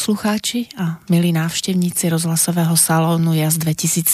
Poslucháči 0.00 0.72
a 0.80 0.96
milí 1.12 1.28
návštevníci 1.28 2.08
rozhlasového 2.08 2.72
salónu 2.72 3.36
JAS 3.36 3.60
2017. 3.60 4.08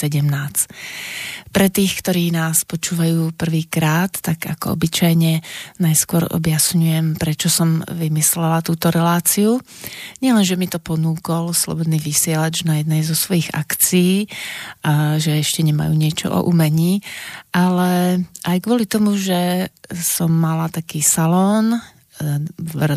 Pre 1.47 1.67
tých, 1.71 2.03
ktorí 2.03 2.27
nás 2.35 2.67
počúvajú 2.67 3.31
prvýkrát, 3.31 4.11
tak 4.11 4.51
ako 4.51 4.75
obyčajne 4.75 5.39
najskôr 5.79 6.27
objasňujem, 6.27 7.15
prečo 7.15 7.47
som 7.47 7.87
vymyslela 7.87 8.67
túto 8.67 8.91
reláciu. 8.91 9.63
Nielen, 10.19 10.43
že 10.43 10.59
mi 10.59 10.67
to 10.67 10.83
ponúkol 10.83 11.55
Slobodný 11.55 12.03
vysielač 12.03 12.67
na 12.67 12.83
jednej 12.83 13.07
zo 13.07 13.15
svojich 13.15 13.55
akcií, 13.55 14.27
a 14.83 15.15
že 15.23 15.39
ešte 15.39 15.63
nemajú 15.63 15.95
niečo 15.95 16.27
o 16.35 16.51
umení, 16.51 16.99
ale 17.55 18.27
aj 18.43 18.59
kvôli 18.59 18.83
tomu, 18.91 19.15
že 19.15 19.71
som 19.95 20.35
mala 20.35 20.67
taký 20.67 20.99
salón, 20.99 21.79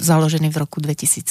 založený 0.00 0.48
v 0.48 0.60
roku 0.60 0.80
2017, 0.80 1.26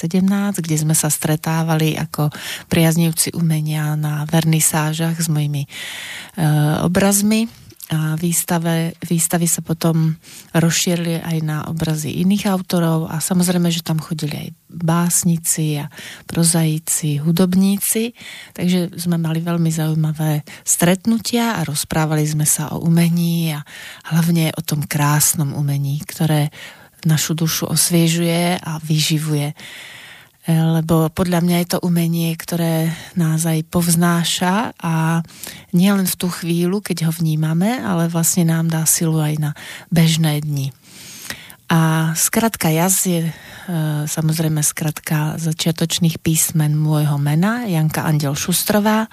kde 0.61 0.77
sme 0.77 0.93
sa 0.93 1.09
stretávali 1.09 1.97
ako 1.97 2.29
priaznivci 2.69 3.33
umenia 3.33 3.97
na 3.97 4.23
vernisážach 4.29 5.17
s 5.17 5.27
mojimi 5.27 5.65
e, 5.65 5.69
obrazmi. 6.85 7.49
A 7.89 8.13
výstave, 8.13 8.93
výstavy 9.01 9.49
sa 9.49 9.65
potom 9.65 10.13
rozšírili 10.53 11.25
aj 11.25 11.37
na 11.41 11.65
obrazy 11.65 12.21
iných 12.21 12.45
autorov 12.45 13.09
a 13.09 13.17
samozrejme, 13.17 13.65
že 13.73 13.81
tam 13.81 13.97
chodili 13.97 14.45
aj 14.45 14.49
básnici 14.69 15.81
a 15.81 15.89
prozaici, 16.29 17.17
hudobníci, 17.17 18.13
takže 18.53 18.93
sme 18.93 19.17
mali 19.17 19.41
veľmi 19.41 19.73
zaujímavé 19.73 20.45
stretnutia 20.61 21.57
a 21.57 21.65
rozprávali 21.65 22.29
sme 22.29 22.45
sa 22.45 22.69
o 22.77 22.85
umení 22.85 23.57
a 23.57 23.65
hlavne 24.13 24.53
o 24.53 24.61
tom 24.61 24.85
krásnom 24.85 25.57
umení, 25.57 25.97
ktoré 26.05 26.53
našu 27.07 27.37
dušu 27.37 27.69
osviežuje 27.69 28.59
a 28.59 28.79
vyživuje. 28.83 29.55
E, 30.49 30.55
lebo 30.55 31.11
podľa 31.13 31.45
mňa 31.45 31.57
je 31.61 31.67
to 31.77 31.83
umenie, 31.85 32.33
ktoré 32.33 32.89
nás 33.13 33.45
aj 33.45 33.69
povznáša 33.69 34.73
a 34.81 35.21
nielen 35.75 36.09
v 36.09 36.15
tú 36.17 36.27
chvíľu, 36.31 36.81
keď 36.81 37.05
ho 37.05 37.11
vnímame, 37.13 37.77
ale 37.77 38.09
vlastne 38.09 38.49
nám 38.49 38.71
dá 38.71 38.87
silu 38.89 39.21
aj 39.21 39.35
na 39.37 39.51
bežné 39.93 40.41
dni. 40.41 40.73
A 41.69 42.11
skratka 42.17 42.73
jaz 42.73 43.05
je 43.05 43.29
e, 43.29 43.33
samozrejme 44.09 44.65
skratka 44.65 45.37
začiatočných 45.37 46.17
písmen 46.17 46.73
môjho 46.73 47.21
mena, 47.21 47.69
Janka 47.69 48.09
Andel 48.09 48.33
Šustrová. 48.33 49.05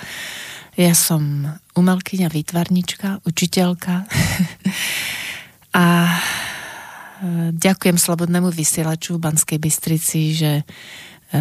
Ja 0.72 0.96
som 0.96 1.52
umelkyňa, 1.76 2.32
výtvarnička, 2.32 3.20
učiteľka. 3.28 4.08
a 5.84 5.84
Ďakujem 7.56 7.96
Slobodnému 7.96 8.52
vysielaču 8.52 9.16
v 9.16 9.24
Banskej 9.24 9.56
Bystrici, 9.56 10.36
že 10.36 10.52
e, 10.60 10.64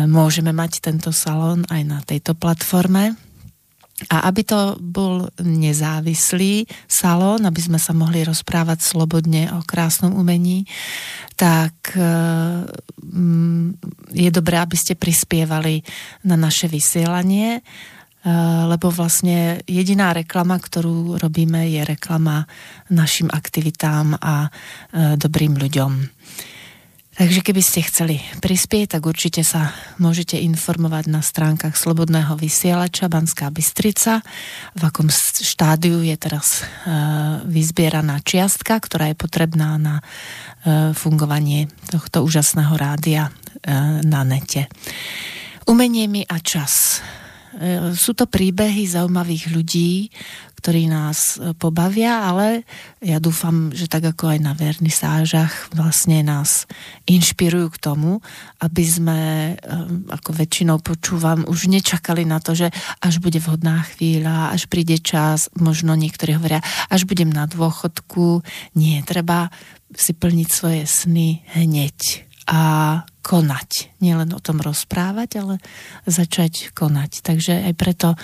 môžeme 0.07 0.55
mať 0.55 0.79
tento 0.79 1.11
salón 1.11 1.67
aj 1.67 1.81
na 1.83 1.99
tejto 1.99 2.31
platforme. 2.31 3.19
A 4.11 4.27
aby 4.27 4.43
to 4.43 4.75
bol 4.79 5.31
nezávislý 5.39 6.67
salón, 6.83 7.47
aby 7.47 7.63
sme 7.63 7.79
sa 7.79 7.95
mohli 7.95 8.27
rozprávať 8.27 8.83
slobodne 8.83 9.47
o 9.55 9.63
krásnom 9.63 10.11
umení, 10.15 10.67
tak 11.39 11.95
e, 11.95 12.03
je 14.15 14.29
dobré, 14.31 14.55
aby 14.59 14.75
ste 14.79 14.99
prispievali 14.99 15.83
na 16.27 16.35
naše 16.39 16.71
vysielanie 16.71 17.63
lebo 18.65 18.89
vlastne 18.89 19.61
jediná 19.69 20.09
reklama, 20.09 20.57
ktorú 20.57 21.21
robíme, 21.21 21.69
je 21.69 21.85
reklama 21.85 22.49
našim 22.89 23.29
aktivitám 23.29 24.17
a 24.17 24.49
eh, 24.49 25.13
dobrým 25.13 25.53
ľuďom. 25.61 25.91
Takže 27.15 27.47
keby 27.47 27.63
ste 27.63 27.87
chceli 27.87 28.19
prispieť, 28.43 28.99
tak 28.99 29.07
určite 29.07 29.39
sa 29.39 29.71
môžete 30.03 30.35
informovať 30.35 31.07
na 31.07 31.23
stránkach 31.23 31.79
Slobodného 31.79 32.35
vysielača 32.35 33.07
Banská 33.07 33.55
Bystrica, 33.55 34.19
v 34.75 34.81
akom 34.83 35.07
štádiu 35.39 36.03
je 36.03 36.11
teraz 36.19 36.59
uh, 36.59 37.39
vyzbieraná 37.47 38.19
čiastka, 38.19 38.75
ktorá 38.83 39.15
je 39.15 39.15
potrebná 39.15 39.79
na 39.79 40.03
fungovanie 40.97 41.69
tohto 41.93 42.25
úžasného 42.25 42.73
rádia 42.73 43.29
na 44.01 44.25
nete. 44.25 44.65
Umenie 45.69 46.09
mi 46.09 46.25
a 46.25 46.41
čas. 46.41 47.05
E, 47.55 47.95
sú 47.95 48.11
to 48.11 48.27
príbehy 48.27 48.83
zaujímavých 48.83 49.55
ľudí, 49.55 50.11
ktorí 50.59 50.91
nás 50.91 51.39
e, 51.39 51.55
pobavia, 51.55 52.27
ale 52.27 52.67
ja 52.99 53.21
dúfam, 53.23 53.71
že 53.71 53.87
tak 53.87 54.11
ako 54.11 54.35
aj 54.35 54.39
na 54.43 54.51
vernisážach 54.51 55.71
vlastne 55.71 56.19
nás 56.19 56.67
inšpirujú 57.07 57.71
k 57.71 57.81
tomu, 57.81 58.19
aby 58.59 58.83
sme, 58.83 59.19
e, 59.55 59.73
ako 60.11 60.29
väčšinou 60.35 60.83
počúvam, 60.83 61.47
už 61.47 61.71
nečakali 61.71 62.27
na 62.27 62.43
to, 62.43 62.57
že 62.57 62.73
až 62.99 63.23
bude 63.23 63.39
vhodná 63.39 63.87
chvíľa, 63.95 64.51
až 64.51 64.67
príde 64.67 64.99
čas, 64.99 65.47
možno 65.55 65.95
niektorí 65.95 66.35
hovoria, 66.35 66.59
až 66.91 67.07
budem 67.07 67.31
na 67.31 67.47
dôchodku. 67.47 68.43
Nie, 68.75 68.99
treba 69.07 69.53
si 69.95 70.11
plniť 70.11 70.49
svoje 70.51 70.83
sny 70.83 71.45
hneď 71.55 72.24
a 72.45 72.61
konať. 73.25 73.97
Nielen 74.05 74.29
o 74.37 74.39
tom 74.39 74.61
rozprávať, 74.61 75.41
ale 75.41 75.55
začať 76.05 76.69
konať. 76.77 77.25
Takže 77.25 77.65
aj 77.65 77.73
preto 77.73 78.13
e, 78.13 78.17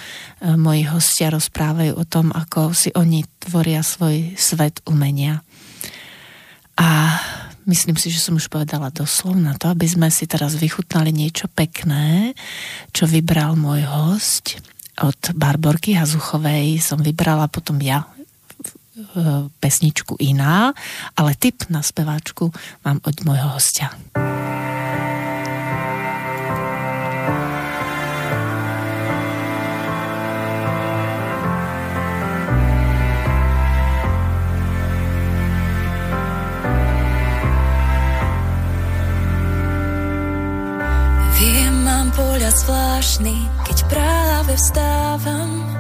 moji 0.54 0.86
hostia 0.86 1.34
rozprávajú 1.34 1.98
o 1.98 2.06
tom, 2.06 2.30
ako 2.30 2.78
si 2.78 2.94
oni 2.94 3.26
tvoria 3.42 3.82
svoj 3.82 4.38
svet 4.38 4.86
umenia. 4.86 5.42
A 6.78 7.18
myslím 7.66 7.98
si, 7.98 8.14
že 8.14 8.22
som 8.22 8.38
už 8.38 8.46
povedala 8.46 8.94
doslovne 8.94 9.58
to, 9.58 9.74
aby 9.74 9.90
sme 9.90 10.14
si 10.14 10.30
teraz 10.30 10.54
vychutnali 10.54 11.10
niečo 11.10 11.50
pekné, 11.50 12.38
čo 12.94 13.10
vybral 13.10 13.58
môj 13.58 13.82
host 13.90 14.62
od 15.02 15.34
Barborky 15.34 15.98
Hazuchovej. 15.98 16.78
Som 16.78 17.02
vybrala 17.02 17.50
potom 17.50 17.82
ja 17.82 18.06
pesničku 19.60 20.20
iná, 20.20 20.76
ale 21.16 21.32
tip 21.40 21.64
na 21.72 21.80
speváčku 21.80 22.52
mám 22.84 23.00
od 23.04 23.16
môjho 23.24 23.56
hostia. 23.56 23.92
Viem, 41.42 41.74
mám 41.82 42.14
pohľad 42.14 42.54
zvláštny, 42.54 43.34
keď 43.66 43.78
práve 43.90 44.54
vstávam 44.54 45.71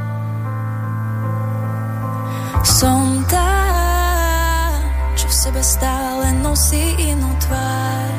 som 2.64 3.24
tá, 3.30 3.56
čo 5.16 5.26
v 5.28 5.36
sebe 5.36 5.62
stále 5.64 6.34
nosí 6.40 6.82
inú 7.00 7.30
tvár. 7.42 8.12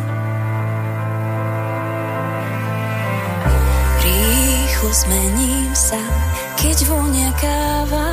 Rýchlo 4.02 4.90
zmením 4.90 5.72
sa, 5.76 6.02
keď 6.58 6.76
vonia 6.90 7.30
káva. 7.38 8.08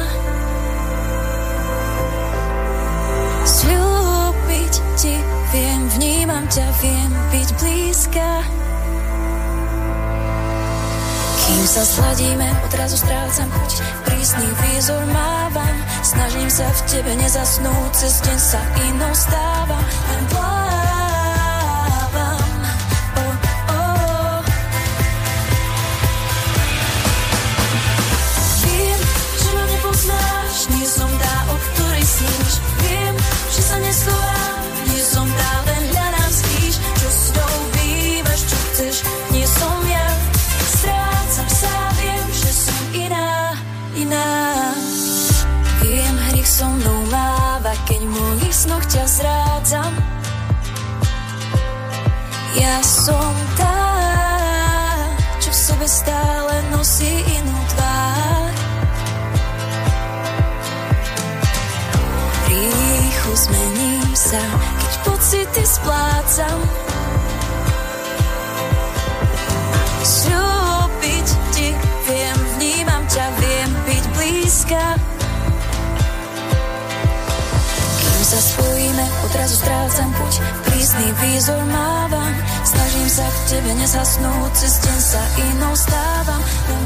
Sľúbiť 3.49 4.73
ti 4.99 5.15
viem, 5.53 5.81
vnímam 5.97 6.45
ťa, 6.45 6.67
viem 6.81 7.11
byť 7.33 7.49
blízka. 7.57 8.29
Kým 11.59 11.67
sa 11.67 11.83
sladíme, 11.83 12.47
odrazu 12.63 12.95
strácam 12.95 13.51
chuť, 13.51 13.83
prísny 14.07 14.47
výzor 14.47 15.03
mávam, 15.11 15.75
snažím 15.99 16.47
sa 16.47 16.63
v 16.71 16.79
tebe 16.87 17.11
nezasnúť, 17.19 17.91
cez 17.99 18.23
deň 18.23 18.39
sa 18.39 18.63
inou 18.87 19.11
stávam, 19.11 19.83
len 19.83 20.23
plávam. 20.31 22.47
Oh, 23.11 23.35
oh. 23.75 24.39
Viem, 28.63 29.01
že 29.43 29.49
ma 29.51 29.63
nepoznáš, 29.67 30.55
nie 30.79 30.87
som 30.87 31.11
tá, 31.11 31.35
o 31.51 31.59
ktorej 31.59 32.07
sníš, 32.07 32.63
viem, 32.87 33.15
že 33.51 33.61
sa 33.67 33.75
neschováš, 33.83 34.58
zrádzam. 49.19 49.91
Ja 52.55 52.79
som 52.83 53.35
tá, 53.59 53.83
čo 55.43 55.51
v 55.51 55.57
sebe 55.59 55.87
stále 55.87 56.53
nosí 56.71 57.11
inú 57.27 57.59
tvár. 57.75 58.51
Rýchlo 62.47 63.33
zmením 63.35 64.09
sa, 64.15 64.43
keď 64.79 64.93
pocity 65.03 65.63
splácam. 65.67 66.59
slúbiť 69.99 71.27
ti, 71.53 71.69
viem, 72.09 72.39
vnímam 72.57 73.03
ťa, 73.05 73.25
viem 73.37 73.71
byť 73.85 74.03
blízka. 74.17 74.83
Sa 78.29 78.37
spojíme, 78.37 78.78
odrazu 79.29 79.55
strácam 79.61 80.09
puť, 80.17 80.33
prísny 80.65 81.07
výzor 81.21 81.61
mávam, 81.69 82.33
snažím 82.65 83.09
sa 83.13 83.25
v 83.29 83.37
tebe 83.45 83.71
nezasnúť, 83.77 84.51
cez 84.57 84.73
deň 84.81 84.99
sa 84.99 85.23
inou 85.37 85.73
stávam, 85.77 86.41
len 86.41 86.83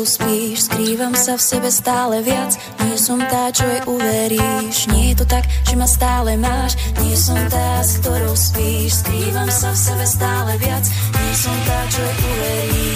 ktorou 0.00 0.16
spíš. 0.16 0.64
Skrývam 0.64 1.12
sa 1.12 1.36
v 1.36 1.44
sebe 1.44 1.68
stále 1.68 2.24
viac. 2.24 2.56
Nie 2.88 2.96
som 2.96 3.20
tá, 3.20 3.52
čo 3.52 3.68
jej 3.68 3.84
uveríš. 3.84 4.88
Nie 4.88 5.12
je 5.12 5.16
to 5.20 5.26
tak, 5.28 5.44
že 5.44 5.76
ma 5.76 5.84
stále 5.84 6.40
máš. 6.40 6.72
Nie 7.04 7.16
som 7.20 7.36
tá, 7.52 7.84
s 7.84 8.00
ktorou 8.00 8.32
spíš. 8.32 9.04
Skrývam 9.04 9.52
sa 9.52 9.76
v 9.76 9.78
sebe 9.92 10.04
stále 10.08 10.56
viac. 10.56 10.88
Nie 10.88 11.34
som 11.36 11.56
tá, 11.68 11.78
čo 11.92 12.00
jej 12.00 12.16
uveríš 12.16 12.89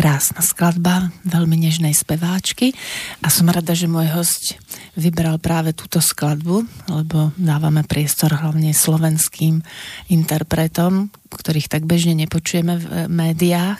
Krásna 0.00 0.40
skladba, 0.40 1.12
veľmi 1.28 1.60
nežnej 1.60 1.92
speváčky 1.92 2.72
a 3.20 3.28
som 3.28 3.52
rada, 3.52 3.76
že 3.76 3.84
môj 3.84 4.08
host 4.16 4.56
vybral 4.96 5.36
práve 5.36 5.76
túto 5.76 6.00
skladbu, 6.00 6.64
lebo 6.88 7.36
dávame 7.36 7.84
priestor 7.84 8.32
hlavne 8.32 8.72
slovenským 8.72 9.60
interpretom, 10.08 11.12
ktorých 11.28 11.68
tak 11.68 11.84
bežne 11.84 12.16
nepočujeme 12.16 12.80
v 12.80 12.84
eh, 12.88 12.96
médiách. 13.12 13.76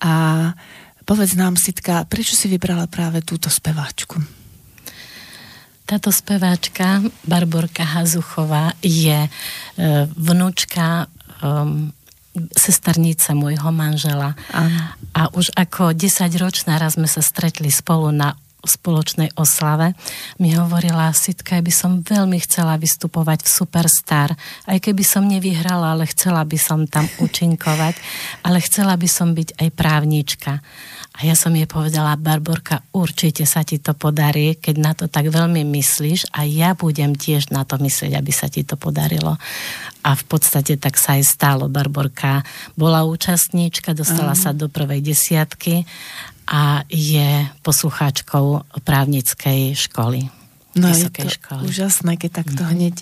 A 0.00 0.14
povedz 1.04 1.36
nám, 1.36 1.60
Sitka, 1.60 2.08
prečo 2.08 2.32
si 2.32 2.48
vybrala 2.48 2.88
práve 2.88 3.20
túto 3.20 3.52
speváčku? 3.52 4.24
Táto 5.84 6.08
speváčka, 6.08 7.04
Barborka 7.28 7.84
Hazuchová, 7.84 8.72
je 8.80 9.28
e, 9.28 9.30
vnúčka 10.16 11.12
um, 11.44 11.92
sesternice 12.54 13.32
môjho 13.32 13.70
manžela. 13.70 14.34
Aha. 14.50 14.98
A 15.14 15.22
už 15.30 15.54
ako 15.54 15.94
10 15.94 16.30
ročná 16.42 16.76
raz 16.82 16.98
sme 16.98 17.06
sa 17.06 17.22
stretli 17.22 17.70
spolu 17.70 18.10
na 18.10 18.34
spoločnej 18.66 19.36
oslave, 19.38 19.94
mi 20.40 20.52
hovorila, 20.56 21.12
Sitka, 21.14 21.60
by 21.60 21.72
som 21.72 22.00
veľmi 22.00 22.40
chcela 22.42 22.74
vystupovať 22.80 23.44
v 23.44 23.52
Superstar, 23.52 24.34
aj 24.66 24.78
keby 24.80 25.04
som 25.06 25.28
nevyhrala, 25.28 25.94
ale 25.94 26.08
chcela 26.10 26.42
by 26.42 26.58
som 26.58 26.88
tam 26.88 27.06
účinkovať, 27.24 27.94
ale 28.42 28.58
chcela 28.64 28.96
by 28.96 29.08
som 29.08 29.32
byť 29.32 29.60
aj 29.60 29.68
právnička. 29.72 30.64
A 31.14 31.30
ja 31.30 31.38
som 31.38 31.54
jej 31.54 31.70
povedala, 31.70 32.18
Barborka, 32.18 32.82
určite 32.90 33.46
sa 33.46 33.62
ti 33.62 33.78
to 33.78 33.94
podarí, 33.94 34.58
keď 34.58 34.76
na 34.82 34.92
to 34.98 35.06
tak 35.06 35.30
veľmi 35.30 35.62
myslíš 35.62 36.34
a 36.34 36.42
ja 36.42 36.74
budem 36.74 37.14
tiež 37.14 37.54
na 37.54 37.62
to 37.62 37.78
myslieť, 37.78 38.18
aby 38.18 38.32
sa 38.34 38.50
ti 38.50 38.66
to 38.66 38.74
podarilo. 38.74 39.38
A 40.02 40.10
v 40.18 40.24
podstate 40.26 40.74
tak 40.74 40.98
sa 40.98 41.14
aj 41.14 41.22
stalo. 41.22 41.70
Barborka 41.70 42.42
bola 42.74 43.06
účastníčka, 43.06 43.94
dostala 43.94 44.34
uh-huh. 44.34 44.50
sa 44.50 44.58
do 44.58 44.66
prvej 44.66 45.06
desiatky 45.06 45.86
a 46.48 46.84
je 46.88 47.48
poslucháčkou 47.64 48.78
právnickej 48.84 49.74
školy. 49.74 50.28
No 50.74 50.90
je 50.90 51.06
to 51.06 51.30
školy. 51.30 51.70
úžasné, 51.70 52.18
keď 52.18 52.42
takto 52.42 52.66
mm. 52.66 52.70
hneď 52.74 52.96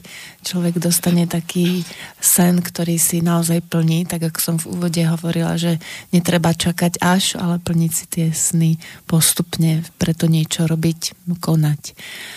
človek 0.44 0.76
dostane 0.76 1.24
taký 1.24 1.88
sen, 2.20 2.60
ktorý 2.60 3.00
si 3.00 3.24
naozaj 3.24 3.64
plní, 3.64 4.04
tak 4.04 4.28
ako 4.28 4.38
som 4.44 4.56
v 4.60 4.76
úvode 4.76 5.00
hovorila, 5.00 5.56
že 5.56 5.80
netreba 6.12 6.52
čakať 6.52 7.00
až, 7.00 7.40
ale 7.40 7.56
plniť 7.64 7.92
si 7.96 8.04
tie 8.12 8.26
sny 8.28 8.76
postupne, 9.08 9.80
preto 9.96 10.28
niečo 10.28 10.68
robiť, 10.68 11.32
konať. 11.40 11.82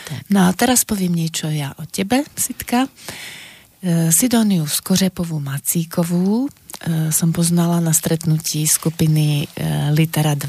Tak. 0.08 0.20
No 0.32 0.48
a 0.48 0.56
teraz 0.56 0.88
poviem 0.88 1.12
niečo 1.12 1.52
ja 1.52 1.76
o 1.76 1.84
tebe, 1.84 2.24
Sitka. 2.40 2.88
E, 2.88 2.90
Sidoniu 4.16 4.64
Skořepovú 4.64 5.44
Macíkovú 5.44 6.48
som 7.10 7.34
poznala 7.34 7.82
na 7.82 7.90
stretnutí 7.90 8.70
skupiny 8.70 9.50
e, 9.50 9.90
Litera 9.90 10.38
2. 10.38 10.46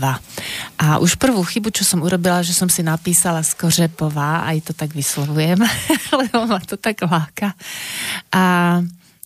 A 0.77 1.01
už 1.01 1.17
prvú 1.17 1.41
chybu, 1.41 1.73
čo 1.73 1.81
som 1.81 2.05
urobila, 2.05 2.45
že 2.45 2.53
som 2.53 2.69
si 2.69 2.85
napísala 2.85 3.41
Skořepová, 3.41 4.45
aj 4.45 4.69
to 4.69 4.73
tak 4.77 4.93
vyslovujem, 4.93 5.57
lebo 6.21 6.45
ma 6.45 6.61
to 6.61 6.77
tak 6.77 7.01
láka. 7.09 7.57
A 8.37 8.45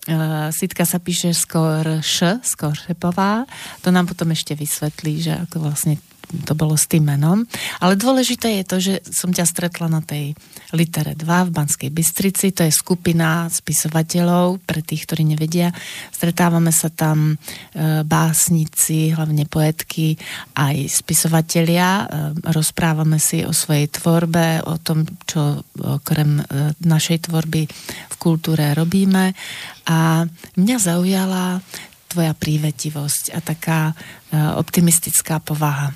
e, 0.07 0.15
Sitka 0.55 0.87
sa 0.87 1.03
píše 1.03 1.35
skôr 1.35 1.99
Š, 1.99 2.47
skôr. 2.47 2.79
To 3.83 3.89
nám 3.91 4.07
potom 4.07 4.31
ešte 4.31 4.55
vysvetlí, 4.55 5.15
že 5.19 5.33
ako 5.51 5.67
vlastne 5.67 5.99
to 6.47 6.55
bolo 6.55 6.79
s 6.79 6.87
tým 6.87 7.11
menom. 7.11 7.43
Ale 7.83 7.99
dôležité 7.99 8.63
je 8.63 8.65
to, 8.65 8.77
že 8.79 8.95
som 9.11 9.35
ťa 9.35 9.47
stretla 9.47 9.91
na 9.91 10.01
tej 10.01 10.35
litere 10.71 11.19
2 11.19 11.51
v 11.51 11.55
Banskej 11.55 11.91
Bystrici. 11.91 12.55
To 12.55 12.63
je 12.63 12.73
skupina 12.73 13.51
spisovateľov, 13.51 14.63
pre 14.63 14.81
tých, 14.87 15.07
ktorí 15.07 15.27
nevedia. 15.27 15.75
Stretávame 16.15 16.71
sa 16.71 16.89
tam 16.91 17.35
e, 17.35 17.37
básnici, 18.07 19.11
hlavne 19.11 19.51
poetky, 19.51 20.15
aj 20.55 20.87
spisovatelia. 20.87 21.89
E, 21.89 22.05
rozprávame 22.55 23.19
si 23.19 23.43
o 23.43 23.51
svojej 23.51 23.91
tvorbe, 23.91 24.63
o 24.63 24.79
tom, 24.79 25.03
čo 25.27 25.67
okrem 25.83 26.39
e, 26.39 26.43
našej 26.87 27.27
tvorby 27.27 27.67
v 28.11 28.15
kultúre 28.23 28.71
robíme. 28.79 29.35
A 29.91 30.23
mňa 30.55 30.77
zaujala 30.79 31.59
tvoja 32.11 32.35
prívetivosť 32.35 33.35
a 33.35 33.39
taká 33.39 33.95
optimistická 34.35 35.39
povaha. 35.39 35.95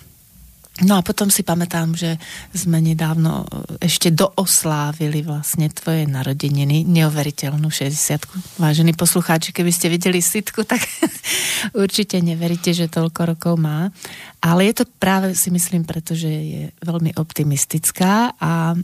No 0.82 0.98
a 0.98 1.06
potom 1.06 1.30
si 1.30 1.46
pamätám, 1.46 1.94
že 1.94 2.18
sme 2.50 2.82
nedávno 2.82 3.46
ešte 3.78 4.10
dooslávili 4.10 5.22
vlastne 5.22 5.70
tvoje 5.70 6.02
narodeniny, 6.10 6.82
neuveriteľnú 6.82 7.70
60 7.70 8.58
Vážení 8.58 8.90
poslucháči, 8.90 9.54
keby 9.54 9.70
ste 9.70 9.86
videli 9.86 10.18
sitku, 10.18 10.66
tak 10.66 10.82
určite 11.78 12.18
neveríte, 12.18 12.74
že 12.74 12.90
toľko 12.90 13.20
rokov 13.38 13.54
má. 13.54 13.94
Ale 14.42 14.66
je 14.66 14.82
to 14.82 14.84
práve 14.98 15.38
si 15.38 15.54
myslím, 15.54 15.86
pretože 15.86 16.26
je 16.26 16.62
veľmi 16.82 17.14
optimistická 17.22 18.34
a 18.34 18.74
e, 18.74 18.76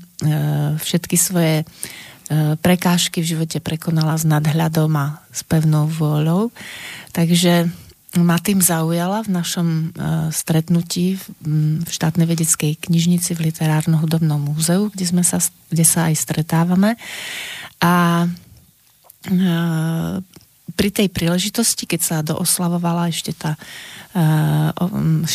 všetky 0.79 1.17
svoje 1.19 1.63
e, 1.63 1.65
prekážky 2.55 3.19
v 3.19 3.35
živote 3.35 3.59
prekonala 3.59 4.15
s 4.15 4.23
nadhľadom 4.23 4.95
a 4.95 5.27
s 5.35 5.43
pevnou 5.43 5.91
vôľou. 5.91 6.55
Takže 7.11 7.67
ma 8.19 8.43
tým 8.43 8.59
zaujala 8.59 9.23
v 9.23 9.31
našom 9.31 9.69
uh, 9.95 10.35
stretnutí 10.35 11.15
v, 11.15 11.23
štátnej 11.87 12.27
vedeckej 12.27 12.75
knižnici 12.83 13.39
v 13.39 13.51
Literárno-hudobnom 13.51 14.51
múzeu, 14.51 14.91
kde, 14.91 15.07
sme 15.07 15.23
sa, 15.23 15.39
kde 15.71 15.87
sa 15.87 16.11
aj 16.11 16.19
stretávame. 16.19 16.99
A 17.79 18.27
uh, 18.27 20.15
pri 20.75 20.91
tej 20.91 21.07
príležitosti, 21.13 21.87
keď 21.87 22.01
sa 22.03 22.17
dooslavovala 22.27 23.15
ešte 23.15 23.31
tá 23.31 23.55
uh, 24.19 24.75
60 25.27 25.31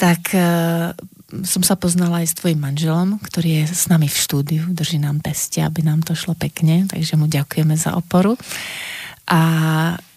tak 0.00 0.20
uh, 0.32 0.96
som 1.40 1.64
sa 1.64 1.80
poznala 1.80 2.20
aj 2.20 2.28
s 2.28 2.38
tvojim 2.38 2.60
manželom, 2.60 3.16
ktorý 3.24 3.64
je 3.64 3.72
s 3.72 3.88
nami 3.88 4.04
v 4.04 4.20
štúdiu, 4.20 4.62
drží 4.68 5.00
nám 5.00 5.24
peste, 5.24 5.64
aby 5.64 5.80
nám 5.80 6.04
to 6.04 6.12
šlo 6.12 6.36
pekne, 6.36 6.84
takže 6.84 7.16
mu 7.16 7.24
ďakujeme 7.24 7.72
za 7.72 7.96
oporu. 7.96 8.36
a 9.32 9.40
e, 9.96 10.11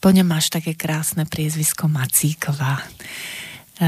po 0.00 0.08
ňom 0.10 0.26
máš 0.26 0.50
také 0.50 0.74
krásne 0.74 1.22
priezvisko 1.22 1.86
Macíková. 1.86 2.82
E, 3.80 3.86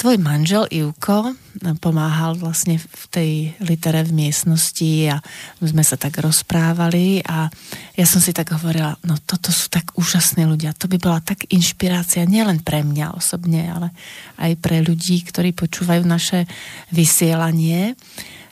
tvoj 0.00 0.16
manžel 0.16 0.64
Ivko 0.72 1.36
pomáhal 1.84 2.40
vlastne 2.40 2.80
v 2.80 3.04
tej 3.12 3.30
litere 3.60 4.00
v 4.00 4.16
miestnosti 4.16 5.12
a 5.12 5.20
sme 5.60 5.84
sa 5.84 6.00
tak 6.00 6.16
rozprávali 6.24 7.20
a 7.28 7.52
ja 8.00 8.06
som 8.08 8.16
si 8.16 8.32
tak 8.32 8.56
hovorila, 8.56 8.96
no 9.04 9.20
toto 9.20 9.52
sú 9.52 9.68
tak 9.68 9.92
úžasní 10.00 10.48
ľudia, 10.48 10.72
to 10.72 10.88
by 10.88 10.96
bola 10.96 11.20
tak 11.20 11.44
inšpirácia 11.52 12.24
nielen 12.24 12.64
pre 12.64 12.80
mňa 12.80 13.12
osobne, 13.12 13.68
ale 13.68 13.92
aj 14.40 14.56
pre 14.56 14.80
ľudí, 14.80 15.20
ktorí 15.20 15.52
počúvajú 15.52 16.00
naše 16.08 16.48
vysielanie. 16.88 18.00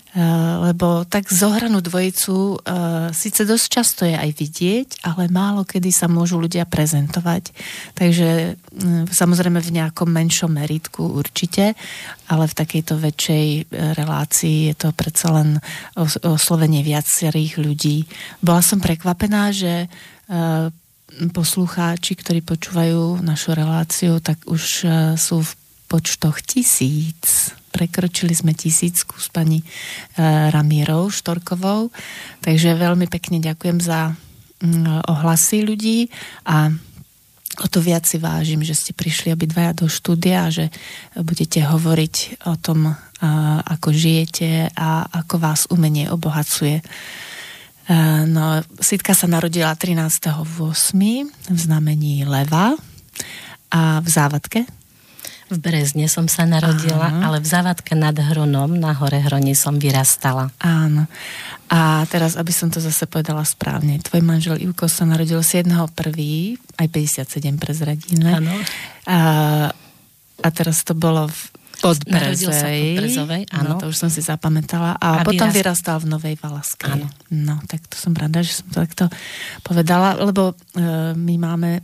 Eh, 0.09 0.57
lebo 0.73 1.05
tak 1.05 1.29
zohranú 1.29 1.85
dvojicu 1.85 2.57
uh, 2.57 3.13
síce 3.13 3.45
dosť 3.45 3.67
často 3.69 4.03
je 4.09 4.17
aj 4.17 4.41
vidieť, 4.41 4.89
ale 5.05 5.29
málo 5.29 5.69
kedy 5.69 5.93
sa 5.93 6.09
môžu 6.09 6.41
ľudia 6.41 6.65
prezentovať. 6.65 7.53
Takže 7.93 8.57
um, 8.57 9.05
samozrejme 9.05 9.61
v 9.61 9.75
nejakom 9.77 10.09
menšom 10.09 10.49
meritku 10.49 11.05
určite, 11.13 11.77
ale 12.25 12.49
v 12.49 12.57
takejto 12.57 12.97
väčšej 12.97 13.47
eh, 13.53 13.65
relácii 13.93 14.73
je 14.73 14.75
to 14.81 14.97
predsa 14.97 15.29
len 15.29 15.61
oslovenie 16.25 16.81
viacerých 16.81 17.61
ľudí. 17.61 18.09
Bola 18.41 18.65
som 18.65 18.81
prekvapená, 18.81 19.53
že 19.53 19.93
poslucháči, 21.33 22.17
ktorí 22.21 22.45
počúvajú 22.45 23.25
našu 23.25 23.57
reláciu, 23.57 24.21
tak 24.21 24.45
už 24.45 24.63
sú 25.17 25.37
v 25.41 25.51
počtoch 25.89 26.45
tisíc 26.45 27.57
prekročili 27.79 28.35
sme 28.35 28.59
tisícku 28.59 29.15
s 29.23 29.31
pani 29.31 29.63
e, 29.63 29.67
Ramírou 30.51 31.15
Štorkovou, 31.15 31.95
takže 32.43 32.75
veľmi 32.75 33.07
pekne 33.07 33.39
ďakujem 33.39 33.79
za 33.79 34.19
mm, 34.59 35.07
ohlasy 35.07 35.63
ľudí 35.63 36.11
a 36.43 36.75
o 37.63 37.67
to 37.71 37.79
viac 37.79 38.03
si 38.03 38.19
vážim, 38.19 38.67
že 38.67 38.75
ste 38.75 38.91
prišli 38.91 39.31
obidvaja 39.31 39.79
do 39.79 39.87
štúdia 39.87 40.47
a 40.47 40.53
že 40.55 40.75
budete 41.15 41.63
hovoriť 41.63 42.47
o 42.47 42.55
tom, 42.59 42.95
ako 43.67 43.91
žijete 43.91 44.71
a 44.79 45.07
ako 45.11 45.35
vás 45.43 45.67
umenie 45.71 46.07
obohacuje. 46.07 46.79
E, 46.79 46.85
no, 48.27 48.63
Sitka 48.79 49.15
sa 49.15 49.27
narodila 49.27 49.75
13.8. 49.75 50.35
v 51.51 51.59
znamení 51.59 52.23
leva 52.27 52.79
a 53.75 53.99
v 53.99 54.09
závadke 54.09 54.78
v 55.49 55.57
Brezne 55.57 56.05
som 56.13 56.29
sa 56.29 56.45
narodila, 56.45 57.09
Áno. 57.09 57.33
ale 57.33 57.37
v 57.41 57.49
Zavadke 57.49 57.97
nad 57.97 58.15
Hronom, 58.15 58.77
na 58.77 58.93
hore 58.93 59.21
Hroni 59.21 59.57
som 59.57 59.81
vyrastala. 59.81 60.53
Áno. 60.61 61.09
A 61.69 62.05
teraz, 62.09 62.37
aby 62.37 62.53
som 62.53 62.69
to 62.69 62.81
zase 62.81 63.05
povedala 63.09 63.45
správne, 63.45 64.01
tvoj 64.01 64.21
manžel 64.25 64.57
Ivko 64.61 64.89
sa 64.89 65.09
narodil 65.09 65.41
7.1., 65.41 65.89
aj 66.77 66.87
57 66.89 67.61
prezradíme. 67.61 68.31
Áno. 68.41 68.55
A, 69.09 69.19
a 70.45 70.49
teraz 70.53 70.85
to 70.85 70.93
bolo 70.93 71.29
v 71.29 71.41
Podbrezej. 71.79 72.99
Podbrezovej, 72.99 73.43
áno. 73.55 73.79
No, 73.79 73.81
to 73.81 73.87
už 73.91 73.97
som 73.97 74.11
si 74.11 74.19
zapamätala. 74.19 74.99
A, 74.99 75.23
a 75.23 75.27
potom 75.27 75.47
vyrast... 75.47 75.85
vyrastal 75.85 75.97
v 76.03 76.07
Novej 76.11 76.35
Valaskej. 76.43 76.91
Áno. 76.91 77.07
No, 77.31 77.55
tak 77.71 77.87
to 77.87 77.95
som 77.95 78.13
rada, 78.19 78.43
že 78.43 78.63
som 78.63 78.67
to 78.75 78.83
takto 78.83 79.05
povedala, 79.63 80.19
lebo 80.19 80.53
e, 80.53 80.55
my 81.15 81.35
máme 81.39 81.71
e, 81.79 81.81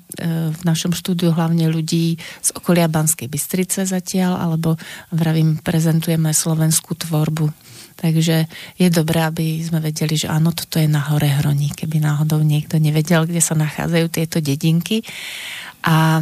v 0.51 0.61
našom 0.67 0.91
štúdiu 0.91 1.31
hlavne 1.31 1.71
ľudí 1.71 2.19
z 2.19 2.49
okolia 2.59 2.91
Banskej 2.91 3.31
Bystrice 3.31 3.87
zatiaľ, 3.87 4.43
alebo 4.43 4.75
vravím, 5.15 5.63
prezentujeme 5.63 6.35
slovenskú 6.35 6.99
tvorbu. 6.99 7.55
Takže 7.95 8.51
je 8.75 8.89
dobré, 8.91 9.23
aby 9.23 9.63
sme 9.63 9.79
vedeli, 9.79 10.19
že 10.19 10.27
áno, 10.27 10.51
toto 10.51 10.83
je 10.83 10.91
na 10.91 11.15
hore 11.15 11.31
Hroní, 11.31 11.71
keby 11.71 12.03
náhodou 12.03 12.43
niekto 12.43 12.83
nevedel, 12.83 13.31
kde 13.31 13.39
sa 13.39 13.55
nachádzajú 13.55 14.07
tieto 14.11 14.43
dedinky. 14.43 15.07
A 15.87 16.19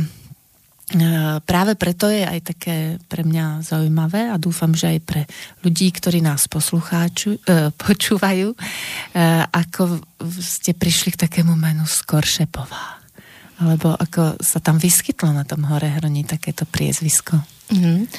práve 1.49 1.73
preto 1.75 2.09
je 2.09 2.23
aj 2.25 2.41
také 2.55 2.77
pre 3.09 3.25
mňa 3.25 3.65
zaujímavé 3.65 4.29
a 4.29 4.37
dúfam, 4.37 4.73
že 4.77 4.97
aj 4.97 5.01
pre 5.05 5.23
ľudí, 5.65 5.89
ktorí 5.93 6.21
nás 6.21 6.49
poslucháču, 6.49 7.41
e, 7.43 7.73
počúvajú, 7.73 8.53
e, 8.53 8.57
ako 9.49 10.01
ste 10.41 10.77
prišli 10.77 11.17
k 11.17 11.23
takému 11.29 11.57
menu 11.57 11.89
Skoršepová. 11.89 13.01
Alebo 13.63 13.95
ako 13.95 14.43
sa 14.43 14.59
tam 14.59 14.77
vyskytlo 14.77 15.31
na 15.31 15.47
tom 15.47 15.65
hore 15.71 15.87
hroni 15.87 16.27
takéto 16.27 16.67
priezvisko. 16.67 17.39
Mm. 17.71 18.11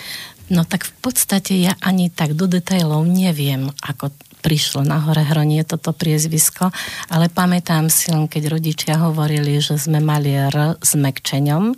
No 0.52 0.68
tak 0.68 0.88
v 0.88 0.94
podstate 1.00 1.56
ja 1.56 1.76
ani 1.80 2.12
tak 2.12 2.36
do 2.36 2.50
detailov 2.50 3.08
neviem, 3.08 3.72
ako 3.84 4.12
prišlo 4.44 4.84
na 4.84 5.00
hore 5.00 5.24
hronie 5.24 5.64
toto 5.64 5.96
priezvisko, 5.96 6.68
ale 7.08 7.32
pamätám 7.32 7.88
si 7.88 8.12
len, 8.12 8.28
keď 8.28 8.60
rodičia 8.60 9.00
hovorili, 9.00 9.64
že 9.64 9.80
sme 9.80 10.04
mali 10.04 10.36
R 10.36 10.76
s 10.84 11.00
mekčeňom 11.00 11.72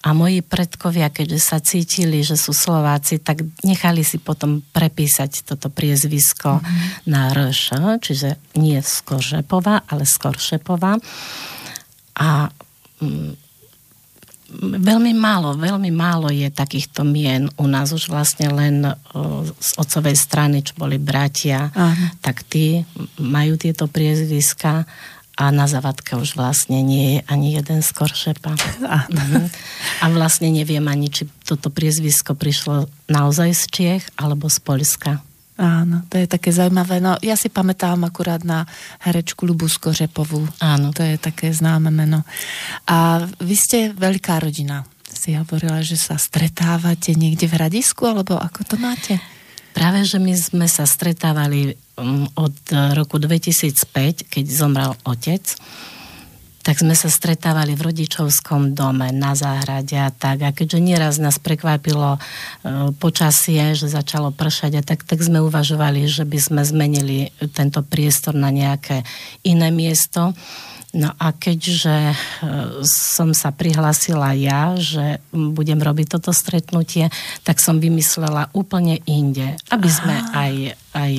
a 0.00 0.08
moji 0.16 0.40
predkovia, 0.40 1.12
keďže 1.12 1.40
sa 1.44 1.60
cítili, 1.60 2.24
že 2.24 2.40
sú 2.40 2.56
Slováci, 2.56 3.20
tak 3.20 3.44
nechali 3.60 4.00
si 4.00 4.16
potom 4.16 4.64
prepísať 4.72 5.44
toto 5.44 5.68
priezvisko 5.68 6.56
mm-hmm. 6.56 7.12
na 7.12 7.36
RŠ, 7.36 8.00
čiže 8.00 8.40
nie 8.56 8.80
Skoršepová, 8.80 9.84
ale 9.84 10.08
Skoršepová. 10.08 10.96
A 12.16 12.48
mm, 13.04 13.45
veľmi 14.60 15.12
málo, 15.14 15.58
veľmi 15.58 15.90
málo 15.90 16.30
je 16.30 16.46
takýchto 16.50 17.02
mien. 17.02 17.50
U 17.58 17.66
nás 17.66 17.90
už 17.90 18.06
vlastne 18.10 18.50
len 18.50 18.86
z 19.58 19.70
otcovej 19.78 20.14
strany, 20.14 20.62
čo 20.62 20.78
boli 20.78 20.96
bratia, 21.02 21.74
Aha. 21.74 22.14
tak 22.22 22.46
tí 22.46 22.86
majú 23.18 23.58
tieto 23.58 23.90
priezviska 23.90 24.86
a 25.36 25.44
na 25.52 25.68
zavadke 25.68 26.16
už 26.16 26.40
vlastne 26.40 26.80
nie 26.80 27.18
je 27.18 27.20
ani 27.28 27.60
jeden 27.60 27.84
z 27.84 27.90
Koršepa. 27.92 28.56
Mhm. 29.06 29.52
A 30.02 30.04
vlastne 30.08 30.48
neviem 30.48 30.84
ani, 30.88 31.12
či 31.12 31.28
toto 31.44 31.68
priezvisko 31.68 32.32
prišlo 32.32 32.88
naozaj 33.10 33.50
z 33.52 33.62
Čiech 33.70 34.04
alebo 34.16 34.48
z 34.48 34.58
Polska. 34.62 35.20
Áno, 35.56 36.04
to 36.12 36.20
je 36.20 36.28
také 36.28 36.52
zaujímavé. 36.52 37.00
No, 37.00 37.16
ja 37.24 37.32
si 37.32 37.48
pamätám 37.48 38.04
akurát 38.04 38.44
na 38.44 38.68
herečku 39.00 39.48
Lubu 39.48 39.72
Skořepovú. 39.72 40.44
Áno. 40.60 40.92
To 40.92 41.00
je 41.00 41.16
také 41.16 41.48
známe 41.48 41.88
meno. 41.88 42.28
A 42.84 43.24
vy 43.40 43.56
ste 43.56 43.78
veľká 43.96 44.36
rodina. 44.36 44.84
Si 45.08 45.32
hovorila, 45.32 45.80
že 45.80 45.96
sa 45.96 46.20
stretávate 46.20 47.16
niekde 47.16 47.48
v 47.48 47.56
hradisku, 47.56 48.04
alebo 48.04 48.36
ako 48.36 48.60
to 48.68 48.76
máte? 48.76 49.16
Práve, 49.72 50.04
že 50.04 50.20
my 50.20 50.36
sme 50.36 50.68
sa 50.68 50.84
stretávali 50.84 51.72
um, 51.96 52.28
od 52.36 52.56
roku 52.92 53.16
2005, 53.16 54.28
keď 54.28 54.44
zomrel 54.44 54.92
otec 55.08 55.56
tak 56.66 56.82
sme 56.82 56.98
sa 56.98 57.06
stretávali 57.06 57.78
v 57.78 57.94
rodičovskom 57.94 58.74
dome 58.74 59.14
na 59.14 59.38
záhrade 59.38 59.94
a 59.94 60.10
tak. 60.10 60.42
A 60.42 60.50
keďže 60.50 60.82
nieraz 60.82 61.14
nás 61.22 61.38
prekvapilo 61.38 62.18
e, 62.18 62.20
počasie, 62.98 63.78
že 63.78 63.86
začalo 63.86 64.34
pršať 64.34 64.72
a 64.74 64.82
tak, 64.82 65.06
tak 65.06 65.22
sme 65.22 65.38
uvažovali, 65.46 66.10
že 66.10 66.26
by 66.26 66.38
sme 66.42 66.62
zmenili 66.66 67.30
tento 67.54 67.86
priestor 67.86 68.34
na 68.34 68.50
nejaké 68.50 69.06
iné 69.46 69.70
miesto. 69.70 70.34
No 70.90 71.14
a 71.14 71.30
keďže 71.30 71.96
e, 72.10 72.16
som 72.82 73.30
sa 73.30 73.54
prihlásila 73.54 74.34
ja, 74.34 74.74
že 74.74 75.22
budem 75.30 75.78
robiť 75.78 76.18
toto 76.18 76.34
stretnutie, 76.34 77.14
tak 77.46 77.62
som 77.62 77.78
vymyslela 77.78 78.50
úplne 78.58 78.98
inde, 79.06 79.54
aby 79.70 79.86
sme 79.86 80.18
aj, 80.34 80.74
aj 80.96 81.12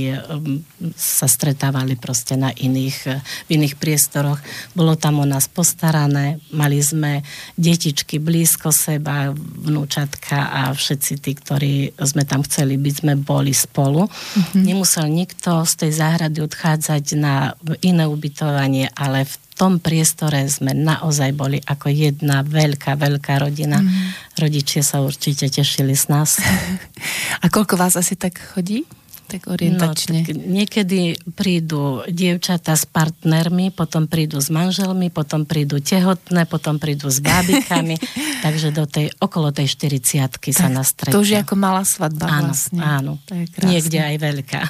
sa 0.98 1.30
stretávali 1.30 1.94
proste 1.94 2.34
na 2.34 2.50
iných, 2.50 2.98
v 3.46 3.50
iných 3.54 3.78
priestoroch. 3.78 4.42
Bolo 4.74 4.98
tam 4.98 5.22
o 5.22 5.26
nás 5.30 5.46
postarané, 5.46 6.42
mali 6.50 6.82
sme 6.82 7.22
detičky 7.54 8.18
blízko 8.18 8.74
seba, 8.74 9.30
vnúčatka 9.38 10.50
a 10.50 10.62
všetci 10.74 11.14
tí, 11.22 11.32
ktorí 11.38 11.74
sme 12.02 12.26
tam 12.26 12.42
chceli 12.42 12.82
byť, 12.82 12.94
sme 13.06 13.14
boli 13.14 13.54
spolu. 13.54 14.10
Mm-hmm. 14.10 14.64
Nemusel 14.66 15.06
nikto 15.14 15.62
z 15.70 15.74
tej 15.86 15.92
záhrady 16.02 16.42
odchádzať 16.42 17.06
na 17.14 17.54
iné 17.86 18.10
ubytovanie, 18.10 18.90
ale 18.98 19.30
v 19.30 19.36
tom 19.58 19.82
priestore 19.82 20.46
sme 20.46 20.78
naozaj 20.78 21.34
boli 21.34 21.58
ako 21.66 21.90
jedna 21.90 22.46
veľká, 22.46 22.94
veľká 22.94 23.42
rodina. 23.42 23.82
Mm. 23.82 24.14
Rodičia 24.38 24.86
sa 24.86 25.02
určite 25.02 25.50
tešili 25.50 25.98
z 25.98 26.14
nás. 26.14 26.38
A 27.44 27.50
koľko 27.50 27.74
vás 27.74 27.98
asi 27.98 28.14
tak 28.14 28.38
chodí? 28.38 28.86
Tak 29.28 29.52
orientačne. 29.52 30.24
No, 30.24 30.28
tak 30.32 30.40
niekedy 30.40 31.20
prídu 31.36 32.02
dievčata 32.08 32.74
s 32.80 32.88
partnermi, 32.88 33.76
potom 33.76 34.08
prídu 34.08 34.40
s 34.40 34.48
manželmi, 34.48 35.12
potom 35.12 35.44
prídu 35.44 35.84
tehotné, 35.84 36.48
potom 36.48 36.80
prídu 36.80 37.12
s 37.12 37.20
bábikami, 37.20 38.00
takže 38.46 38.72
do 38.72 38.88
tej, 38.88 39.12
okolo 39.20 39.52
tej 39.52 39.68
40 39.68 40.32
sa 40.56 40.72
nás 40.72 40.96
To 40.96 41.20
už 41.20 41.36
je 41.36 41.40
ako 41.44 41.60
malá 41.60 41.84
svadba 41.84 42.32
áno, 42.32 42.56
vlastne. 42.56 42.80
Áno, 42.80 43.12
niekde 43.62 44.00
aj 44.00 44.16
veľká. 44.16 44.62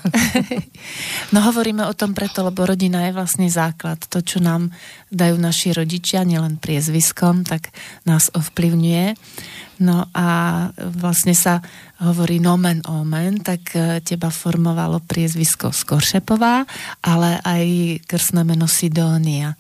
no 1.34 1.40
hovoríme 1.46 1.86
o 1.86 1.94
tom 1.94 2.18
preto, 2.18 2.42
lebo 2.42 2.66
rodina 2.66 3.06
je 3.08 3.14
vlastne 3.14 3.48
základ. 3.48 4.02
To, 4.10 4.26
čo 4.26 4.42
nám 4.42 4.74
dajú 5.14 5.38
naši 5.38 5.72
rodičia, 5.78 6.26
nielen 6.26 6.58
priezviskom, 6.58 7.46
tak 7.46 7.70
nás 8.04 8.34
ovplyvňuje. 8.34 9.14
No 9.78 10.10
a 10.10 10.28
vlastne 10.74 11.38
sa 11.38 11.62
hovorí 12.02 12.42
nomen 12.42 12.82
omen, 12.90 13.46
tak 13.46 13.78
e, 13.78 14.02
teba 14.02 14.34
formovalo 14.34 15.06
priezvisko 15.06 15.70
Skoršepová, 15.70 16.66
ale 17.06 17.38
aj 17.46 17.66
krstné 18.10 18.42
meno 18.42 18.66
Sidónia. 18.66 19.54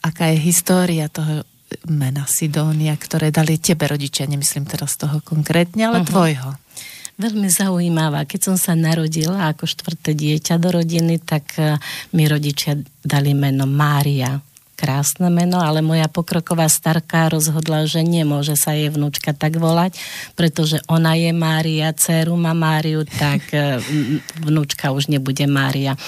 aká 0.00 0.24
je 0.32 0.38
história 0.40 1.08
toho 1.08 1.44
mena 1.88 2.24
Sidónia, 2.24 2.96
ktoré 2.96 3.28
dali 3.28 3.60
tebe 3.60 3.84
rodičia, 3.88 4.24
nemyslím 4.24 4.64
teraz 4.64 4.96
toho 4.96 5.20
konkrétne, 5.20 5.88
ale 5.88 6.00
uh-huh. 6.00 6.08
tvojho. 6.08 6.48
Veľmi 7.18 7.50
zaujímavá. 7.50 8.30
Keď 8.30 8.40
som 8.40 8.56
sa 8.56 8.78
narodila 8.78 9.50
ako 9.50 9.66
štvrté 9.66 10.14
dieťa 10.14 10.54
do 10.56 10.70
rodiny, 10.70 11.18
tak 11.18 11.58
e, 11.58 11.76
mi 12.14 12.24
rodičia 12.24 12.78
dali 13.04 13.36
meno 13.36 13.66
Mária. 13.66 14.38
Krásne 14.78 15.26
meno, 15.26 15.58
ale 15.58 15.82
moja 15.82 16.06
pokroková 16.06 16.70
starka 16.70 17.26
rozhodla, 17.26 17.82
že 17.90 18.06
nemôže 18.06 18.54
sa 18.54 18.78
jej 18.78 18.86
vnúčka 18.94 19.34
tak 19.34 19.58
volať, 19.58 19.98
pretože 20.38 20.78
ona 20.86 21.18
je 21.18 21.34
Mária, 21.34 21.90
dceru 21.90 22.38
má 22.38 22.54
Máriu, 22.54 23.02
tak 23.02 23.42
e, 23.58 23.82
vnúčka 24.38 24.94
už 24.94 25.10
nebude 25.10 25.42
Mária. 25.50 25.98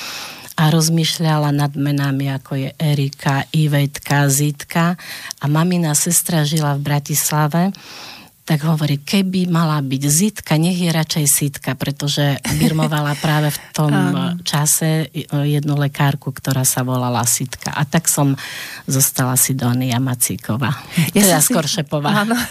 A 0.54 0.70
rozmýšľala 0.70 1.50
nad 1.50 1.74
menami, 1.74 2.30
ako 2.30 2.52
je 2.62 2.70
Erika, 2.78 3.42
Ivetka, 3.50 4.30
Zitka. 4.30 4.94
A 5.40 5.44
mamina 5.50 5.96
sestra 5.98 6.46
žila 6.46 6.78
v 6.78 6.84
Bratislave 6.84 7.74
tak 8.50 8.66
hovorí, 8.66 8.98
keby 8.98 9.46
mala 9.46 9.78
byť 9.78 10.02
Zitka, 10.10 10.58
nech 10.58 10.74
je 10.74 10.90
radšej 10.90 11.26
Sitka, 11.30 11.78
pretože 11.78 12.34
birmovala 12.58 13.14
práve 13.22 13.54
v 13.54 13.58
tom 13.70 13.94
čase 14.42 15.06
jednu 15.30 15.78
lekárku, 15.78 16.34
ktorá 16.34 16.66
sa 16.66 16.82
volala 16.82 17.22
Sitka. 17.22 17.70
A 17.70 17.86
tak 17.86 18.10
som 18.10 18.34
zostala 18.90 19.38
Sidonia 19.38 20.02
Macíková. 20.02 20.74
Ja 21.14 21.38
teda 21.38 21.38
skôr 21.38 21.70
si, 21.70 21.78
Šepová. 21.78 22.26
Áno. 22.26 22.34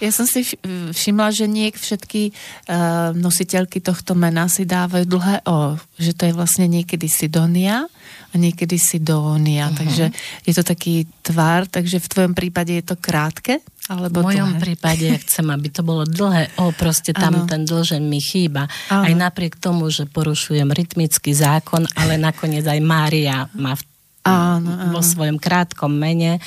Ja 0.00 0.08
som 0.08 0.24
si 0.24 0.40
všimla, 0.64 1.36
že 1.36 1.44
nie 1.44 1.68
všetky 1.68 2.32
uh, 2.32 3.12
nositeľky 3.12 3.84
tohto 3.84 4.16
mena 4.16 4.48
si 4.48 4.64
dávajú 4.64 5.04
dlhé 5.04 5.44
O, 5.44 5.76
že 6.00 6.16
to 6.16 6.24
je 6.24 6.32
vlastne 6.32 6.64
niekedy 6.64 7.04
Sidonia 7.12 7.84
a 8.32 8.34
niekedy 8.40 8.80
Sidónia. 8.80 9.68
Uh-huh. 9.68 9.76
Takže 9.84 10.04
je 10.48 10.52
to 10.56 10.64
taký 10.64 11.04
tvar, 11.20 11.68
takže 11.68 12.00
v 12.00 12.08
tvojom 12.08 12.32
prípade 12.32 12.72
je 12.72 12.84
to 12.88 12.96
krátke? 12.96 13.60
Alebo 13.86 14.26
v 14.26 14.34
mojom 14.34 14.58
dlhé. 14.58 14.62
prípade 14.62 15.06
chcem, 15.26 15.46
aby 15.46 15.68
to 15.70 15.86
bolo 15.86 16.02
dlhé. 16.02 16.50
O, 16.58 16.74
proste 16.74 17.14
tam 17.14 17.44
ano. 17.44 17.46
ten 17.46 17.62
dlžen 17.62 18.02
mi 18.02 18.18
chýba. 18.18 18.66
Ano. 18.90 19.06
Aj 19.06 19.12
napriek 19.14 19.58
tomu, 19.62 19.86
že 19.94 20.10
porušujem 20.10 20.66
rytmický 20.66 21.30
zákon, 21.30 21.86
ale 21.94 22.18
nakoniec 22.18 22.66
aj 22.66 22.80
Mária 22.82 23.46
má 23.54 23.78
v, 23.78 23.82
ano, 24.26 24.70
ano. 24.74 24.90
vo 24.90 25.02
svojom 25.02 25.38
krátkom 25.38 25.94
mene 25.94 26.42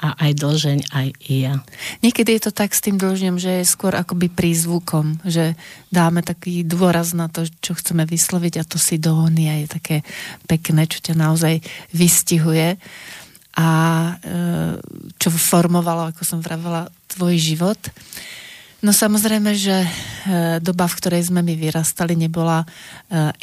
a 0.00 0.16
aj 0.16 0.32
dlžeň, 0.32 0.78
aj 0.96 1.08
ja. 1.28 1.60
Niekedy 2.00 2.40
je 2.40 2.42
to 2.48 2.52
tak 2.56 2.72
s 2.72 2.80
tým 2.80 2.96
dlžňom, 2.96 3.36
že 3.36 3.60
je 3.60 3.68
skôr 3.68 3.92
akoby 3.92 4.32
prízvukom, 4.32 5.20
že 5.28 5.52
dáme 5.92 6.24
taký 6.24 6.64
dôraz 6.64 7.12
na 7.12 7.28
to, 7.28 7.44
čo 7.60 7.76
chceme 7.76 8.08
vysloviť 8.08 8.54
a 8.56 8.64
to 8.64 8.80
si 8.80 8.96
dónia 8.96 9.60
je 9.60 9.66
také 9.68 9.96
pekné, 10.48 10.88
čo 10.88 11.04
ťa 11.04 11.14
naozaj 11.20 11.60
vystihuje 11.92 12.80
a 13.56 13.68
e, 13.68 14.36
čo 15.18 15.28
formovalo, 15.30 16.14
ako 16.14 16.22
som 16.22 16.38
vravela, 16.38 16.86
tvoj 17.10 17.34
život. 17.34 17.80
No 18.80 18.96
samozrejme, 18.96 19.52
že 19.52 19.84
e, 19.84 19.88
doba, 20.64 20.88
v 20.88 20.96
ktorej 20.96 21.28
sme 21.28 21.44
my 21.44 21.54
vyrastali, 21.58 22.16
nebola 22.16 22.64
e, 22.64 22.66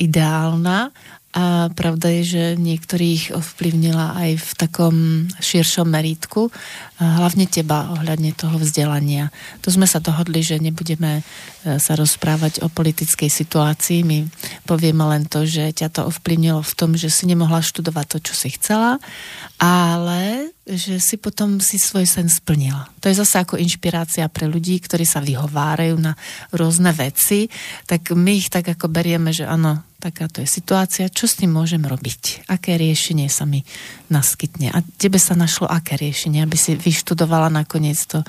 ideálna 0.02 0.90
a 1.38 1.70
pravda 1.70 2.10
je, 2.18 2.24
že 2.26 2.44
niektorých 2.58 3.38
ovplyvnila 3.38 4.18
aj 4.18 4.32
v 4.42 4.50
takom 4.58 4.96
širšom 5.38 5.86
meritku, 5.86 6.50
hlavne 6.98 7.46
teba 7.46 7.94
ohľadne 7.94 8.34
toho 8.34 8.58
vzdelania. 8.58 9.30
Tu 9.62 9.70
sme 9.70 9.86
sa 9.86 10.02
dohodli, 10.02 10.42
že 10.42 10.58
nebudeme 10.58 11.22
e, 11.22 11.78
sa 11.78 11.94
rozprávať 11.94 12.66
o 12.66 12.74
politickej 12.74 13.30
situácii. 13.30 14.02
My 14.02 14.26
povieme 14.66 15.06
len 15.06 15.30
to, 15.30 15.46
že 15.46 15.78
ťa 15.78 15.94
to 15.94 16.02
ovplyvnilo 16.10 16.66
v 16.66 16.74
tom, 16.74 16.98
že 16.98 17.14
si 17.14 17.30
nemohla 17.30 17.62
študovať 17.62 18.18
to, 18.18 18.18
čo 18.26 18.34
si 18.34 18.50
chcela, 18.58 18.98
ale 19.62 20.50
že 20.66 20.98
si 20.98 21.22
potom 21.22 21.62
si 21.62 21.78
svoj 21.78 22.10
sen 22.10 22.28
splnila. 22.28 22.90
To 23.06 23.14
je 23.14 23.22
zase 23.22 23.46
ako 23.46 23.62
inšpirácia 23.62 24.26
pre 24.28 24.50
ľudí, 24.50 24.82
ktorí 24.82 25.06
sa 25.06 25.22
vyhovárajú 25.22 26.02
na 26.02 26.18
rôzne 26.50 26.90
veci, 26.98 27.48
tak 27.86 28.10
my 28.10 28.42
ich 28.42 28.50
tak 28.50 28.74
ako 28.74 28.90
berieme, 28.90 29.30
že 29.30 29.46
áno, 29.46 29.86
takáto 29.98 30.42
je 30.42 30.50
situácia, 30.50 31.10
čo 31.10 31.26
s 31.26 31.38
tým 31.42 31.52
môžem 31.54 31.82
robiť? 31.82 32.46
Aké 32.48 32.78
riešenie 32.78 33.28
sa 33.28 33.50
mi 33.50 33.66
naskytne? 34.14 34.70
A 34.72 34.86
tebe 35.02 35.18
sa 35.18 35.34
našlo 35.34 35.66
aké 35.66 35.98
riešenie, 35.98 36.46
aby 36.46 36.58
si 36.58 36.78
vyštudovala 36.78 37.50
nakoniec 37.50 37.98
to, 38.06 38.22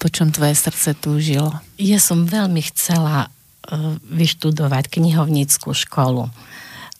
po 0.00 0.08
čom 0.08 0.32
tvoje 0.32 0.56
srdce 0.56 0.96
túžilo? 0.96 1.52
Ja 1.76 2.00
som 2.00 2.24
veľmi 2.24 2.64
chcela 2.72 3.28
uh, 3.28 3.96
vyštudovať 4.08 4.88
knihovníckú 4.88 5.76
školu. 5.76 6.32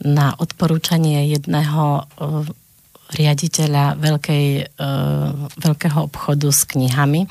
Na 0.05 0.37
odporúčanie 0.37 1.29
jedného 1.33 2.05
uh, 2.05 2.45
riaditeľa 3.17 3.97
veľkej, 3.97 4.47
uh, 4.77 5.51
veľkého 5.59 5.99
obchodu 6.05 6.49
s 6.53 6.63
knihami, 6.69 7.27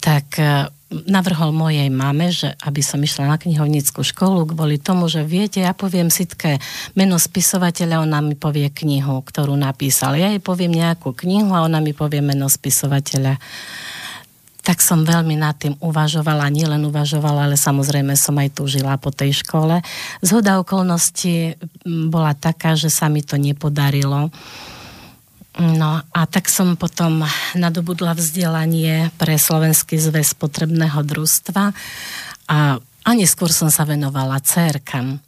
tak 0.00 0.40
navrhol 0.88 1.52
mojej 1.52 1.92
mame, 1.92 2.32
že 2.32 2.56
aby 2.64 2.80
som 2.80 2.96
išla 2.96 3.28
na 3.28 3.36
knihovnickú 3.36 4.00
školu 4.00 4.48
kvôli 4.48 4.80
tomu, 4.80 5.04
že 5.12 5.20
viete, 5.20 5.60
ja 5.60 5.76
poviem 5.76 6.08
sitke 6.08 6.56
meno 6.96 7.20
spisovateľa, 7.20 8.00
ona 8.00 8.24
mi 8.24 8.32
povie 8.32 8.72
knihu, 8.72 9.20
ktorú 9.20 9.52
napísal. 9.52 10.16
Ja 10.16 10.32
jej 10.32 10.40
poviem 10.40 10.72
nejakú 10.72 11.12
knihu 11.12 11.52
a 11.52 11.68
ona 11.68 11.84
mi 11.84 11.92
povie 11.92 12.24
meno 12.24 12.48
spisovateľa. 12.48 13.36
Tak 14.64 14.84
som 14.84 15.04
veľmi 15.04 15.36
nad 15.36 15.56
tým 15.56 15.76
uvažovala, 15.80 16.52
nielen 16.52 16.84
uvažovala, 16.88 17.48
ale 17.48 17.56
samozrejme 17.56 18.16
som 18.16 18.36
aj 18.36 18.56
túžila 18.56 18.96
po 18.96 19.12
tej 19.12 19.44
škole. 19.44 19.80
Zhoda 20.24 20.60
okolností 20.60 21.56
bola 21.84 22.32
taká, 22.32 22.76
že 22.76 22.88
sa 22.88 23.12
mi 23.12 23.20
to 23.20 23.36
nepodarilo 23.36 24.32
No 25.58 26.06
a 26.14 26.20
tak 26.30 26.46
som 26.46 26.78
potom 26.78 27.26
nadobudla 27.58 28.14
vzdelanie 28.14 29.10
pre 29.18 29.34
Slovenský 29.34 29.98
zväz 29.98 30.38
potrebného 30.38 31.02
družstva 31.02 31.74
a, 32.46 32.78
a 32.78 33.10
neskôr 33.18 33.50
som 33.50 33.66
sa 33.66 33.82
venovala 33.82 34.38
cerkam. 34.38 35.18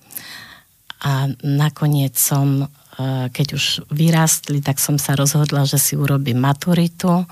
A 1.03 1.27
nakoniec 1.43 2.15
som, 2.15 2.63
e, 2.63 3.27
keď 3.27 3.47
už 3.59 3.65
vyrástli, 3.91 4.63
tak 4.63 4.79
som 4.79 5.03
sa 5.03 5.19
rozhodla, 5.19 5.67
že 5.67 5.83
si 5.83 5.99
urobím 5.99 6.39
maturitu 6.39 7.11
e, 7.11 7.27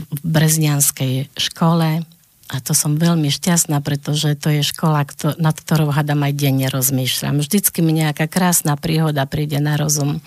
v 0.00 0.20
Breznianskej 0.24 1.36
škole 1.36 2.00
a 2.48 2.56
to 2.64 2.72
som 2.72 2.96
veľmi 2.96 3.28
šťastná, 3.28 3.84
pretože 3.84 4.40
to 4.40 4.48
je 4.48 4.64
škola, 4.64 5.04
nad 5.36 5.56
ktorou 5.56 5.92
hadam 5.92 6.24
aj 6.24 6.32
denne 6.32 6.72
rozmýšľam. 6.72 7.44
Vždycky 7.44 7.84
mi 7.84 7.92
nejaká 7.92 8.24
krásna 8.24 8.80
príhoda 8.80 9.28
príde 9.28 9.60
na 9.60 9.76
rozum 9.76 10.24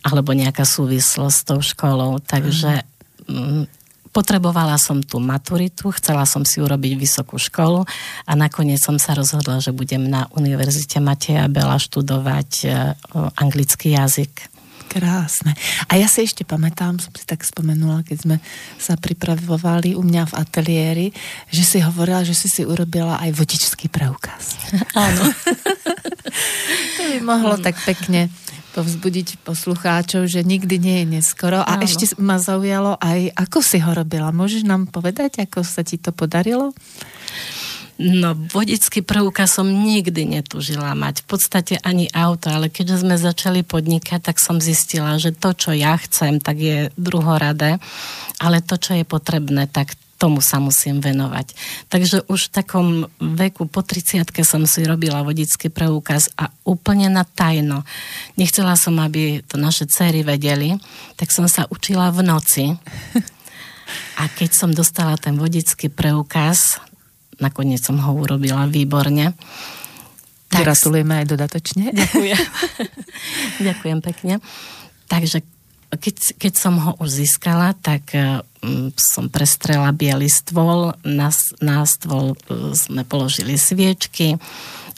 alebo 0.00 0.32
nejaká 0.32 0.64
súvislosť 0.64 1.36
s 1.36 1.46
tou 1.46 1.60
školou. 1.60 2.20
Takže 2.24 2.84
mm, 3.28 3.80
potrebovala 4.10 4.76
som 4.80 4.98
tú 5.00 5.22
maturitu, 5.22 5.94
chcela 5.94 6.26
som 6.26 6.42
si 6.42 6.58
urobiť 6.58 6.92
vysokú 6.98 7.38
školu 7.38 7.86
a 8.26 8.32
nakoniec 8.34 8.82
som 8.82 8.98
sa 8.98 9.14
rozhodla, 9.14 9.62
že 9.62 9.74
budem 9.74 10.02
na 10.08 10.26
Univerzite 10.34 10.98
Mateja 10.98 11.46
Bela 11.46 11.78
študovať 11.78 12.50
e, 12.64 12.68
anglický 13.38 13.94
jazyk. 13.94 14.50
Krásne. 14.90 15.54
A 15.86 15.94
ja 15.94 16.10
si 16.10 16.26
ešte 16.26 16.42
pamätám, 16.42 16.98
som 16.98 17.14
si 17.14 17.22
tak 17.22 17.46
spomenula, 17.46 18.02
keď 18.02 18.26
sme 18.26 18.36
sa 18.74 18.98
pripravovali 18.98 19.94
u 19.94 20.02
mňa 20.02 20.34
v 20.34 20.34
ateliéri, 20.34 21.06
že 21.46 21.62
si 21.62 21.78
hovorila, 21.78 22.26
že 22.26 22.34
si 22.34 22.50
si 22.50 22.66
urobila 22.66 23.22
aj 23.22 23.30
vodičský 23.30 23.86
preukaz. 23.86 24.58
Áno. 24.98 25.30
to 26.98 27.02
by 27.06 27.18
mohlo 27.22 27.54
tak 27.62 27.78
pekne 27.86 28.34
povzbudiť 28.72 29.42
poslucháčov, 29.42 30.30
že 30.30 30.46
nikdy 30.46 30.76
nie 30.78 30.96
je 31.02 31.06
neskoro. 31.20 31.62
A 31.62 31.78
Áno. 31.78 31.82
ešte 31.82 32.10
ma 32.18 32.38
zaujalo 32.38 32.96
aj, 32.98 33.34
ako 33.34 33.58
si 33.60 33.78
ho 33.82 33.90
robila. 33.92 34.30
Môžeš 34.30 34.62
nám 34.66 34.86
povedať, 34.88 35.42
ako 35.42 35.66
sa 35.66 35.82
ti 35.82 35.98
to 35.98 36.14
podarilo? 36.14 36.70
No, 38.00 38.32
vodický 38.32 39.04
preukaz 39.04 39.60
som 39.60 39.68
nikdy 39.68 40.24
netužila 40.24 40.96
mať. 40.96 41.20
V 41.20 41.36
podstate 41.36 41.74
ani 41.84 42.08
auto, 42.16 42.48
ale 42.48 42.72
keďže 42.72 43.04
sme 43.04 43.20
začali 43.20 43.60
podnikať, 43.60 44.24
tak 44.24 44.40
som 44.40 44.56
zistila, 44.56 45.20
že 45.20 45.36
to, 45.36 45.52
čo 45.52 45.76
ja 45.76 46.00
chcem, 46.00 46.40
tak 46.40 46.56
je 46.56 46.88
druhoradé, 46.96 47.76
ale 48.40 48.64
to, 48.64 48.80
čo 48.80 48.96
je 48.96 49.04
potrebné, 49.04 49.68
tak 49.68 50.00
tomu 50.20 50.44
sa 50.44 50.60
musím 50.60 51.00
venovať. 51.00 51.56
Takže 51.88 52.28
už 52.28 52.52
v 52.52 52.52
takom 52.52 52.88
veku 53.16 53.64
po 53.64 53.80
30 53.80 54.28
som 54.44 54.68
si 54.68 54.84
robila 54.84 55.24
vodický 55.24 55.72
preukaz 55.72 56.28
a 56.36 56.52
úplne 56.68 57.08
na 57.08 57.24
tajno. 57.24 57.88
Nechcela 58.36 58.76
som, 58.76 59.00
aby 59.00 59.40
to 59.48 59.56
naše 59.56 59.88
cery 59.88 60.20
vedeli, 60.20 60.76
tak 61.16 61.32
som 61.32 61.48
sa 61.48 61.64
učila 61.72 62.12
v 62.12 62.20
noci. 62.20 62.64
A 64.20 64.28
keď 64.28 64.50
som 64.52 64.70
dostala 64.76 65.16
ten 65.16 65.40
vodický 65.40 65.88
preukaz, 65.88 66.76
nakoniec 67.40 67.80
som 67.80 67.96
ho 67.96 68.12
urobila 68.12 68.68
výborne. 68.68 69.32
Tak... 70.52 70.68
Gratulujeme 70.68 71.24
aj 71.24 71.26
dodatočne. 71.32 71.96
Ďakujem. 71.96 72.44
Ďakujem 73.66 73.98
pekne. 74.04 74.34
Takže 75.08 75.40
keď, 75.90 76.38
keď 76.38 76.52
som 76.54 76.78
ho 76.78 76.92
už 77.00 77.24
získala, 77.24 77.74
tak 77.74 78.14
um, 78.14 78.44
som 78.96 79.32
prestrela 79.32 79.88
biely 79.92 80.28
stôl, 80.28 80.92
na, 81.00 81.32
na 81.64 81.82
stôl 81.88 82.36
uh, 82.36 82.72
sme 82.76 83.02
položili 83.08 83.56
sviečky 83.56 84.36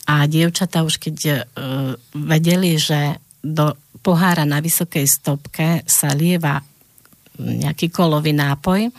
a 0.07 0.27
dievčatá 0.27 0.83
už 0.83 0.99
keď 0.99 1.17
uh, 1.23 1.95
vedeli, 2.15 2.75
že 2.75 3.23
do 3.43 3.75
pohára 4.03 4.43
na 4.43 4.59
vysokej 4.59 5.07
stopke 5.07 5.87
sa 5.87 6.11
lieva 6.11 6.59
nejaký 7.39 7.89
kolový 7.91 8.35
nápoj, 8.35 8.91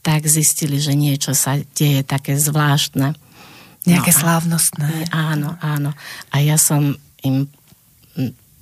tak 0.00 0.24
zistili, 0.26 0.80
že 0.80 0.96
niečo 0.96 1.36
sa 1.36 1.60
deje 1.76 2.06
také 2.06 2.38
zvláštne. 2.38 3.12
Nejaké 3.84 4.12
no, 4.12 4.18
slávnostné. 4.22 4.92
Áno, 5.12 5.56
áno. 5.60 5.92
A 6.32 6.36
ja 6.40 6.56
som 6.56 6.96
im 7.20 7.48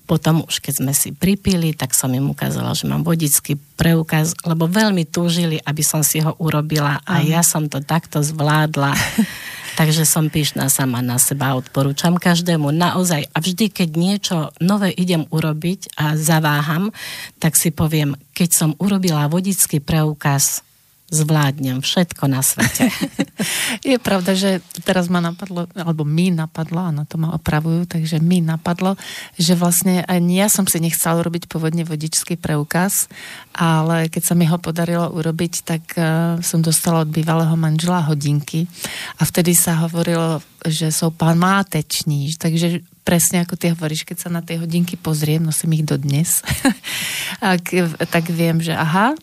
potom 0.08 0.48
už 0.48 0.64
keď 0.64 0.80
sme 0.80 0.92
si 0.96 1.12
pripili, 1.12 1.76
tak 1.76 1.92
som 1.92 2.08
im 2.16 2.32
ukázala, 2.32 2.72
že 2.72 2.88
mám 2.88 3.04
vodický 3.04 3.60
preukaz, 3.76 4.32
lebo 4.48 4.64
veľmi 4.64 5.04
túžili, 5.04 5.60
aby 5.60 5.84
som 5.84 6.00
si 6.00 6.24
ho 6.24 6.32
urobila 6.40 7.04
a 7.04 7.20
ja 7.20 7.44
som 7.44 7.68
to 7.68 7.84
takto 7.84 8.24
zvládla. 8.24 8.96
Takže 9.78 10.02
som 10.02 10.26
pyšná 10.26 10.66
sama 10.72 10.98
na 10.98 11.22
seba 11.22 11.54
a 11.54 11.58
odporúčam 11.60 12.18
každému 12.18 12.74
naozaj. 12.74 13.30
A 13.30 13.38
vždy, 13.38 13.70
keď 13.70 13.88
niečo 13.94 14.36
nové 14.58 14.90
idem 14.90 15.22
urobiť 15.30 15.94
a 15.94 16.18
zaváham, 16.18 16.90
tak 17.38 17.54
si 17.54 17.70
poviem, 17.70 18.18
keď 18.34 18.50
som 18.50 18.70
urobila 18.82 19.30
vodický 19.30 19.78
preukaz, 19.78 20.66
zvládnem 21.08 21.80
všetko 21.80 22.28
na 22.28 22.44
svete. 22.44 22.92
Je 23.88 23.96
pravda, 23.96 24.36
že 24.36 24.60
teraz 24.84 25.08
ma 25.08 25.24
napadlo, 25.24 25.64
alebo 25.72 26.04
mi 26.04 26.28
napadlo, 26.28 26.84
a 26.84 26.92
na 26.92 27.08
to 27.08 27.16
ma 27.16 27.32
opravujú, 27.32 27.88
takže 27.88 28.20
mi 28.20 28.44
napadlo, 28.44 28.94
že 29.40 29.56
vlastne 29.56 30.04
ani 30.04 30.44
ja 30.44 30.52
som 30.52 30.68
si 30.68 30.76
nechcela 30.76 31.24
urobiť 31.24 31.48
pôvodne 31.48 31.88
vodičský 31.88 32.36
preukaz, 32.36 33.08
ale 33.56 34.12
keď 34.12 34.22
sa 34.22 34.34
mi 34.36 34.44
ho 34.44 34.60
podarilo 34.60 35.08
urobiť, 35.08 35.52
tak 35.64 35.82
uh, 35.96 36.04
som 36.44 36.60
dostala 36.60 37.08
od 37.08 37.10
bývalého 37.10 37.56
manžela 37.56 38.04
hodinky 38.04 38.68
a 39.16 39.24
vtedy 39.24 39.56
sa 39.56 39.80
hovorilo, 39.88 40.44
že 40.68 40.92
sú 40.92 41.08
památeční, 41.08 42.36
takže 42.36 42.84
presne 43.08 43.48
ako 43.48 43.56
ty 43.56 43.72
hovoríš, 43.72 44.04
keď 44.04 44.16
sa 44.20 44.28
na 44.28 44.44
tie 44.44 44.60
hodinky 44.60 45.00
pozriem, 45.00 45.40
nosím 45.40 45.80
ich 45.80 45.88
dodnes, 45.88 46.44
tak, 47.40 47.64
tak 48.12 48.24
viem, 48.28 48.60
že 48.60 48.76
aha, 48.76 49.16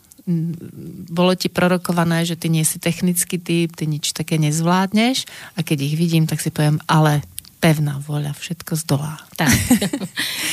bolo 1.09 1.37
ti 1.37 1.53
prorokované, 1.53 2.25
že 2.25 2.33
ty 2.33 2.49
nie 2.49 2.65
si 2.65 2.81
technický 2.81 3.37
typ, 3.37 3.77
ty 3.77 3.85
nič 3.85 4.09
také 4.09 4.41
nezvládneš 4.41 5.29
a 5.53 5.61
keď 5.61 5.77
ich 5.85 5.95
vidím, 5.95 6.25
tak 6.25 6.41
si 6.41 6.49
poviem, 6.49 6.81
ale 6.89 7.21
pevná 7.61 7.97
voľa, 7.97 8.37
všetko 8.37 8.77
zdolá. 8.77 9.17
Tak. 9.37 9.49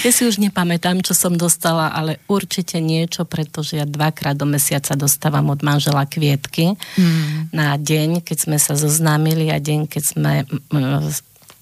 Ja 0.03 0.11
si 0.11 0.25
už 0.25 0.41
nepamätám, 0.43 1.05
čo 1.05 1.13
som 1.13 1.37
dostala, 1.37 1.93
ale 1.93 2.19
určite 2.25 2.81
niečo, 2.81 3.23
pretože 3.29 3.77
ja 3.79 3.87
dvakrát 3.87 4.35
do 4.35 4.49
mesiaca 4.49 4.97
dostávam 4.97 5.53
od 5.53 5.61
manžela 5.61 6.09
kvietky 6.09 6.75
mm. 6.75 7.53
na 7.53 7.77
deň, 7.77 8.25
keď 8.25 8.39
sme 8.49 8.59
sa 8.59 8.75
zoznámili 8.75 9.53
a 9.53 9.61
deň, 9.61 9.87
keď 9.87 10.03
sme 10.03 10.33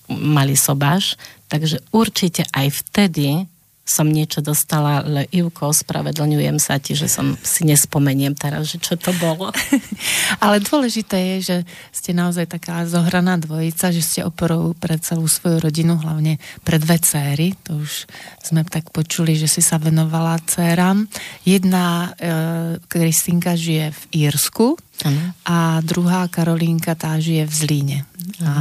mali 0.08 0.54
sobáš. 0.54 1.18
Takže 1.50 1.82
určite 1.90 2.46
aj 2.54 2.80
vtedy 2.86 3.44
som 3.90 4.06
niečo 4.06 4.38
dostala, 4.38 5.02
ale 5.02 5.26
Ivko, 5.34 5.74
ospravedlňujem 5.74 6.62
sa 6.62 6.78
ti, 6.78 6.94
že 6.94 7.10
som 7.10 7.34
si 7.42 7.66
nespomeniem 7.66 8.38
teraz, 8.38 8.70
že 8.70 8.78
čo 8.78 8.94
to 8.94 9.10
bolo. 9.18 9.50
ale 10.44 10.62
dôležité 10.62 11.18
je, 11.18 11.36
že 11.42 11.56
ste 11.90 12.14
naozaj 12.14 12.46
taká 12.46 12.86
zohraná 12.86 13.34
dvojica, 13.42 13.90
že 13.90 13.98
ste 13.98 14.20
oporou 14.22 14.78
pre 14.78 14.94
celú 15.02 15.26
svoju 15.26 15.58
rodinu, 15.58 15.98
hlavne 15.98 16.38
pre 16.62 16.78
dve 16.78 17.02
céry. 17.02 17.58
To 17.66 17.82
už 17.82 18.06
sme 18.46 18.62
tak 18.62 18.94
počuli, 18.94 19.34
že 19.34 19.50
si 19.50 19.58
sa 19.58 19.82
venovala 19.82 20.38
céram. 20.46 21.10
Jedna 21.42 22.14
e, 22.14 22.78
Kristinka 22.86 23.58
žije 23.58 23.90
v 23.90 24.02
Írsku 24.30 24.78
ano. 25.06 25.34
a 25.46 25.80
druhá 25.80 26.28
Karolínka 26.28 26.96
tá 26.96 27.16
žije 27.16 27.46
v 27.48 27.54
Zlíne. 27.54 27.98
Ano. 28.40 28.48
A 28.48 28.52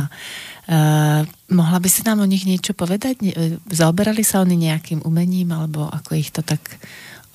Uh, 0.69 1.25
mohla 1.49 1.82
by 1.82 1.89
si 1.89 2.06
nám 2.06 2.21
o 2.21 2.30
nich 2.30 2.45
niečo 2.45 2.78
povedať? 2.78 3.17
E, 3.25 3.58
zaoberali 3.73 4.21
sa 4.21 4.45
oni 4.45 4.69
nejakým 4.69 5.02
umením, 5.02 5.49
alebo 5.49 5.89
ako 5.89 6.13
ich 6.13 6.30
to 6.30 6.45
tak 6.45 6.62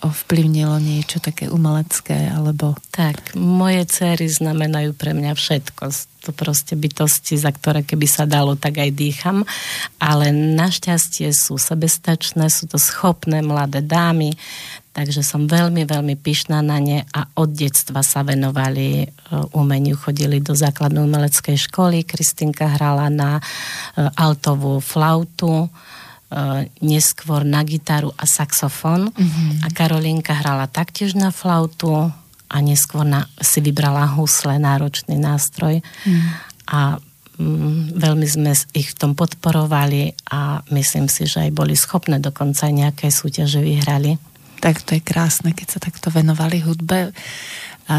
ovplyvnilo 0.06 0.76
niečo 0.78 1.18
také 1.18 1.48
umelecké, 1.48 2.28
alebo... 2.30 2.78
Tak, 2.92 3.34
moje 3.34 3.88
céry 3.88 4.30
znamenajú 4.30 4.92
pre 4.94 5.16
mňa 5.16 5.32
všetko. 5.34 5.82
To 6.28 6.30
proste 6.30 6.76
bytosti, 6.76 7.40
za 7.40 7.50
ktoré 7.50 7.82
keby 7.82 8.06
sa 8.06 8.28
dalo, 8.28 8.54
tak 8.54 8.78
aj 8.78 8.94
dýcham. 8.94 9.42
Ale 9.96 10.30
našťastie 10.30 11.32
sú 11.32 11.56
sebestačné, 11.56 12.52
sú 12.52 12.68
to 12.68 12.76
schopné 12.78 13.40
mladé 13.40 13.80
dámy, 13.80 14.36
takže 14.94 15.26
som 15.26 15.50
veľmi, 15.50 15.82
veľmi 15.90 16.14
pyšná 16.14 16.62
na 16.62 16.78
ne 16.78 17.02
a 17.10 17.26
od 17.34 17.50
detstva 17.50 18.06
sa 18.06 18.22
venovali 18.22 19.02
e, 19.02 19.06
umeniu, 19.58 19.98
chodili 19.98 20.38
do 20.38 20.54
základnej 20.54 21.02
umeleckej 21.02 21.58
školy, 21.66 22.06
Kristinka 22.06 22.78
hrala 22.78 23.10
na 23.10 23.42
e, 23.42 24.06
altovú 24.14 24.78
flautu, 24.78 25.66
e, 25.66 25.68
neskôr 26.78 27.42
na 27.42 27.66
gitaru 27.66 28.14
a 28.14 28.24
saxofón. 28.24 29.10
Mm-hmm. 29.10 29.66
a 29.66 29.68
Karolínka 29.74 30.32
hrala 30.38 30.70
taktiež 30.70 31.18
na 31.18 31.34
flautu 31.34 31.90
a 32.46 32.56
neskôr 32.62 33.02
na, 33.02 33.26
si 33.42 33.58
vybrala 33.58 34.06
husle, 34.14 34.62
náročný 34.62 35.18
nástroj. 35.18 35.82
Mm. 36.06 36.22
a 36.70 37.02
mm, 37.34 37.98
veľmi 37.98 38.26
sme 38.30 38.54
ich 38.78 38.94
v 38.94 38.98
tom 39.02 39.12
podporovali 39.18 40.14
a 40.30 40.62
myslím 40.70 41.10
si, 41.10 41.26
že 41.26 41.50
aj 41.50 41.50
boli 41.50 41.74
schopné 41.74 42.22
dokonca 42.22 42.70
nejaké 42.70 43.10
súťaže 43.10 43.58
vyhrali 43.58 44.33
tak 44.64 44.80
to 44.80 44.96
je 44.96 45.04
krásne, 45.04 45.52
keď 45.52 45.76
sa 45.76 45.78
takto 45.84 46.08
venovali 46.08 46.64
hudbe. 46.64 47.12
A 47.84 47.98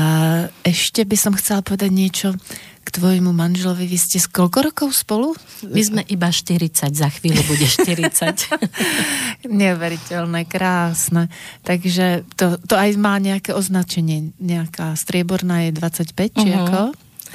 ešte 0.65 1.06
by 1.06 1.13
som 1.13 1.38
chcela 1.38 1.62
povedať 1.62 1.93
niečo 1.93 2.34
k 2.82 2.89
tvojmu 2.89 3.30
manželovi. 3.30 3.86
Vy 3.86 3.97
ste 4.01 4.17
z 4.17 4.25
koľko 4.34 4.73
rokov 4.73 4.89
spolu? 4.97 5.38
My 5.62 5.82
sme 5.86 6.01
iba 6.10 6.34
40, 6.34 6.89
za 6.89 7.10
chvíľu 7.13 7.45
bude 7.45 7.69
40. 7.69 8.49
Neuveriteľné, 9.62 10.49
krásne. 10.49 11.30
Takže 11.62 12.25
to, 12.34 12.58
to 12.65 12.73
aj 12.73 12.97
má 12.97 13.21
nejaké 13.21 13.54
označenie. 13.54 14.34
Nejaká 14.41 14.97
strieborná 14.97 15.69
je 15.69 15.78
25, 15.78 16.34
či 16.34 16.49
uh-huh. 16.49 16.62
ako? 16.65 16.82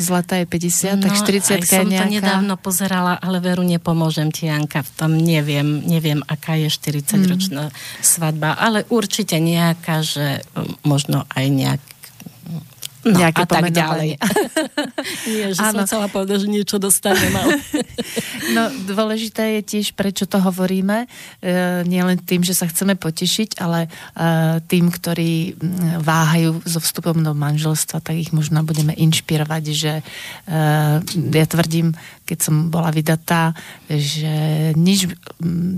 Zlatá 0.01 0.41
je 0.41 0.49
50, 0.49 0.97
no, 0.97 1.03
tak 1.05 1.13
40 1.21 1.61
je 1.61 1.69
som 1.69 1.85
nejaká... 1.85 2.09
to 2.09 2.17
nedávno 2.17 2.55
pozerala, 2.57 3.21
ale 3.21 3.37
veru 3.45 3.61
nepomôžem 3.61 4.33
ti, 4.33 4.49
Janka, 4.49 4.81
v 4.81 4.91
tom 4.97 5.13
neviem, 5.13 5.85
neviem, 5.85 6.25
aká 6.25 6.57
je 6.57 6.73
40-ročná 6.73 7.69
mm. 7.69 7.75
svadba, 8.01 8.57
ale 8.57 8.89
určite 8.89 9.37
nejaká, 9.37 10.01
že 10.01 10.41
možno 10.83 11.29
aj 11.37 11.45
nejak 11.53 11.83
No, 13.01 13.17
Nejaké 13.17 13.43
a 13.43 13.47
tak 13.49 13.73
ďalej. 13.73 14.21
Nie, 15.33 15.57
že 15.57 15.61
ano. 15.65 15.83
som 15.83 15.89
chcela 15.89 16.07
povedať, 16.13 16.45
že 16.45 16.49
niečo 16.53 16.77
dostanem. 16.77 17.33
Ale... 17.33 17.57
no, 18.57 18.69
dôležité 18.85 19.61
je 19.61 19.63
tiež, 19.65 19.97
prečo 19.97 20.29
to 20.29 20.37
hovoríme. 20.37 21.09
E, 21.41 21.87
nielen 21.89 22.21
tým, 22.21 22.45
že 22.45 22.53
sa 22.53 22.69
chceme 22.69 23.01
potešiť, 23.01 23.57
ale 23.61 23.87
e, 23.87 23.89
tým, 24.69 24.93
ktorí 24.93 25.57
váhajú 26.01 26.61
so 26.69 26.81
vstupom 26.81 27.17
do 27.25 27.33
manželstva, 27.33 28.05
tak 28.05 28.21
ich 28.21 28.37
možno 28.37 28.61
budeme 28.69 28.93
inšpirovať, 28.93 29.63
že 29.73 29.93
e, 30.01 30.03
ja 31.33 31.47
tvrdím, 31.49 31.97
keď 32.29 32.39
som 32.39 32.69
bola 32.69 32.93
vydatá, 32.93 33.57
že 33.89 34.31
nič 34.77 35.11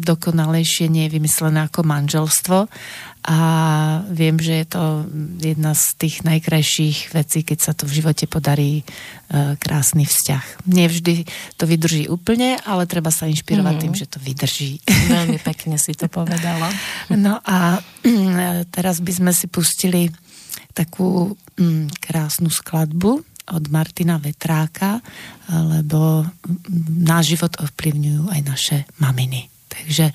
dokonalejšie 0.03 0.91
nie 0.91 1.09
je 1.09 1.15
vymyslené 1.17 1.65
ako 1.65 1.87
manželstvo 1.87 2.69
a 3.23 3.39
viem, 4.11 4.35
že 4.43 4.61
je 4.61 4.67
to 4.67 4.85
jedna 5.39 5.79
z 5.79 5.85
tých 5.95 6.27
najkrajších 6.27 7.12
vecí, 7.13 7.45
keď 7.45 7.59
sa 7.61 7.73
to 7.77 7.85
v 7.85 8.03
živote 8.03 8.25
podarí 8.27 8.81
e, 8.81 8.85
krásny 9.61 10.09
vzťah. 10.09 10.67
Nevždy 10.69 11.29
to 11.61 11.65
vydrží 11.69 12.09
úplne, 12.09 12.59
ale 12.65 12.89
treba 12.89 13.13
sa 13.13 13.29
inšpirovať 13.29 13.75
mm. 13.77 13.83
tým, 13.83 13.95
že 13.95 14.11
to 14.11 14.19
vydrží. 14.19 14.81
Veľmi 15.13 15.39
pekne 15.41 15.77
si 15.77 15.93
to 15.93 16.09
povedala. 16.09 16.73
No 17.13 17.39
a 17.45 17.79
e, 17.79 18.65
teraz 18.73 19.05
by 19.05 19.13
sme 19.13 19.33
si 19.37 19.47
pustili 19.47 20.09
takú 20.73 21.37
mm, 21.61 22.01
krásnu 22.01 22.49
skladbu 22.49 23.21
od 23.53 23.65
Martina 23.69 24.17
Vetráka, 24.23 25.03
lebo 25.51 26.25
náš 27.03 27.37
život 27.37 27.53
ovplyvňujú 27.59 28.31
aj 28.31 28.41
naše 28.47 28.79
maminy. 29.03 29.51
Takže 29.69 30.15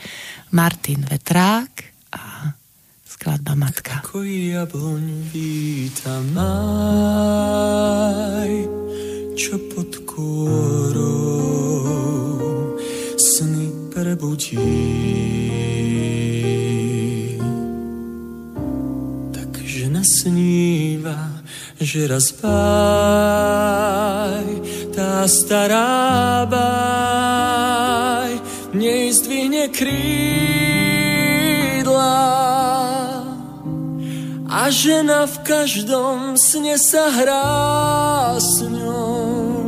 Martin 0.56 1.04
Vetrák 1.04 1.72
a 2.16 2.56
skladba 3.18 3.58
Matka. 3.58 4.06
Ako 4.06 4.22
jablň 4.22 5.34
víta 5.34 6.22
maj, 6.38 6.46
čo 9.34 9.58
pod 9.74 9.90
kôrou 10.06 11.18
sny 13.18 13.74
prebudí. 13.90 14.62
Takže 19.34 19.90
nasníva, 19.90 21.42
že 21.82 22.06
raz 22.06 22.38
baj, 22.38 24.46
tá 24.94 25.26
stará 25.26 26.46
baj, 26.46 28.38
nej 28.78 29.10
zdvihne 29.10 29.74
krídla 29.74 31.18
a 34.48 34.72
žena 34.72 35.28
v 35.28 35.44
každom 35.44 36.40
sne 36.40 36.80
sa 36.80 37.12
hrá 37.12 38.40
s 38.40 38.64
ňou, 38.64 39.68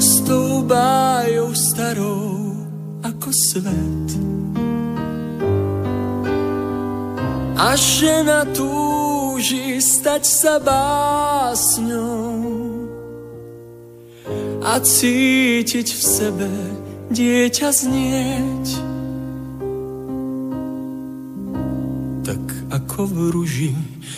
s 0.00 0.24
tou 0.24 0.64
bájou 0.64 1.52
starou 1.52 2.56
ako 3.04 3.28
svet. 3.52 4.08
A 7.60 7.76
žena 7.76 8.48
túži 8.48 9.76
stať 9.80 10.24
sa 10.24 10.56
básňou 10.56 12.40
a 14.64 14.80
cítiť 14.80 15.88
v 15.92 16.00
sebe 16.00 16.48
dieťa 17.12 17.68
znieť. 17.68 18.94
Ako 22.74 23.06
v 23.06 23.30
ruži 23.30 23.70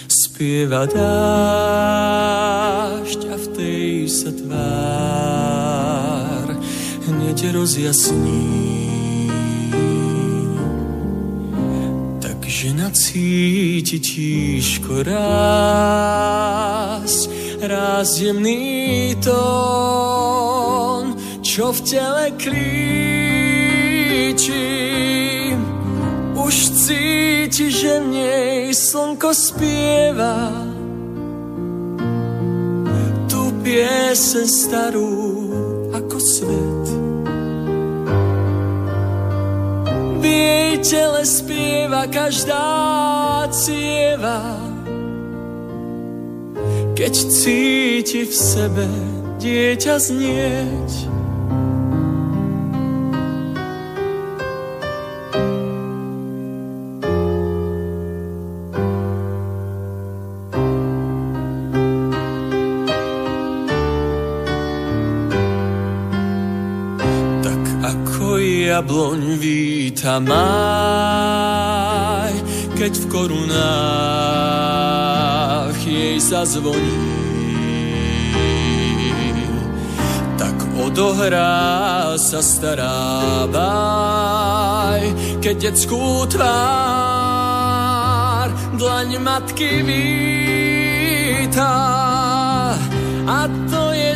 spieva 0.09 0.89
dážď 0.89 3.21
a 3.29 3.37
v 3.37 3.47
tej 3.53 4.09
sa 4.09 4.33
tvár 4.33 6.57
hneď 7.05 7.53
rozjasní. 7.53 8.97
Žena 12.57 12.89
cíti 12.89 14.01
tížko 14.01 15.05
raz, 15.05 17.05
raz 17.61 18.17
jemný 18.17 19.13
tón, 19.21 21.13
čo 21.45 21.77
v 21.77 21.81
tele 21.85 22.33
klíči. 22.41 23.37
Už 26.47 26.71
cíti, 26.79 27.75
že 27.75 27.99
v 27.99 28.07
nej 28.07 28.71
slnko 28.71 29.35
spieva 29.35 30.47
tú 33.27 33.51
piese 33.67 34.47
starú 34.47 35.11
ako 35.91 36.17
svet. 36.23 36.87
V 40.17 40.23
jej 40.23 40.79
tele 40.87 41.27
spieva 41.27 42.07
každá 42.07 42.63
cieva, 43.51 44.55
keď 46.95 47.15
cíti 47.27 48.23
v 48.23 48.31
sebe 48.31 48.87
dieťa 49.43 49.99
znieť. 49.99 51.16
Jabloň 68.77 69.41
víta 69.41 70.21
maj, 70.21 70.37
keď 72.77 72.93
v 72.93 73.05
korunách 73.09 73.57
jej 75.81 76.21
zazvoní. 76.21 76.93
Tak 80.37 80.77
odohrá 80.77 82.21
sa 82.21 82.45
stará 82.45 83.49
baj, 83.49 85.09
keď 85.41 85.73
detskú 85.73 86.29
tvár 86.29 86.53
dlaň 88.77 89.17
matky 89.25 89.81
víta. 89.89 91.73
A 93.25 93.49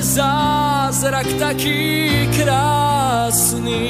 zázrak 0.03 1.27
taký 1.39 2.09
krásny, 2.37 3.85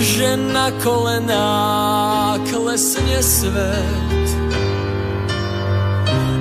že 0.00 0.36
na 0.36 0.72
kolená 0.82 2.40
klesne 2.50 3.22
svet. 3.22 4.28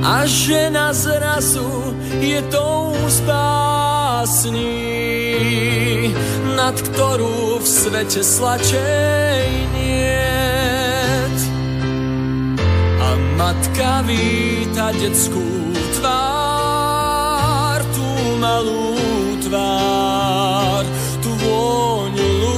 A 0.02 0.26
žena 0.26 0.94
zrazu 0.98 1.94
je 2.18 2.42
tou 2.50 2.98
spásní, 3.06 4.66
nad 6.58 6.74
ktorú 6.74 7.62
v 7.62 7.68
svete 7.68 8.26
slačej 8.26 9.46
niet. 9.78 11.40
A 12.98 13.10
matka 13.38 14.02
víta 14.10 14.90
detskú 14.98 15.51
malú 18.42 18.98
tvár, 19.46 20.82
tú 21.22 21.30
vôňu 21.30 22.58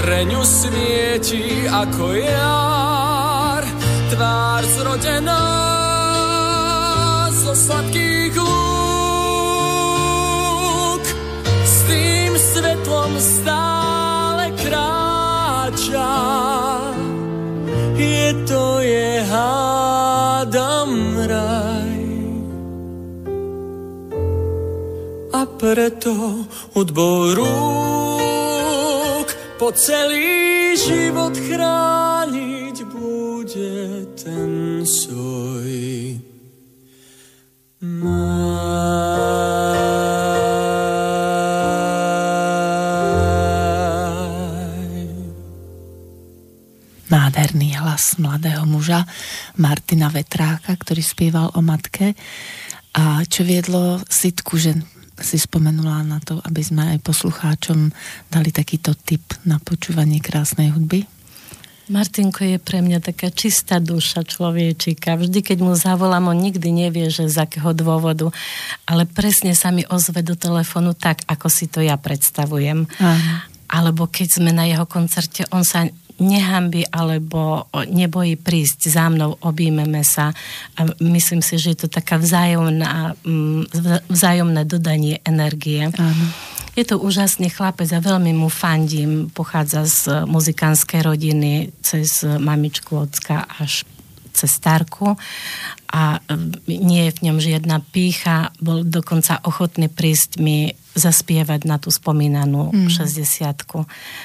pre 0.00 0.24
ňu 0.28 0.40
svieti 0.40 1.68
ako 1.68 2.16
jar, 2.16 3.64
tvár 4.08 4.64
zrodená 4.64 5.44
zo 7.44 7.52
sladkých 7.52 8.36
lúk. 8.40 8.54
S 11.64 11.76
tým 11.88 12.32
svetlom 12.36 13.20
stále 13.20 14.52
kráča, 14.60 16.08
preto 25.58 26.44
hudbou 26.74 27.34
rúk 27.34 29.28
po 29.58 29.70
celý 29.72 30.74
život 30.76 31.32
chrániť 31.38 32.76
bude 32.90 34.04
ten 34.18 34.82
svoj 34.82 36.18
Nádherný 47.12 47.76
hlas 47.76 48.16
mladého 48.16 48.64
muža 48.64 49.04
Martina 49.60 50.08
Vetráka, 50.08 50.72
ktorý 50.74 51.04
spieval 51.04 51.52
o 51.52 51.60
matke. 51.60 52.16
A 52.96 53.20
čo 53.28 53.44
viedlo 53.44 54.00
Sitku, 54.08 54.56
že 54.56 54.74
si 55.20 55.38
spomenula 55.38 56.02
na 56.02 56.18
to, 56.18 56.42
aby 56.42 56.62
sme 56.62 56.96
aj 56.96 57.04
poslucháčom 57.06 57.94
dali 58.30 58.50
takýto 58.50 58.98
tip 58.98 59.22
na 59.46 59.62
počúvanie 59.62 60.18
krásnej 60.18 60.74
hudby? 60.74 61.06
Martinko 61.84 62.48
je 62.48 62.56
pre 62.56 62.80
mňa 62.80 63.04
taká 63.04 63.28
čistá 63.28 63.76
duša 63.76 64.24
človečika. 64.24 65.20
Vždy, 65.20 65.44
keď 65.44 65.58
mu 65.60 65.76
zavolám, 65.76 66.32
on 66.32 66.40
nikdy 66.40 66.72
nevie, 66.72 67.12
že 67.12 67.28
z 67.28 67.44
akého 67.44 67.76
dôvodu, 67.76 68.32
ale 68.88 69.04
presne 69.04 69.52
sa 69.52 69.68
mi 69.68 69.84
ozve 69.92 70.24
do 70.24 70.32
telefónu 70.32 70.96
tak, 70.96 71.20
ako 71.28 71.46
si 71.52 71.68
to 71.68 71.84
ja 71.84 72.00
predstavujem. 72.00 72.88
Aha. 73.04 73.44
Alebo 73.68 74.08
keď 74.08 74.40
sme 74.40 74.50
na 74.56 74.64
jeho 74.64 74.88
koncerte, 74.88 75.44
on 75.52 75.60
sa 75.60 75.84
nehambi 76.18 76.86
alebo 76.90 77.66
nebojí 77.90 78.38
prísť 78.38 78.86
za 78.86 79.10
mnou, 79.10 79.34
objímeme 79.42 80.06
sa 80.06 80.30
a 80.78 80.80
myslím 81.02 81.42
si, 81.42 81.58
že 81.58 81.74
je 81.74 81.78
to 81.86 81.88
taká 81.90 82.18
vzájomná, 82.18 83.18
mm, 83.26 83.70
vzájomné 84.06 84.62
dodanie 84.66 85.18
energie. 85.26 85.90
Áno. 85.90 86.26
Je 86.74 86.82
to 86.82 86.98
úžasný 86.98 87.54
chlapec 87.54 87.86
a 87.94 88.02
veľmi 88.02 88.34
mu 88.34 88.50
fandím. 88.50 89.30
Pochádza 89.30 89.86
z 89.86 89.98
muzikánskej 90.26 91.06
rodiny 91.06 91.70
cez 91.86 92.26
mamičku, 92.26 92.98
ocka 92.98 93.46
až 93.62 93.86
cez 94.34 94.50
starku 94.50 95.14
a 95.94 96.18
mm, 96.18 96.66
nie 96.66 97.06
je 97.06 97.14
v 97.14 97.22
ňom 97.30 97.38
žiadna 97.38 97.78
pícha, 97.94 98.50
bol 98.58 98.82
dokonca 98.82 99.38
ochotný 99.46 99.86
prísť 99.86 100.42
mi 100.42 100.74
zaspievať 100.94 101.66
na 101.66 101.82
tú 101.82 101.90
spomínanú 101.90 102.70
mm. 102.70 102.90
60 102.90 103.66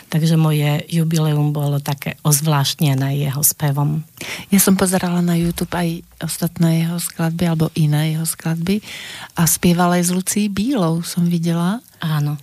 Takže 0.09 0.35
moje 0.37 0.85
jubileum 0.89 1.49
bolo 1.49 1.81
také 1.81 2.17
ozvláštnené 2.21 3.17
jeho 3.17 3.41
spevom. 3.41 4.05
Ja 4.53 4.61
som 4.61 4.77
pozerala 4.77 5.25
na 5.25 5.33
YouTube 5.33 5.73
aj 5.73 6.05
ostatné 6.21 6.85
jeho 6.85 7.01
skladby, 7.01 7.43
alebo 7.49 7.73
iné 7.73 8.13
jeho 8.17 8.25
skladby 8.25 8.85
a 9.33 9.49
spievala 9.49 9.97
aj 9.97 10.09
s 10.09 10.11
Lucí 10.13 10.41
Bílou, 10.45 11.01
som 11.01 11.25
videla. 11.25 11.81
Áno. 12.01 12.37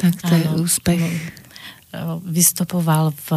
Tak 0.00 0.24
to 0.24 0.32
Áno. 0.32 0.40
je 0.40 0.48
úspech. 0.64 1.02
Vystupoval 2.24 3.12
v 3.12 3.28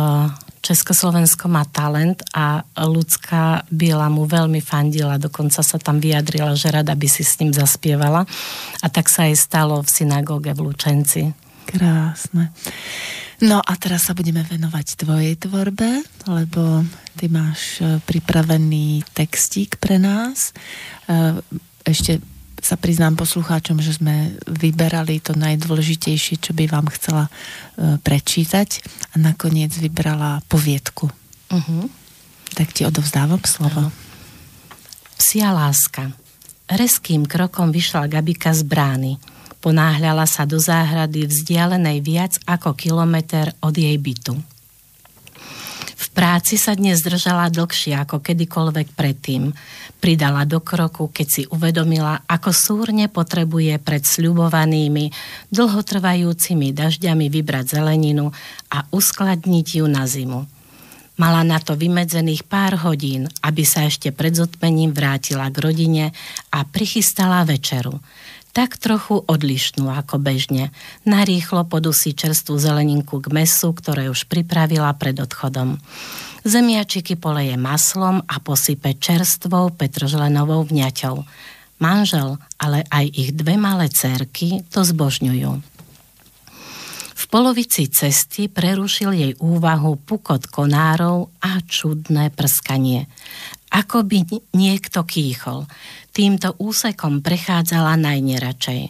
Československo 0.69 1.49
má 1.49 1.65
talent 1.65 2.21
a 2.29 2.61
ľudská 2.77 3.65
Biela 3.73 4.05
mu 4.05 4.29
veľmi 4.29 4.61
fandila, 4.61 5.17
dokonca 5.17 5.65
sa 5.65 5.81
tam 5.81 5.97
vyjadrila, 5.97 6.53
že 6.53 6.69
rada 6.69 6.93
by 6.93 7.09
si 7.09 7.25
s 7.25 7.41
ním 7.41 7.49
zaspievala 7.49 8.29
a 8.77 8.87
tak 8.93 9.09
sa 9.09 9.25
aj 9.25 9.33
stalo 9.33 9.81
v 9.81 9.89
synagóge 9.89 10.53
v 10.53 10.69
Lučenci. 10.69 11.33
Krásne. 11.65 12.53
No 13.41 13.65
a 13.65 13.73
teraz 13.81 14.05
sa 14.05 14.13
budeme 14.13 14.45
venovať 14.45 14.87
tvojej 15.01 15.33
tvorbe, 15.41 16.05
lebo 16.29 16.85
ty 17.17 17.33
máš 17.33 17.81
e, 17.81 17.97
pripravený 18.05 19.09
textík 19.17 19.81
pre 19.81 19.97
nás. 19.97 20.53
E, 21.09 21.39
ešte 21.81 22.21
sa 22.59 22.75
priznám 22.75 23.15
poslucháčom, 23.15 23.79
že 23.79 23.97
sme 23.97 24.35
vyberali 24.45 25.23
to 25.23 25.33
najdôležitejšie, 25.35 26.39
čo 26.39 26.51
by 26.53 26.69
vám 26.69 26.87
chcela 26.93 27.27
e, 27.27 27.31
prečítať 27.99 28.83
a 29.13 29.21
nakoniec 29.21 29.73
vybrala 29.75 30.43
poviedku. 30.51 31.09
Uh-huh. 31.49 31.89
Tak 32.53 32.75
ti 32.75 32.85
odovzdávam 32.85 33.41
slovo. 33.47 33.89
Uh-huh. 33.89 35.17
Psia 35.17 35.51
láska. 35.51 36.13
Reským 36.69 37.25
krokom 37.25 37.73
vyšla 37.73 38.05
Gabika 38.05 38.53
z 38.53 38.61
brány. 38.63 39.17
Ponáhľala 39.59 40.23
sa 40.23 40.47
do 40.47 40.55
záhrady 40.61 41.27
vzdialenej 41.27 41.99
viac 41.99 42.33
ako 42.47 42.77
kilometr 42.77 43.51
od 43.59 43.75
jej 43.75 43.97
bytu. 43.99 44.37
V 45.99 46.07
práci 46.15 46.55
sa 46.55 46.79
dnes 46.79 47.03
držala 47.03 47.51
dlhšie 47.51 47.91
ako 47.99 48.23
kedykoľvek 48.23 48.95
predtým. 48.95 49.51
Pridala 49.99 50.47
do 50.47 50.63
kroku, 50.63 51.11
keď 51.11 51.27
si 51.27 51.43
uvedomila, 51.51 52.23
ako 52.23 52.55
súrne 52.55 53.11
potrebuje 53.11 53.75
pred 53.83 54.07
sľubovanými, 54.07 55.11
dlhotrvajúcimi 55.51 56.71
dažďami 56.71 57.27
vybrať 57.27 57.75
zeleninu 57.75 58.31
a 58.71 58.87
uskladniť 58.95 59.67
ju 59.83 59.85
na 59.91 60.07
zimu. 60.07 60.47
Mala 61.19 61.43
na 61.43 61.59
to 61.59 61.75
vymedzených 61.75 62.47
pár 62.47 62.79
hodín, 62.87 63.27
aby 63.43 63.67
sa 63.67 63.83
ešte 63.83 64.15
pred 64.15 64.31
zotmením 64.31 64.95
vrátila 64.95 65.51
k 65.51 65.57
rodine 65.59 66.15
a 66.55 66.63
prichystala 66.63 67.43
večeru 67.43 67.99
tak 68.51 68.81
trochu 68.81 69.21
odlišnú 69.23 69.87
ako 69.87 70.17
bežne. 70.17 70.73
Narýchlo 71.05 71.65
podusí 71.69 72.17
čerstvú 72.17 72.57
zeleninku 72.57 73.21
k 73.21 73.29
mesu, 73.31 73.71
ktoré 73.71 74.09
už 74.09 74.25
pripravila 74.25 74.91
pred 74.97 75.17
odchodom. 75.21 75.77
Zemiačiky 76.47 77.19
poleje 77.19 77.59
maslom 77.59 78.23
a 78.23 78.35
posype 78.39 78.95
čerstvou 78.95 79.75
petržlenovou 79.75 80.65
vňaťou. 80.65 81.15
Manžel, 81.79 82.39
ale 82.59 82.83
aj 82.91 83.05
ich 83.11 83.31
dve 83.35 83.55
malé 83.55 83.87
cerky 83.87 84.63
to 84.67 84.83
zbožňujú. 84.83 85.79
V 87.19 87.25
polovici 87.27 87.91
cesty 87.91 88.47
prerušil 88.47 89.11
jej 89.11 89.33
úvahu 89.43 89.99
pukot 89.99 90.47
konárov 90.47 91.29
a 91.43 91.59
čudné 91.61 92.31
prskanie. 92.31 93.11
Ako 93.69 94.01
by 94.01 94.25
niekto 94.57 95.05
kýchol. 95.05 95.69
Týmto 96.09 96.57
úsekom 96.57 97.21
prechádzala 97.21 97.95
najneračej. 98.01 98.89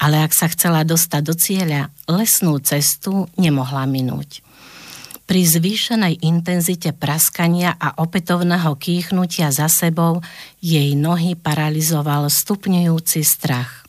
Ale 0.00 0.16
ak 0.24 0.32
sa 0.34 0.50
chcela 0.50 0.82
dostať 0.82 1.22
do 1.22 1.34
cieľa, 1.36 1.92
lesnú 2.10 2.58
cestu 2.64 3.30
nemohla 3.38 3.86
minúť. 3.86 4.42
Pri 5.30 5.46
zvýšenej 5.46 6.26
intenzite 6.26 6.90
praskania 6.90 7.78
a 7.78 8.02
opätovného 8.02 8.74
kýchnutia 8.74 9.54
za 9.54 9.70
sebou 9.70 10.18
jej 10.58 10.98
nohy 10.98 11.38
paralizoval 11.38 12.26
stupňujúci 12.26 13.22
strach. 13.22 13.86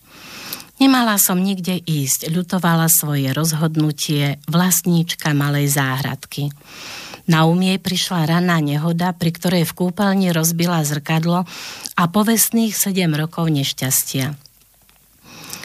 Nemala 0.77 1.17
som 1.17 1.41
nikde 1.41 1.81
ísť, 1.81 2.29
ľutovala 2.29 2.85
svoje 2.93 3.33
rozhodnutie 3.33 4.37
vlastníčka 4.45 5.33
malej 5.33 5.73
záhradky. 5.73 6.53
Na 7.31 7.47
umie 7.47 7.79
prišla 7.79 8.27
raná 8.27 8.59
nehoda, 8.59 9.15
pri 9.15 9.31
ktorej 9.31 9.63
v 9.63 9.87
kúpeľni 9.87 10.35
rozbila 10.35 10.83
zrkadlo 10.83 11.47
a 11.95 12.03
povestných 12.11 12.75
7 12.75 13.07
rokov 13.15 13.47
nešťastia. 13.47 14.35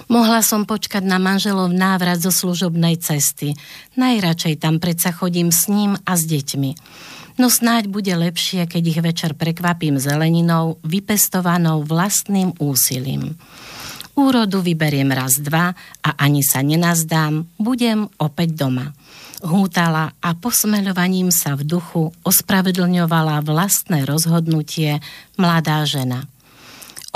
Mohla 0.07 0.47
som 0.47 0.63
počkať 0.63 1.03
na 1.03 1.19
manželov 1.19 1.75
návrat 1.75 2.23
zo 2.23 2.31
služobnej 2.31 3.03
cesty. 3.03 3.59
Najradšej 3.99 4.63
tam 4.63 4.79
predsa 4.79 5.11
chodím 5.11 5.51
s 5.51 5.67
ním 5.67 5.99
a 6.07 6.15
s 6.15 6.31
deťmi. 6.31 6.71
No 7.43 7.51
snáď 7.51 7.91
bude 7.91 8.15
lepšie, 8.15 8.71
keď 8.71 8.83
ich 8.87 9.01
večer 9.03 9.35
prekvapím 9.35 9.99
zeleninou, 9.99 10.79
vypestovanou 10.87 11.83
vlastným 11.83 12.55
úsilím. 12.63 13.35
Úrodu 14.15 14.63
vyberiem 14.63 15.11
raz, 15.11 15.43
dva 15.43 15.75
a 16.01 16.11
ani 16.15 16.47
sa 16.47 16.63
nenazdám, 16.63 17.59
budem 17.59 18.07
opäť 18.23 18.55
doma 18.55 18.96
hútala 19.43 20.17
a 20.23 20.33
posmeľovaním 20.33 21.35
sa 21.35 21.59
v 21.59 21.67
duchu 21.67 22.15
ospravedlňovala 22.25 23.43
vlastné 23.45 24.07
rozhodnutie 24.09 25.01
mladá 25.37 25.85
žena. 25.85 26.25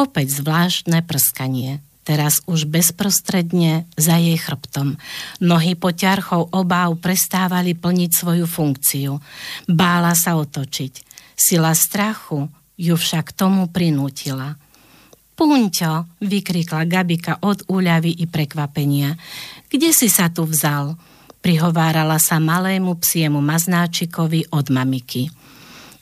Opäť 0.00 0.40
zvláštne 0.40 1.04
prskanie, 1.04 1.84
teraz 2.08 2.40
už 2.48 2.64
bezprostredne 2.64 3.84
za 4.00 4.16
jej 4.16 4.36
chrbtom. 4.40 4.96
Nohy 5.44 5.76
poťarchou 5.76 6.48
obáv 6.56 6.96
prestávali 6.98 7.76
plniť 7.76 8.10
svoju 8.10 8.48
funkciu. 8.48 9.20
Bála 9.68 10.16
sa 10.16 10.40
otočiť. 10.40 11.04
Sila 11.36 11.76
strachu 11.76 12.48
ju 12.80 12.94
však 12.96 13.36
tomu 13.36 13.68
prinútila. 13.68 14.56
Punťo, 15.36 16.20
vykrikla 16.20 16.84
Gabika 16.84 17.40
od 17.40 17.64
úľavy 17.68 18.12
i 18.20 18.28
prekvapenia. 18.28 19.16
Kde 19.72 19.92
si 19.92 20.12
sa 20.12 20.28
tu 20.28 20.44
vzal? 20.44 20.96
Prihovárala 21.40 22.20
sa 22.20 22.38
malému 22.38 22.96
psiemu 23.00 23.40
maznáčikovi 23.40 24.52
od 24.52 24.68
mamiky. 24.68 25.32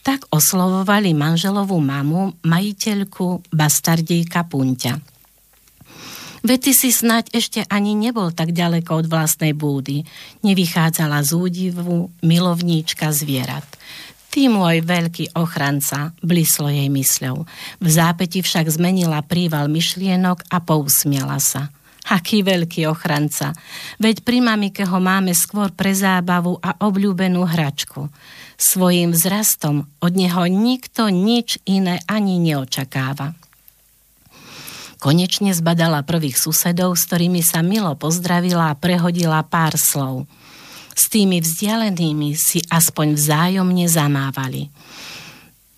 Tak 0.02 0.30
oslovovali 0.30 1.14
manželovú 1.14 1.78
mamu, 1.82 2.38
majiteľku 2.42 3.50
bastardíka 3.50 4.46
Punťa. 4.46 5.18
Vety 6.38 6.70
si 6.70 6.94
snať 6.94 7.34
ešte 7.34 7.60
ani 7.66 7.98
nebol 7.98 8.30
tak 8.30 8.54
ďaleko 8.54 9.04
od 9.04 9.06
vlastnej 9.10 9.58
búdy. 9.58 10.06
Nevychádzala 10.46 11.26
z 11.26 11.30
údivu 11.34 12.14
milovníčka 12.22 13.10
zvierat. 13.10 13.66
Ty 14.28 14.46
môj 14.52 14.84
veľký 14.84 15.34
ochranca, 15.34 16.14
blislo 16.22 16.70
jej 16.70 16.86
mysľou. 16.86 17.48
V 17.82 17.88
zápäti 17.88 18.44
však 18.44 18.70
zmenila 18.70 19.24
príval 19.24 19.66
myšlienok 19.66 20.46
a 20.52 20.62
pousmiala 20.62 21.42
sa. 21.42 21.72
Aký 22.08 22.40
veľký 22.40 22.88
ochranca. 22.88 23.52
Veď 24.00 24.24
pri 24.24 24.40
mamike 24.40 24.88
ho 24.88 24.96
máme 24.96 25.36
skôr 25.36 25.68
pre 25.76 25.92
zábavu 25.92 26.56
a 26.64 26.72
obľúbenú 26.80 27.44
hračku. 27.44 28.08
Svojím 28.56 29.12
vzrastom 29.12 29.84
od 30.00 30.12
neho 30.16 30.48
nikto 30.48 31.12
nič 31.12 31.60
iné 31.68 32.00
ani 32.08 32.40
neočakáva. 32.40 33.36
Konečne 34.98 35.54
zbadala 35.54 36.02
prvých 36.02 36.40
susedov, 36.40 36.98
s 36.98 37.06
ktorými 37.06 37.38
sa 37.38 37.62
milo 37.62 37.94
pozdravila 37.94 38.74
a 38.74 38.78
prehodila 38.78 39.46
pár 39.46 39.78
slov. 39.78 40.26
S 40.98 41.06
tými 41.06 41.38
vzdialenými 41.38 42.34
si 42.34 42.58
aspoň 42.66 43.14
vzájomne 43.14 43.86
zamávali. 43.86 44.66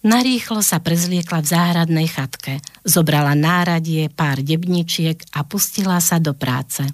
Narýchlo 0.00 0.64
sa 0.64 0.80
prezliekla 0.80 1.44
v 1.44 1.50
záhradnej 1.52 2.08
chatke, 2.08 2.64
zobrala 2.88 3.36
náradie, 3.36 4.08
pár 4.08 4.40
debničiek 4.40 5.20
a 5.36 5.44
pustila 5.44 6.00
sa 6.00 6.16
do 6.16 6.32
práce. 6.32 6.88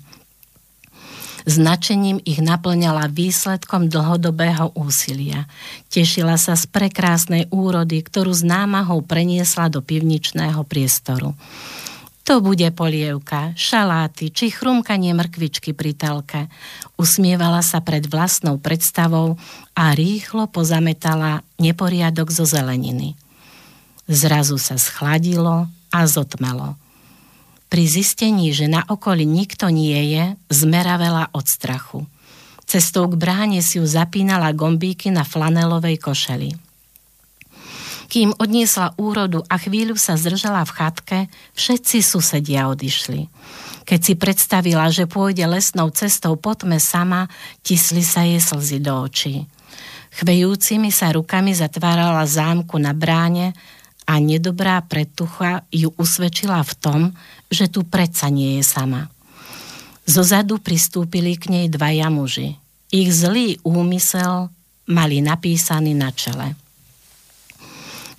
Značením 1.47 2.19
ich 2.27 2.43
naplňala 2.43 3.07
výsledkom 3.07 3.87
dlhodobého 3.87 4.75
úsilia. 4.75 5.47
Tešila 5.87 6.35
sa 6.35 6.59
z 6.59 6.67
prekrásnej 6.67 7.47
úrody, 7.55 8.03
ktorú 8.03 8.35
s 8.35 8.43
námahou 8.43 9.07
preniesla 9.07 9.71
do 9.71 9.79
pivničného 9.79 10.67
priestoru. 10.67 11.39
To 12.27 12.43
bude 12.43 12.67
polievka, 12.75 13.55
šaláty 13.55 14.35
či 14.35 14.51
chrumkanie 14.51 15.15
mrkvičky 15.15 15.71
pri 15.71 15.95
telke. 15.95 16.51
Usmievala 16.99 17.63
sa 17.63 17.79
pred 17.79 18.03
vlastnou 18.11 18.59
predstavou 18.59 19.39
a 19.79 19.95
rýchlo 19.95 20.51
pozametala 20.51 21.47
neporiadok 21.63 22.35
zo 22.35 22.43
zeleniny. 22.43 23.15
Zrazu 24.11 24.59
sa 24.59 24.75
schladilo 24.75 25.71
a 25.95 26.01
zotmelo. 26.11 26.75
Pri 27.71 27.87
zistení, 27.87 28.51
že 28.51 28.67
na 28.67 28.83
okolí 28.83 29.23
nikto 29.23 29.71
nie 29.71 30.19
je, 30.19 30.25
zmeravela 30.51 31.31
od 31.31 31.47
strachu. 31.47 32.11
Cestou 32.67 33.07
k 33.07 33.15
bráne 33.15 33.63
si 33.63 33.79
ju 33.79 33.87
zapínala 33.87 34.51
gombíky 34.51 35.15
na 35.15 35.23
flanelovej 35.23 36.03
košeli. 36.03 36.66
Kým 38.07 38.35
odniesla 38.39 38.95
úrodu 38.97 39.43
a 39.51 39.59
chvíľu 39.59 39.99
sa 39.99 40.15
zdržala 40.15 40.63
v 40.63 40.75
chatke, 40.75 41.19
všetci 41.59 42.03
susedia 42.03 42.71
odišli. 42.71 43.27
Keď 43.87 44.01
si 44.03 44.15
predstavila, 44.19 44.91
že 44.91 45.11
pôjde 45.11 45.47
lesnou 45.47 45.91
cestou 45.95 46.35
po 46.39 46.55
tme 46.55 46.79
sama, 46.83 47.31
tisli 47.67 48.03
sa 48.03 48.23
jej 48.27 48.43
slzy 48.43 48.79
do 48.83 48.95
očí. 48.95 49.47
Chvejúcimi 50.17 50.89
sa 50.91 51.13
rukami 51.13 51.53
zatvárala 51.53 52.25
zámku 52.25 52.79
na 52.81 52.97
bráne 52.97 53.53
a 54.07 54.23
nedobrá 54.23 54.81
pretucha 54.87 55.67
ju 55.69 55.91
usvedčila 55.99 56.63
v 56.63 56.73
tom, 56.79 57.01
že 57.51 57.67
tu 57.67 57.83
predsa 57.83 58.31
nie 58.31 58.59
je 58.59 58.65
sama. 58.65 59.11
Zozadu 60.07 60.63
pristúpili 60.63 61.35
k 61.35 61.51
nej 61.51 61.67
dvaja 61.67 62.07
muži. 62.11 62.55
Ich 62.95 63.11
zlý 63.11 63.59
úmysel 63.67 64.47
mali 64.87 65.19
napísaný 65.19 65.99
na 65.99 66.15
čele. 66.15 66.55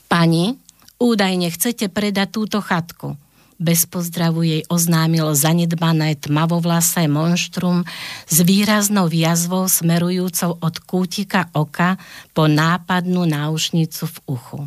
Pani, 0.08 0.55
údajne 1.03 1.51
chcete 1.51 1.91
predať 1.91 2.32
túto 2.32 2.64
chatku. 2.64 3.20
Bez 3.58 3.89
pozdravu 3.89 4.45
jej 4.45 4.64
oznámilo 4.70 5.34
zanedbané 5.34 6.14
tmavovlasé 6.16 7.10
monštrum 7.10 7.84
s 8.30 8.38
výraznou 8.45 9.10
jazvou 9.10 9.66
smerujúcou 9.66 10.62
od 10.62 10.76
kútika 10.86 11.49
oka 11.58 11.97
po 12.38 12.45
nápadnú 12.45 13.26
náušnicu 13.26 14.05
v 14.05 14.18
uchu. 14.30 14.62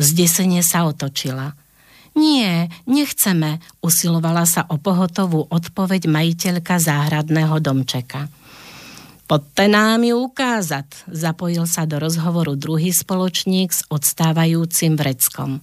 Zdesenie 0.00 0.64
sa 0.64 0.88
otočila. 0.88 1.52
Nie, 2.16 2.72
nechceme, 2.88 3.60
usilovala 3.84 4.48
sa 4.48 4.64
o 4.66 4.80
pohotovú 4.80 5.46
odpoveď 5.52 6.08
majiteľka 6.08 6.80
záhradného 6.80 7.60
domčeka. 7.60 8.32
Poďte 9.30 9.70
nám 9.70 10.02
ju 10.02 10.26
ukázať, 10.26 11.06
zapojil 11.06 11.62
sa 11.62 11.86
do 11.86 12.02
rozhovoru 12.02 12.58
druhý 12.58 12.90
spoločník 12.90 13.70
s 13.70 13.86
odstávajúcim 13.86 14.98
vreckom. 14.98 15.62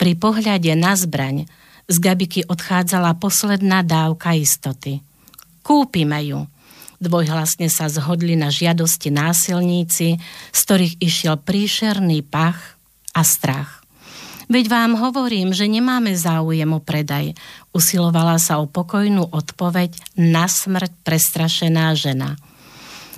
Pri 0.00 0.16
pohľade 0.16 0.72
na 0.72 0.96
zbraň 0.96 1.44
z 1.84 1.96
Gabiky 2.00 2.48
odchádzala 2.48 3.20
posledná 3.20 3.84
dávka 3.84 4.32
istoty. 4.32 5.04
Kúpime 5.60 6.16
ju. 6.24 6.48
Dvojhlasne 6.96 7.68
sa 7.68 7.92
zhodli 7.92 8.40
na 8.40 8.48
žiadosti 8.48 9.12
násilníci, 9.12 10.16
z 10.48 10.60
ktorých 10.64 10.96
išiel 11.04 11.36
príšerný 11.36 12.24
pach 12.24 12.80
a 13.12 13.20
strach. 13.20 13.84
Veď 14.48 14.72
vám 14.72 14.96
hovorím, 14.96 15.52
že 15.52 15.68
nemáme 15.68 16.16
záujem 16.16 16.72
o 16.72 16.80
predaj. 16.80 17.36
Usilovala 17.76 18.40
sa 18.40 18.56
o 18.56 18.64
pokojnú 18.64 19.28
odpoveď 19.28 19.92
na 20.16 20.48
smrť 20.48 21.04
prestrašená 21.04 21.92
žena– 22.00 22.40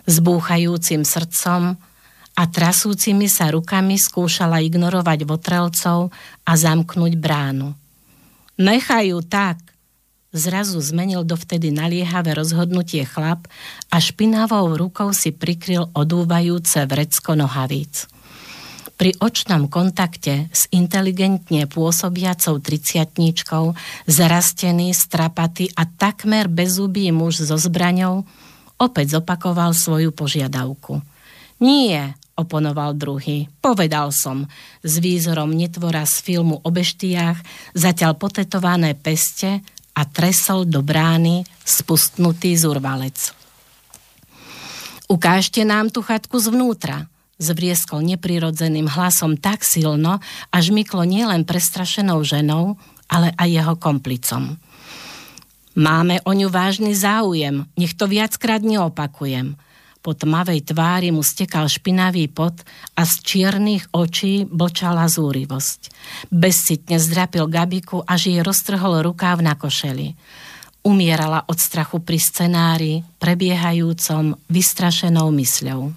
s 0.07 0.17
búchajúcim 0.23 1.03
srdcom 1.03 1.77
a 2.37 2.43
trasúcimi 2.47 3.27
sa 3.27 3.51
rukami 3.51 3.99
skúšala 3.99 4.63
ignorovať 4.63 5.27
votrelcov 5.27 6.15
a 6.47 6.53
zamknúť 6.55 7.13
bránu. 7.19 7.75
Nechajú 8.57 9.21
tak, 9.27 9.61
zrazu 10.37 10.81
zmenil 10.81 11.25
dovtedy 11.25 11.73
naliehavé 11.73 12.37
rozhodnutie 12.37 13.05
chlap 13.09 13.49
a 13.89 13.97
špinavou 13.97 14.77
rukou 14.77 15.13
si 15.17 15.33
prikryl 15.33 15.89
odúvajúce 15.97 16.85
vrecko 16.85 17.37
nohavíc. 17.37 18.09
Pri 18.97 19.13
očnom 19.21 19.69
kontakte 19.69 20.49
s 20.57 20.73
inteligentne 20.73 21.69
pôsobiacou 21.69 22.57
triciatníčkou, 22.65 23.77
zarastený, 24.09 24.97
strapatý 24.97 25.69
a 25.77 25.85
takmer 25.85 26.49
bezubý 26.49 27.13
muž 27.13 27.45
so 27.45 27.61
zbraňou, 27.61 28.25
opäť 28.77 29.21
zopakoval 29.21 29.73
svoju 29.73 30.13
požiadavku. 30.13 31.01
Nie, 31.61 32.17
oponoval 32.37 32.93
druhý. 32.93 33.49
Povedal 33.65 34.13
som, 34.13 34.45
s 34.85 35.01
výzorom 35.01 35.51
netvora 35.57 36.05
z 36.05 36.21
filmu 36.21 36.61
o 36.61 36.69
beštiach, 36.69 37.41
zatiaľ 37.73 38.13
potetované 38.21 38.93
peste 38.93 39.65
a 39.97 40.03
tresol 40.05 40.69
do 40.69 40.85
brány 40.85 41.49
spustnutý 41.65 42.53
zurvalec. 42.61 43.33
Ukážte 45.09 45.65
nám 45.65 45.89
tú 45.89 46.05
chatku 46.05 46.37
zvnútra, 46.37 47.09
zvrieskol 47.41 48.05
neprirodzeným 48.05 48.91
hlasom 48.91 49.41
tak 49.41 49.65
silno, 49.65 50.21
až 50.53 50.75
myklo 50.75 51.07
nielen 51.09 51.49
prestrašenou 51.49 52.21
ženou, 52.21 52.77
ale 53.07 53.33
aj 53.39 53.49
jeho 53.49 53.75
komplicom. 53.79 54.59
Máme 55.77 56.25
o 56.25 56.33
ňu 56.33 56.49
vážny 56.49 56.97
záujem, 56.97 57.69
nech 57.77 57.93
to 57.93 58.09
viackrát 58.09 58.65
neopakujem. 58.65 59.61
Po 60.01 60.17
tmavej 60.17 60.73
tvári 60.73 61.13
mu 61.13 61.21
stekal 61.21 61.69
špinavý 61.69 62.33
pot 62.33 62.57
a 62.97 63.05
z 63.05 63.15
čiernych 63.21 63.91
očí 63.93 64.49
bočala 64.49 65.05
zúrivosť. 65.05 65.93
Bezcitne 66.33 66.97
zdrapil 66.97 67.45
Gabiku, 67.51 68.01
až 68.07 68.33
jej 68.33 68.41
roztrhol 68.41 69.05
rukáv 69.05 69.45
na 69.45 69.53
košeli. 69.59 70.17
Umierala 70.87 71.45
od 71.51 71.59
strachu 71.59 72.01
pri 72.01 72.23
scenári, 72.23 73.03
prebiehajúcom, 73.19 74.39
vystrašenou 74.47 75.29
mysľou. 75.35 75.91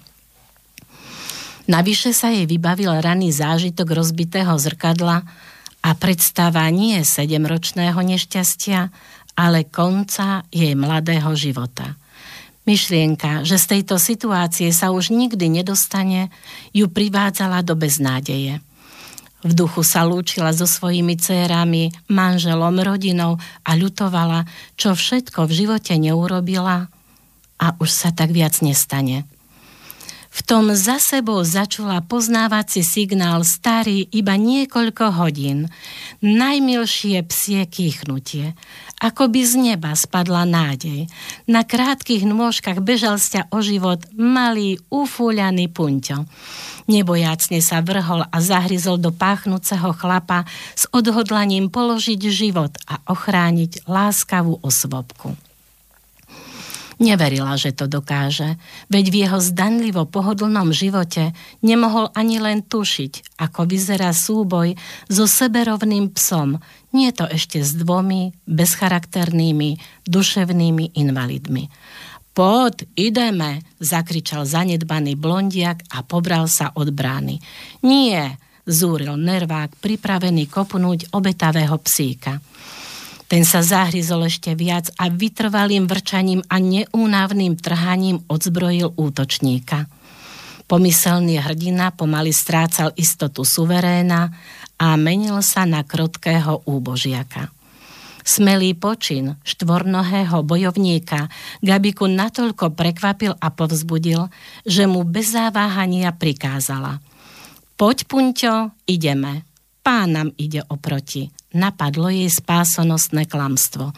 Navyše 1.70 2.10
sa 2.10 2.34
jej 2.34 2.50
vybavil 2.50 2.90
raný 2.90 3.30
zážitok 3.30 3.94
rozbitého 3.94 4.58
zrkadla 4.58 5.22
a 5.80 5.90
predstava 5.94 6.66
nie 6.74 6.98
sedemročného 7.06 7.96
nešťastia, 7.96 8.90
ale 9.34 9.66
konca 9.66 10.44
jej 10.50 10.74
mladého 10.74 11.32
života. 11.34 11.98
Myšlienka, 12.68 13.42
že 13.42 13.56
z 13.56 13.66
tejto 13.76 13.96
situácie 13.96 14.68
sa 14.70 14.92
už 14.92 15.10
nikdy 15.10 15.48
nedostane, 15.48 16.28
ju 16.76 16.86
privádzala 16.86 17.64
do 17.64 17.74
beznádeje. 17.74 18.60
V 19.40 19.52
duchu 19.56 19.80
sa 19.80 20.04
lúčila 20.04 20.52
so 20.52 20.68
svojimi 20.68 21.16
cérami, 21.16 21.88
manželom, 22.12 22.76
rodinou 22.84 23.40
a 23.64 23.70
ľutovala, 23.72 24.44
čo 24.76 24.92
všetko 24.92 25.48
v 25.48 25.52
živote 25.64 25.96
neurobila 25.96 26.92
a 27.56 27.66
už 27.80 27.88
sa 27.88 28.12
tak 28.12 28.36
viac 28.36 28.60
nestane. 28.60 29.24
V 30.30 30.46
tom 30.46 30.70
za 30.78 31.02
sebou 31.02 31.42
začula 31.42 32.06
poznávací 32.06 32.86
signál 32.86 33.42
starý 33.42 34.06
iba 34.14 34.38
niekoľko 34.38 35.18
hodín. 35.18 35.66
Najmilšie 36.22 37.26
psie 37.26 37.66
kýchnutie. 37.66 38.54
Ako 39.02 39.26
by 39.26 39.40
z 39.42 39.52
neba 39.58 39.90
spadla 39.98 40.46
nádej. 40.46 41.10
Na 41.50 41.66
krátkých 41.66 42.22
nôžkach 42.30 42.78
bežal 42.78 43.18
sťa 43.18 43.50
o 43.50 43.58
život 43.58 44.06
malý, 44.14 44.78
ufúľaný 44.86 45.66
punťo. 45.66 46.30
Nebojácne 46.86 47.58
sa 47.58 47.82
vrhol 47.82 48.22
a 48.30 48.36
zahryzol 48.38 49.02
do 49.02 49.10
páchnúceho 49.10 49.90
chlapa 49.98 50.46
s 50.78 50.86
odhodlaním 50.94 51.74
položiť 51.74 52.20
život 52.30 52.70
a 52.86 53.02
ochrániť 53.10 53.90
láskavú 53.90 54.62
osvobku. 54.62 55.49
Neverila, 57.00 57.56
že 57.56 57.72
to 57.72 57.88
dokáže, 57.88 58.60
veď 58.92 59.04
v 59.08 59.16
jeho 59.24 59.40
zdanlivo 59.40 60.04
pohodlnom 60.04 60.68
živote 60.68 61.32
nemohol 61.64 62.12
ani 62.12 62.36
len 62.36 62.60
tušiť, 62.60 63.40
ako 63.40 63.64
vyzerá 63.64 64.12
súboj 64.12 64.76
so 65.08 65.24
seberovným 65.24 66.12
psom, 66.12 66.60
nie 66.92 67.08
to 67.16 67.24
ešte 67.24 67.64
s 67.64 67.72
dvomi 67.72 68.36
bezcharakternými, 68.44 69.80
duševnými 70.04 70.92
invalidmi. 71.00 71.72
Pod, 72.36 72.84
ideme, 72.94 73.64
zakričal 73.80 74.44
zanedbaný 74.44 75.16
blondiak 75.16 75.82
a 75.96 76.04
pobral 76.04 76.46
sa 76.52 76.70
od 76.76 76.92
brány. 76.92 77.40
Nie, 77.80 78.36
zúril 78.68 79.16
nervák, 79.16 79.72
pripravený 79.80 80.46
kopnúť 80.46 81.16
obetavého 81.16 81.74
psíka. 81.80 82.38
Ten 83.30 83.46
sa 83.46 83.62
zahryzol 83.62 84.26
ešte 84.26 84.58
viac 84.58 84.90
a 84.98 85.06
vytrvalým 85.06 85.86
vrčaním 85.86 86.42
a 86.50 86.58
neúnavným 86.58 87.54
trhaním 87.54 88.26
odzbrojil 88.26 88.98
útočníka. 88.98 89.86
Pomyselný 90.66 91.38
hrdina 91.38 91.94
pomaly 91.94 92.34
strácal 92.34 92.90
istotu 92.98 93.46
suveréna 93.46 94.34
a 94.82 94.98
menil 94.98 95.38
sa 95.46 95.62
na 95.62 95.86
krotkého 95.86 96.66
úbožiaka. 96.66 97.54
Smelý 98.26 98.74
počin 98.74 99.38
štvornohého 99.46 100.42
bojovníka 100.42 101.30
Gabiku 101.62 102.10
natoľko 102.10 102.74
prekvapil 102.74 103.38
a 103.38 103.46
povzbudil, 103.54 104.26
že 104.66 104.90
mu 104.90 105.06
bez 105.06 105.30
záváhania 105.38 106.10
prikázala. 106.18 106.98
Poď, 107.78 108.10
Punťo, 108.10 108.54
ideme. 108.90 109.46
Pán 109.86 110.18
nám 110.18 110.28
ide 110.34 110.66
oproti 110.66 111.39
napadlo 111.54 112.10
jej 112.10 112.30
spásonosné 112.30 113.26
klamstvo. 113.26 113.94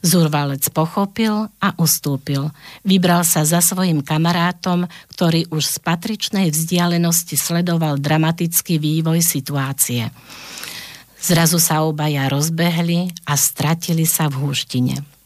Zurvalec 0.00 0.64
pochopil 0.72 1.52
a 1.60 1.68
ustúpil. 1.76 2.48
Vybral 2.84 3.24
sa 3.28 3.44
za 3.44 3.60
svojim 3.60 4.00
kamarátom, 4.00 4.88
ktorý 5.12 5.48
už 5.52 5.64
z 5.64 5.76
patričnej 5.84 6.48
vzdialenosti 6.48 7.36
sledoval 7.36 8.00
dramatický 8.00 8.80
vývoj 8.80 9.20
situácie. 9.20 10.08
Zrazu 11.20 11.60
sa 11.60 11.84
obaja 11.84 12.32
rozbehli 12.32 13.12
a 13.28 13.36
stratili 13.36 14.08
sa 14.08 14.32
v 14.32 14.40
húštine. 14.40 15.19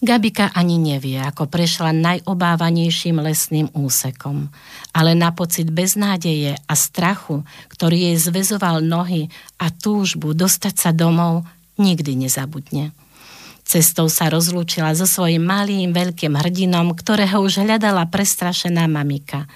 Gabika 0.00 0.48
ani 0.56 0.80
nevie, 0.80 1.20
ako 1.20 1.44
prešla 1.44 1.92
najobávanejším 1.92 3.20
lesným 3.20 3.68
úsekom, 3.76 4.48
ale 4.96 5.12
na 5.12 5.28
pocit 5.28 5.68
beznádeje 5.68 6.56
a 6.56 6.72
strachu, 6.72 7.44
ktorý 7.68 8.08
jej 8.08 8.16
zvezoval 8.16 8.80
nohy 8.80 9.28
a 9.60 9.68
túžbu 9.68 10.32
dostať 10.32 10.74
sa 10.80 10.90
domov, 10.96 11.44
nikdy 11.76 12.16
nezabudne. 12.16 12.96
Cestou 13.70 14.10
sa 14.10 14.26
rozlúčila 14.26 14.90
so 14.98 15.06
svojím 15.06 15.46
malým 15.46 15.94
veľkým 15.94 16.34
hrdinom, 16.34 16.90
ktorého 16.90 17.38
už 17.38 17.62
hľadala 17.62 18.02
prestrašená 18.10 18.90
mamika. 18.90 19.46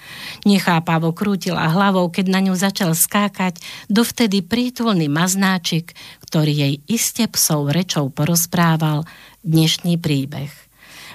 Nechápavo 0.47 1.11
krútila 1.11 1.67
hlavou, 1.67 2.07
keď 2.07 2.25
na 2.31 2.39
ňu 2.39 2.55
začal 2.55 2.95
skákať 2.95 3.59
dovtedy 3.91 4.39
prítulný 4.39 5.11
maznáčik, 5.11 5.91
ktorý 6.23 6.53
jej 6.53 6.73
iste 6.87 7.27
psov 7.27 7.75
rečou 7.75 8.07
porozprával, 8.07 9.03
dnešný 9.45 10.01
príbeh. 10.01 10.49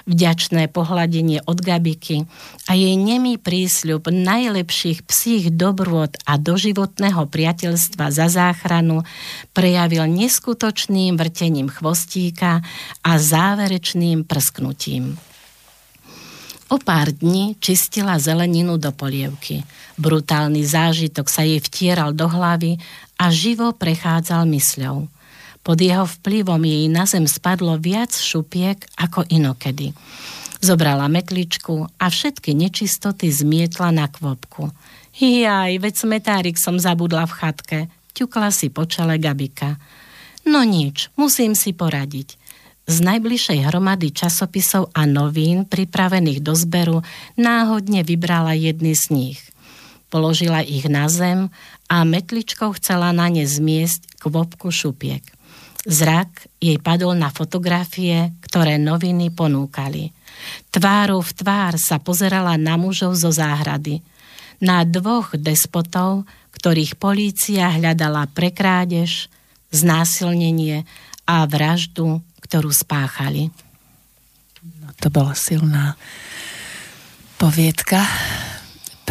Vďačné 0.09 0.65
pohľadenie 0.73 1.45
od 1.45 1.61
Gabiky 1.61 2.25
a 2.65 2.73
jej 2.73 2.97
nemý 2.97 3.37
prísľub 3.37 4.09
najlepších 4.09 5.05
psích 5.05 5.53
dobrôd 5.53 6.17
a 6.25 6.41
doživotného 6.41 7.29
priateľstva 7.29 8.09
za 8.09 8.25
záchranu 8.25 9.05
prejavil 9.53 10.09
neskutočným 10.09 11.21
vrtením 11.21 11.69
chvostíka 11.69 12.65
a 13.05 13.11
záverečným 13.21 14.25
prsknutím. 14.25 15.21
O 16.71 16.79
pár 16.81 17.13
dní 17.13 17.59
čistila 17.61 18.17
zeleninu 18.17 18.81
do 18.81 18.89
polievky. 18.95 19.61
Brutálny 20.01 20.65
zážitok 20.65 21.29
sa 21.29 21.45
jej 21.45 21.61
vtieral 21.61 22.15
do 22.15 22.25
hlavy 22.25 22.79
a 23.21 23.29
živo 23.29 23.75
prechádzal 23.75 24.49
mysľou. 24.49 25.20
Pod 25.61 25.77
jeho 25.77 26.09
vplyvom 26.09 26.61
jej 26.65 26.89
na 26.89 27.05
zem 27.05 27.29
spadlo 27.29 27.77
viac 27.77 28.09
šupiek 28.17 28.81
ako 28.97 29.29
inokedy. 29.29 29.93
Zobrala 30.61 31.09
metličku 31.09 31.89
a 31.97 32.05
všetky 32.09 32.53
nečistoty 32.53 33.29
zmietla 33.29 33.89
na 33.93 34.09
kvopku. 34.09 34.69
Jaj, 35.17 35.77
veď 35.77 35.93
smetárik 35.93 36.57
som 36.57 36.77
zabudla 36.77 37.25
v 37.29 37.33
chatke. 37.37 37.79
Ťukla 38.13 38.49
si 38.53 38.69
po 38.69 38.85
čele 38.85 39.17
Gabika. 39.21 39.77
No 40.45 40.65
nič, 40.65 41.13
musím 41.17 41.53
si 41.53 41.73
poradiť. 41.73 42.37
Z 42.89 42.97
najbližšej 43.05 43.59
hromady 43.69 44.09
časopisov 44.09 44.89
a 44.97 45.05
novín 45.05 45.69
pripravených 45.69 46.41
do 46.41 46.57
zberu 46.57 47.05
náhodne 47.37 48.01
vybrala 48.01 48.57
jedny 48.57 48.97
z 48.97 49.03
nich. 49.13 49.39
Položila 50.09 50.65
ich 50.65 50.89
na 50.89 51.07
zem 51.07 51.53
a 51.87 52.03
metličkou 52.03 52.73
chcela 52.81 53.13
na 53.15 53.29
ne 53.31 53.45
zmiesť 53.45 54.19
kvopku 54.19 54.73
šupiek. 54.73 55.23
Zrak 55.81 56.45
jej 56.61 56.77
padol 56.77 57.17
na 57.17 57.33
fotografie, 57.33 58.33
ktoré 58.45 58.77
noviny 58.77 59.33
ponúkali. 59.33 60.13
Tvárou 60.69 61.25
v 61.25 61.31
tvár 61.33 61.73
sa 61.81 61.97
pozerala 61.97 62.53
na 62.57 62.77
mužov 62.77 63.17
zo 63.17 63.33
záhrady. 63.33 64.05
Na 64.61 64.85
dvoch 64.85 65.33
despotov, 65.33 66.29
ktorých 66.53 67.01
polícia 67.01 67.65
hľadala 67.73 68.29
pre 68.29 68.53
krádež, 68.53 69.25
znásilnenie 69.73 70.85
a 71.25 71.47
vraždu 71.49 72.21
ktorú 72.51 72.67
spáchali. 72.67 73.47
No, 74.83 74.91
to 74.99 75.07
bola 75.07 75.31
silná 75.39 75.95
poviedka. 77.39 78.03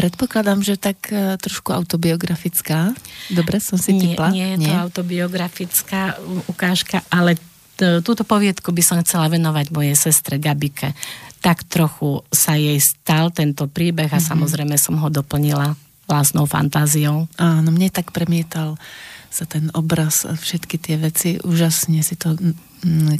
Predpokladám, 0.01 0.64
že 0.64 0.80
tak 0.80 1.12
e, 1.12 1.36
trošku 1.36 1.76
autobiografická. 1.76 2.96
Dobre 3.28 3.61
som 3.61 3.76
si 3.76 3.92
nie, 3.92 4.16
typla? 4.16 4.32
Nie, 4.32 4.57
je 4.57 4.64
nie? 4.64 4.72
to 4.72 4.80
autobiografická 4.80 6.16
ukážka, 6.48 7.05
ale 7.12 7.36
t- 7.76 8.01
túto 8.01 8.24
poviedku 8.24 8.72
by 8.72 8.80
som 8.80 8.96
chcela 9.05 9.28
venovať 9.28 9.68
mojej 9.68 9.92
sestre 9.92 10.40
Gabike. 10.40 10.96
Tak 11.44 11.68
trochu 11.68 12.24
sa 12.32 12.57
jej 12.57 12.80
stal 12.80 13.28
tento 13.28 13.68
príbeh 13.68 14.09
a 14.09 14.16
mm-hmm. 14.16 14.30
samozrejme 14.32 14.76
som 14.80 14.96
ho 14.96 15.12
doplnila 15.12 15.76
vlastnou 16.09 16.48
fantáziou. 16.48 17.28
Áno, 17.36 17.68
mne 17.68 17.92
tak 17.92 18.09
premietal 18.09 18.80
sa 19.28 19.44
ten 19.44 19.68
obraz, 19.76 20.24
všetky 20.26 20.80
tie 20.80 20.96
veci, 20.98 21.38
úžasne 21.44 22.03
si 22.03 22.16
to 22.18 22.34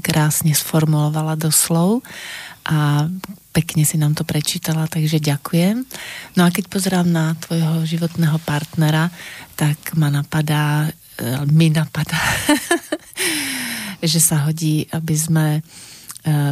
krásne 0.03 0.57
sformulovala 0.57 1.39
do 1.39 1.55
slov 1.55 2.03
a 2.67 3.07
pekne 3.51 3.83
si 3.83 3.99
nám 3.99 4.15
to 4.15 4.23
prečítala, 4.23 4.87
takže 4.87 5.19
ďakujem. 5.19 5.83
No 6.39 6.47
a 6.47 6.55
keď 6.55 6.71
pozerám 6.71 7.09
na 7.11 7.35
tvojho 7.35 7.83
životného 7.87 8.39
partnera, 8.47 9.11
tak 9.59 9.95
ma 9.99 10.09
napadá, 10.09 10.87
e, 10.87 10.91
mi 11.51 11.69
napadá, 11.71 12.19
že 14.11 14.23
sa 14.23 14.47
hodí, 14.47 14.87
aby 14.95 15.15
sme 15.19 15.47
e, 15.59 15.61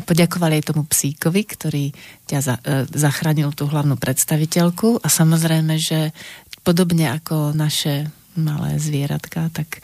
poďakovali 0.03 0.59
aj 0.59 0.67
tomu 0.75 0.83
psíkovi, 0.91 1.43
ktorý 1.47 1.85
ťa 2.27 2.39
za, 2.43 2.55
e, 2.67 2.85
zachránil 2.91 3.55
tú 3.55 3.71
hlavnú 3.71 3.95
predstaviteľku 3.95 4.99
a 4.99 5.09
samozrejme, 5.09 5.79
že 5.79 6.11
podobne 6.67 7.15
ako 7.15 7.55
naše 7.55 8.11
malé 8.39 8.79
zvieratka, 8.79 9.51
tak 9.51 9.83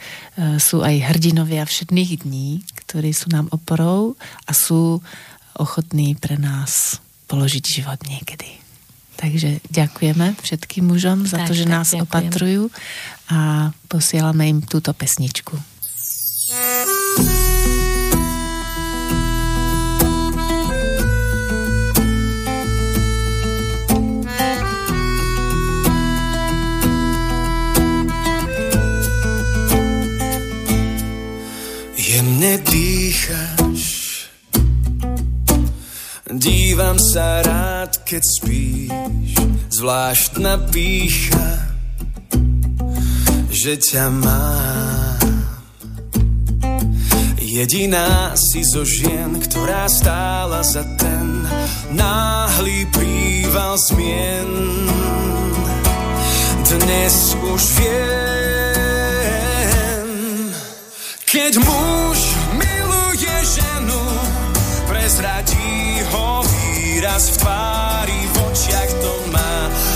sú 0.63 0.79
aj 0.79 1.11
hrdinovia 1.11 1.67
všetných 1.67 2.23
dní, 2.23 2.63
ktorí 2.87 3.11
sú 3.11 3.27
nám 3.27 3.51
oporou 3.51 4.15
a 4.47 4.55
sú 4.55 5.03
ochotní 5.59 6.15
pre 6.15 6.39
nás 6.39 7.03
položiť 7.25 7.63
život 7.65 7.99
niekedy. 8.05 8.65
Takže 9.15 9.63
ďakujeme 9.71 10.35
všetkým 10.43 10.91
mužom 10.91 11.23
za 11.23 11.39
tak, 11.43 11.47
to, 11.47 11.53
že 11.55 11.65
nás 11.65 11.95
ďakujem. 11.95 12.03
opatrujú 12.03 12.63
a 13.31 13.71
posielame 13.87 14.51
im 14.51 14.59
túto 14.59 14.91
pesničku. 14.91 15.55
Jemne 31.95 32.59
dýchaš 32.63 33.54
Dívam 36.25 36.97
sa 36.97 37.45
rád, 37.45 38.01
keď 38.01 38.23
spíš 38.25 39.37
Zvláštna 39.69 40.57
pícha 40.73 41.69
Že 43.53 43.73
ťa 43.77 44.05
mám 44.09 45.05
Jediná 47.55 48.35
si 48.35 48.67
zo 48.67 48.83
žien, 48.83 49.39
ktorá 49.39 49.87
stála 49.87 50.59
za 50.59 50.83
ten 50.99 51.47
náhly 51.95 52.83
príval 52.91 53.79
zmien. 53.79 54.51
Dnes 56.67 57.31
už 57.39 57.63
viem, 57.79 58.91
keď 61.23 61.63
muž 61.63 62.34
výraz 67.25 67.29
v 67.29 67.37
tvári, 67.41 68.19
v 68.29 68.37
to 69.01 69.13
má. 69.33 69.53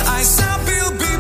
Aj 0.10 0.24
zabil 0.26 0.88
by 0.98 1.12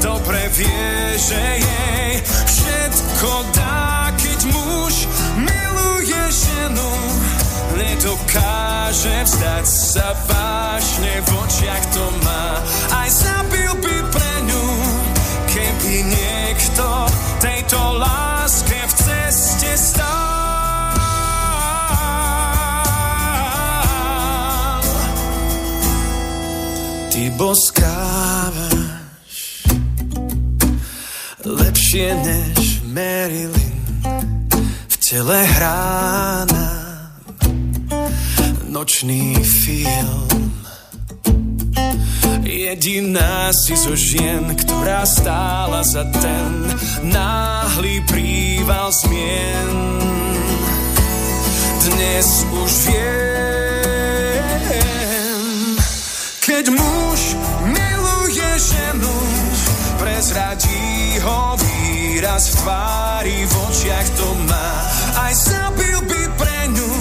dobre 0.00 0.40
vie, 0.56 1.18
že 1.20 1.42
jej 1.60 2.12
všetko 2.24 3.30
dá, 3.52 4.08
keď 4.16 4.40
muž 4.48 4.94
miluje 5.36 6.22
ženu. 6.32 6.90
Sa 9.64 10.12
vážne, 10.28 10.43
boskávaš 27.44 29.36
lepšie 31.44 32.08
než 32.24 32.80
Marilyn 32.88 33.84
v 34.88 34.94
tele 35.04 35.44
hrána 35.44 36.68
nočný 38.72 39.36
film 39.44 40.24
Jediná 42.44 43.52
si 43.52 43.76
zo 43.76 43.92
žien, 43.92 44.56
ktorá 44.56 45.04
stála 45.04 45.84
za 45.84 46.04
ten 46.06 46.52
náhly 47.08 48.04
príval 48.04 48.92
zmien. 48.92 49.74
Dnes 51.82 52.28
už 52.52 52.72
viem, 52.88 53.34
keď 56.54 56.70
mu 56.70 56.94
ženu, 58.54 59.16
prezradí 59.98 61.18
ho 61.18 61.58
výraz 61.58 62.54
v 62.54 62.62
tvári, 62.62 63.38
v 63.42 63.52
očiach 63.58 64.08
to 64.14 64.28
má. 64.46 64.70
Aj 65.18 65.34
zabil 65.34 65.98
by 66.06 66.22
pre 66.38 66.60
ňu, 66.70 66.94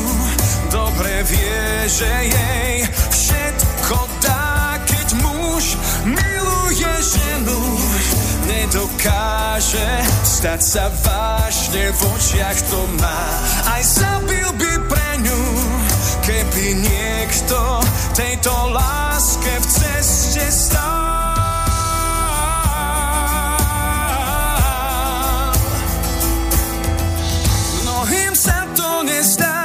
dobre 0.73 1.21
vie, 1.29 1.85
že 1.85 2.09
jej 2.33 2.81
všetko 3.13 3.97
dá, 4.25 4.81
keď 4.89 5.21
muž 5.21 5.77
miluje 6.01 6.93
ženu. 7.13 7.61
Nedokáže 8.49 9.89
stať 10.25 10.61
sa 10.65 10.89
vážne, 11.05 11.93
v 11.93 11.99
očiach 12.09 12.59
to 12.73 12.81
má. 12.97 13.21
Aj 13.69 13.85
zabil 13.85 14.49
by 14.57 14.71
pre 14.89 15.09
ňu, 15.21 15.41
keby 16.43 16.75
niekto 16.75 17.59
tejto 18.11 18.51
láske 18.75 19.53
v 19.63 19.65
ceste 19.71 20.43
stál. 20.51 20.91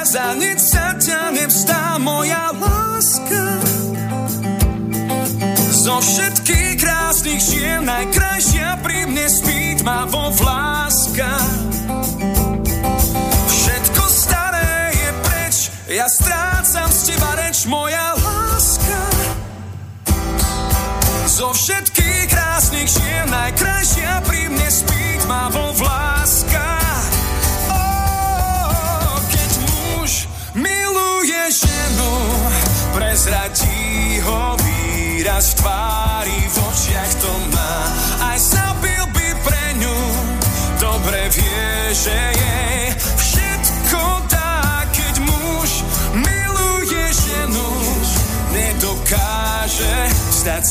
za 0.09 0.33
nič 0.41 0.57
sa 0.72 0.97
ťa 0.97 1.37
nevstá 1.37 2.01
moja 2.01 2.49
láska. 2.57 3.61
Zo 5.68 6.01
všetkých 6.01 6.81
krásnych 6.81 7.45
žien 7.45 7.85
najkrajšia 7.85 8.81
pri 8.81 9.05
mne 9.05 9.29
spí 9.29 9.85
ma 9.85 10.09
vo 10.09 10.33
vláska. 10.33 11.29
Všetko 13.53 13.99
zo 21.39 21.53
shit. 21.55 21.97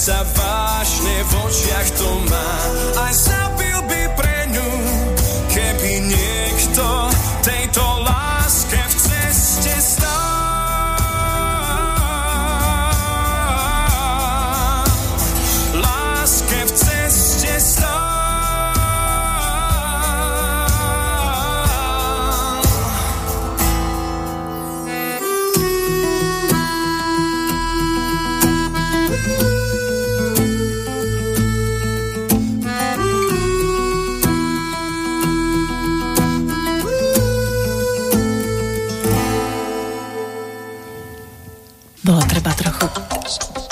Sa 0.07 0.23
vážne 0.23 1.19
v 1.19 1.31
očiach 1.35 1.87
to 1.99 2.07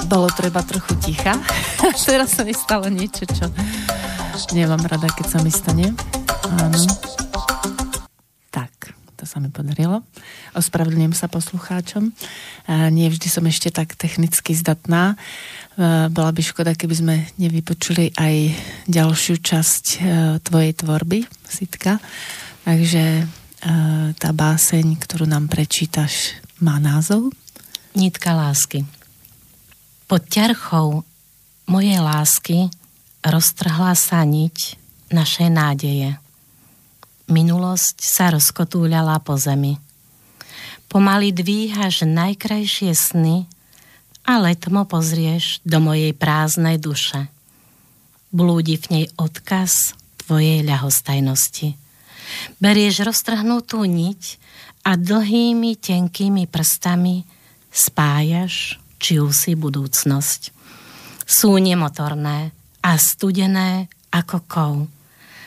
bolo 0.06 0.30
treba 0.30 0.62
trochu 0.62 0.94
ticha. 1.02 1.34
Teraz 2.06 2.38
sa 2.38 2.46
mi 2.46 2.54
stalo 2.54 2.88
niečo, 2.88 3.26
čo 3.26 3.50
nemám 4.54 4.86
rada, 4.86 5.10
keď 5.10 5.26
sa 5.26 5.40
mi 5.42 5.50
stane. 5.50 5.92
Áno. 6.62 6.82
Tak, 8.54 8.94
to 9.18 9.24
sa 9.26 9.42
mi 9.42 9.50
podarilo. 9.50 10.06
Ospravedlňujem 10.54 11.16
sa 11.18 11.26
poslucháčom. 11.28 12.14
Nie 12.70 13.08
vždy 13.10 13.28
som 13.28 13.44
ešte 13.50 13.74
tak 13.74 13.98
technicky 13.98 14.54
zdatná. 14.54 15.18
Bola 16.14 16.32
by 16.32 16.42
škoda, 16.42 16.78
keby 16.78 16.96
sme 16.96 17.16
nevypočuli 17.36 18.16
aj 18.16 18.36
ďalšiu 18.88 19.44
časť 19.44 19.86
e, 19.92 19.98
tvojej 20.40 20.72
tvorby, 20.72 21.28
Sitka. 21.44 22.00
Takže 22.64 23.04
e, 23.20 23.24
tá 24.16 24.30
báseň, 24.32 24.96
ktorú 24.96 25.28
nám 25.28 25.52
prečítaš, 25.52 26.40
má 26.64 26.80
názov? 26.80 27.36
Nitka 27.92 28.32
lásky. 28.32 28.88
Pod 30.06 30.22
ťarchou 30.30 31.02
mojej 31.66 31.98
lásky 31.98 32.70
roztrhla 33.26 33.98
sa 33.98 34.22
niť 34.22 34.78
našej 35.10 35.50
nádeje. 35.50 36.22
Minulosť 37.26 38.06
sa 38.06 38.30
rozkotúľala 38.30 39.18
po 39.26 39.34
zemi. 39.34 39.82
Pomaly 40.94 41.34
dvíhaš 41.34 42.06
najkrajšie 42.06 42.94
sny 42.94 43.50
a 44.30 44.38
letmo 44.38 44.86
pozrieš 44.86 45.58
do 45.66 45.82
mojej 45.82 46.14
prázdnej 46.14 46.78
duše. 46.78 47.26
Blúdi 48.30 48.78
v 48.78 48.86
nej 48.94 49.06
odkaz 49.18 49.98
tvojej 50.22 50.62
ľahostajnosti. 50.62 51.74
Berieš 52.62 53.10
roztrhnutú 53.10 53.82
niť 53.82 54.38
a 54.86 55.02
dlhými 55.02 55.74
tenkými 55.82 56.46
prstami 56.46 57.26
spájaš 57.74 58.85
si 59.06 59.52
budúcnosť. 59.54 60.50
Sú 61.26 61.58
nemotorné 61.62 62.50
a 62.82 62.92
studené 62.98 63.90
ako 64.10 64.38
kov. 64.50 64.74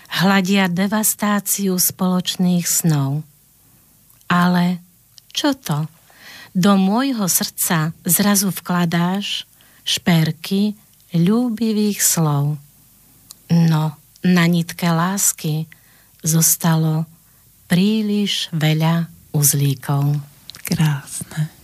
Hľadia 0.09 0.70
devastáciu 0.70 1.76
spoločných 1.76 2.64
snov. 2.64 3.26
Ale 4.30 4.80
čo 5.34 5.54
to? 5.59 5.90
Do 6.54 6.78
môjho 6.78 7.26
srdca 7.26 7.92
zrazu 8.06 8.50
vkladáš 8.54 9.46
šperky 9.84 10.74
ľúbivých 11.12 12.00
slov. 12.02 12.59
No, 13.48 13.84
na 14.24 14.44
nitke 14.44 14.88
lásky 14.88 15.70
zostalo 16.20 17.09
príliš 17.68 18.52
veľa 18.52 19.09
uzlíkov. 19.32 20.18
Krásne. 20.64 21.57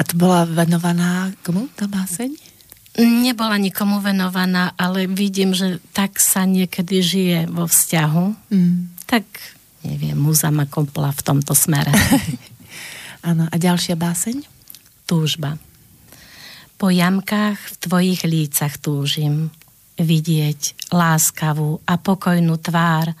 A 0.00 0.04
to 0.08 0.16
bola 0.16 0.48
venovaná 0.48 1.28
komu 1.44 1.68
tá 1.76 1.84
báseň? 1.84 2.32
Nebola 2.96 3.60
nikomu 3.60 4.00
venovaná, 4.00 4.72
ale 4.80 5.04
vidím, 5.04 5.52
že 5.52 5.76
tak 5.92 6.16
sa 6.16 6.48
niekedy 6.48 7.04
žije 7.04 7.38
vo 7.52 7.68
vzťahu. 7.68 8.24
Mm. 8.48 8.96
Tak, 9.04 9.28
neviem, 9.84 10.16
muza 10.16 10.48
ma 10.48 10.64
kompla 10.64 11.12
v 11.12 11.20
tomto 11.20 11.52
smere. 11.52 11.92
Áno, 13.28 13.44
a 13.44 13.54
ďalšia 13.60 13.94
báseň? 13.94 14.40
Túžba. 15.04 15.60
Po 16.80 16.88
jamkách 16.88 17.60
v 17.60 17.74
tvojich 17.76 18.24
lícach 18.24 18.80
túžim 18.80 19.52
vidieť 20.00 20.88
láskavú 20.96 21.84
a 21.84 22.00
pokojnú 22.00 22.56
tvár, 22.56 23.12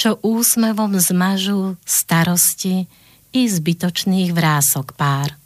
čo 0.00 0.16
úsmevom 0.24 0.96
zmažú 0.96 1.76
starosti 1.84 2.88
i 3.36 3.44
zbytočných 3.44 4.32
vrások 4.32 4.96
pár. 4.96 5.43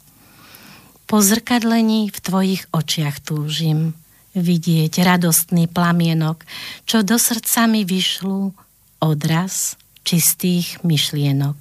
Po 1.09 1.25
zrkadlení 1.25 2.13
v 2.13 2.19
tvojich 2.21 2.69
očiach 2.69 3.17
túžim 3.25 3.97
vidieť 4.37 5.01
radostný 5.01 5.65
plamienok, 5.65 6.45
čo 6.85 7.01
do 7.01 7.17
srdca 7.17 7.65
mi 7.65 7.81
vyšľú 7.81 8.53
odraz 9.01 9.73
čistých 10.05 10.77
myšlienok. 10.85 11.57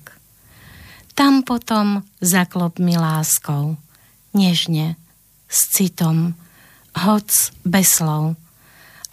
Tam 1.16 1.48
potom 1.48 2.04
zaklop 2.20 2.76
mi 2.76 3.00
láskou, 3.00 3.80
nežne, 4.36 5.00
s 5.48 5.72
citom, 5.72 6.36
hoc 6.92 7.32
bez 7.64 8.04
slov 8.04 8.36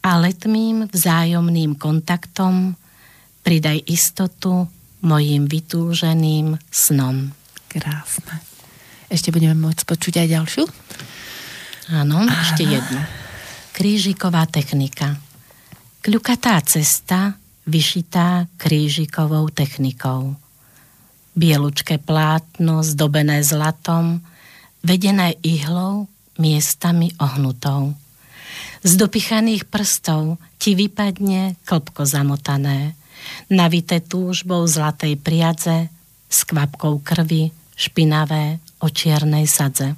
a 0.03 0.19
letmým 0.19 0.91
vzájomným 0.91 1.79
kontaktom 1.79 2.75
pridaj 3.39 3.79
istotu 3.87 4.67
mojim 4.99 5.47
vytúženým 5.47 6.59
snom. 6.67 7.31
Krásne. 7.71 8.54
Ešte 9.09 9.29
budeme 9.29 9.53
môcť 9.53 9.85
počuť 9.85 10.25
aj 10.25 10.27
ďalšiu? 10.33 10.63
Áno, 11.93 12.25
ešte 12.25 12.65
jednu. 12.65 13.01
Krížiková 13.75 14.49
technika. 14.49 15.13
Kľukatá 16.01 16.57
cesta, 16.65 17.37
vyšitá 17.69 18.49
krížikovou 18.57 19.49
technikou. 19.53 20.33
Bielučké 21.35 22.01
plátno, 22.01 22.81
zdobené 22.81 23.45
zlatom, 23.45 24.23
vedené 24.81 25.37
ihlou, 25.45 26.09
miestami 26.37 27.13
ohnutou. 27.21 27.93
Z 28.85 29.01
dopichaných 29.01 29.65
prstov 29.65 30.37
ti 30.61 30.77
vypadne 30.77 31.57
klpko 31.65 32.05
zamotané, 32.05 32.93
navité 33.49 34.01
túžbou 34.01 34.61
zlatej 34.69 35.17
priadze, 35.17 35.89
s 36.29 36.45
kvapkou 36.45 37.01
krvi, 37.01 37.49
špinavé, 37.73 38.61
o 38.85 38.87
čiernej 38.93 39.49
sadze. 39.49 39.97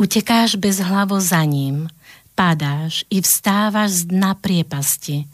Utekáš 0.00 0.56
bez 0.56 0.80
hlavo 0.80 1.20
za 1.20 1.44
ním, 1.44 1.92
padáš 2.32 3.04
i 3.12 3.20
vstávaš 3.20 4.02
z 4.02 4.16
dna 4.16 4.32
priepasti. 4.40 5.28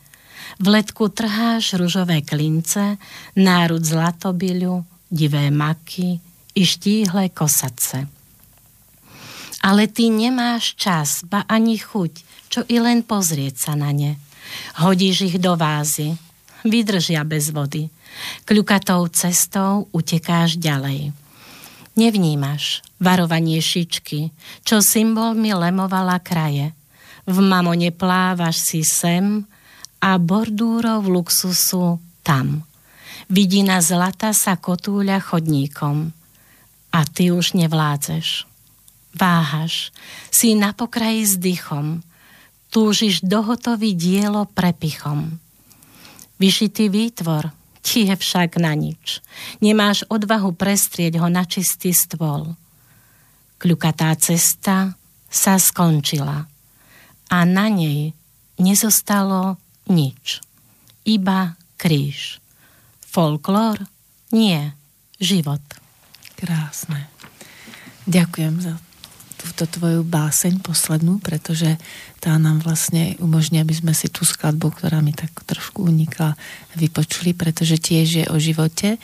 V 0.59 0.67
letku 0.67 1.09
trháš 1.09 1.79
ružové 1.79 2.27
klince, 2.27 2.99
nárud 3.39 3.81
zlatobyľu, 3.81 4.83
divé 5.09 5.49
maky 5.55 6.19
i 6.59 6.63
štíhle 6.67 7.31
kosace. 7.31 8.11
Ale 9.63 9.87
ty 9.89 10.11
nemáš 10.11 10.75
čas, 10.75 11.23
ba 11.25 11.47
ani 11.47 11.79
chuť, 11.79 12.13
čo 12.51 12.61
i 12.67 12.83
len 12.83 13.07
pozrieť 13.07 13.71
sa 13.71 13.73
na 13.79 13.95
ne. 13.95 14.19
Hodíš 14.83 15.31
ich 15.31 15.37
do 15.39 15.55
vázy, 15.55 16.19
vydržia 16.67 17.23
bez 17.23 17.55
vody. 17.55 17.87
Kľukatou 18.45 19.07
cestou 19.15 19.87
utekáš 19.95 20.59
ďalej. 20.59 21.15
Nevnímaš 22.01 22.81
varovanie 22.97 23.61
šičky, 23.61 24.33
čo 24.65 24.81
symbolmi 24.81 25.53
lemovala 25.53 26.17
kraje. 26.17 26.73
V 27.29 27.37
mamone 27.45 27.93
plávaš 27.93 28.57
si 28.65 28.81
sem 28.81 29.45
a 30.01 30.17
bordúrov 30.17 31.05
luxusu 31.05 32.01
tam. 32.25 32.65
Vidina 33.29 33.85
zlata 33.85 34.33
sa 34.33 34.57
kotúľa 34.57 35.21
chodníkom 35.21 36.09
a 36.89 37.01
ty 37.05 37.37
už 37.37 37.53
nevládzeš. 37.61 38.49
Váhaš, 39.13 39.93
si 40.33 40.57
na 40.57 40.73
pokraji 40.73 41.29
s 41.29 41.37
dychom, 41.37 42.01
túžiš 42.73 43.21
dohotový 43.21 43.93
dielo 43.93 44.49
prepichom. 44.49 45.37
Vyšitý 46.41 46.89
výtvor, 46.89 47.53
ti 47.81 48.09
je 48.09 48.15
však 48.17 48.61
na 48.61 48.77
nič. 48.77 49.25
Nemáš 49.65 50.05
odvahu 50.09 50.53
prestrieť 50.53 51.21
ho 51.21 51.29
na 51.29 51.45
čistý 51.45 51.93
stôl. 51.93 52.57
Kľukatá 53.61 54.13
cesta 54.17 54.97
sa 55.29 55.55
skončila 55.61 56.49
a 57.31 57.39
na 57.45 57.67
nej 57.69 58.17
nezostalo 58.61 59.61
nič. 59.89 60.41
Iba 61.05 61.57
kríž. 61.81 62.41
folklór? 63.11 63.83
Nie, 64.31 64.77
život. 65.19 65.63
Krásne. 66.39 67.11
Ďakujem 68.07 68.55
za 68.63 68.75
túto 69.41 69.65
tvoju 69.65 70.05
báseň 70.05 70.61
poslednú, 70.61 71.17
pretože 71.25 71.81
tá 72.21 72.37
nám 72.37 72.61
vlastne 72.61 73.17
umožní, 73.25 73.57
aby 73.65 73.73
sme 73.73 73.97
si 73.97 74.13
tú 74.13 74.29
skladbu, 74.29 74.77
ktorá 74.77 75.01
mi 75.01 75.17
tak 75.17 75.33
trošku 75.49 75.89
unikla, 75.89 76.37
vypočuli, 76.77 77.33
pretože 77.33 77.81
tiež 77.81 78.09
je 78.21 78.27
o 78.29 78.37
živote. 78.37 79.01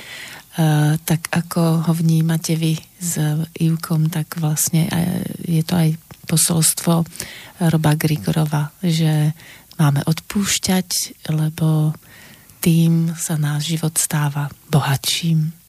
Uh, 0.56 0.96
tak 1.04 1.28
ako 1.32 1.88
ho 1.88 1.92
vnímate 1.92 2.56
vy 2.56 2.80
s 2.96 3.20
Ivkom, 3.60 4.08
tak 4.08 4.40
vlastne 4.40 4.88
je 5.44 5.60
to 5.60 5.76
aj 5.76 5.96
posolstvo 6.24 7.04
Roba 7.60 7.92
Grigorova, 7.94 8.72
že 8.80 9.36
máme 9.76 10.00
odpúšťať, 10.04 10.88
lebo 11.32 11.92
tým 12.64 13.14
sa 13.14 13.36
náš 13.36 13.76
život 13.76 13.94
stáva 13.94 14.48
bohatším. 14.72 15.65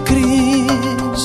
Kríž 0.00 1.20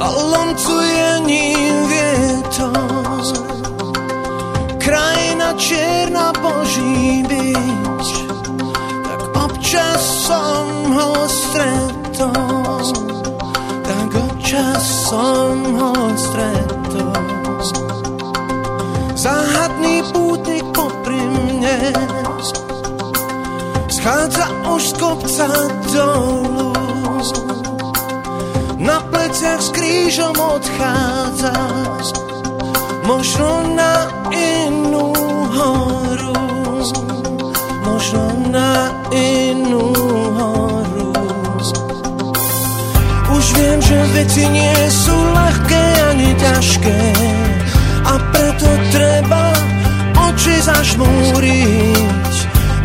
a 0.00 0.06
lomcuje 0.10 1.08
ním 1.26 1.76
vietor. 1.88 3.22
Krajina 4.78 5.52
čierna 5.56 6.32
Boží 6.40 7.22
byč, 7.28 8.06
tak 9.04 9.20
občas 9.36 10.00
som 10.26 10.66
ho 10.94 11.28
stretol 11.28 13.10
tak 13.90 14.10
občas 14.14 15.10
som 15.10 15.56
ho 15.76 15.92
stretol. 16.14 17.58
Záhadný 19.18 20.00
pútnik 20.14 20.64
popri 20.72 21.20
mne 21.20 21.92
schádza 23.90 24.46
už 24.70 24.82
z 24.82 24.92
kopca 24.96 25.48
dolu. 25.92 26.89
Na 28.80 28.96
pleciach 29.12 29.60
s 29.60 29.68
krížom 29.76 30.32
odchádza, 30.40 31.52
možno 33.04 33.76
na 33.76 34.08
inú 34.32 35.12
horu, 35.52 36.40
možno 37.84 38.24
na 38.48 38.88
inú 39.12 39.92
horu. 40.32 41.12
Už 43.36 43.44
viem, 43.52 43.84
že 43.84 44.00
veci 44.16 44.48
nie 44.48 44.80
sú 44.88 45.12
ľahké 45.12 45.84
ani 46.16 46.32
ťažké. 46.40 46.98
A 48.08 48.16
preto 48.32 48.68
treba 48.96 49.52
oči 50.24 50.56
zažmúriť. 50.64 52.34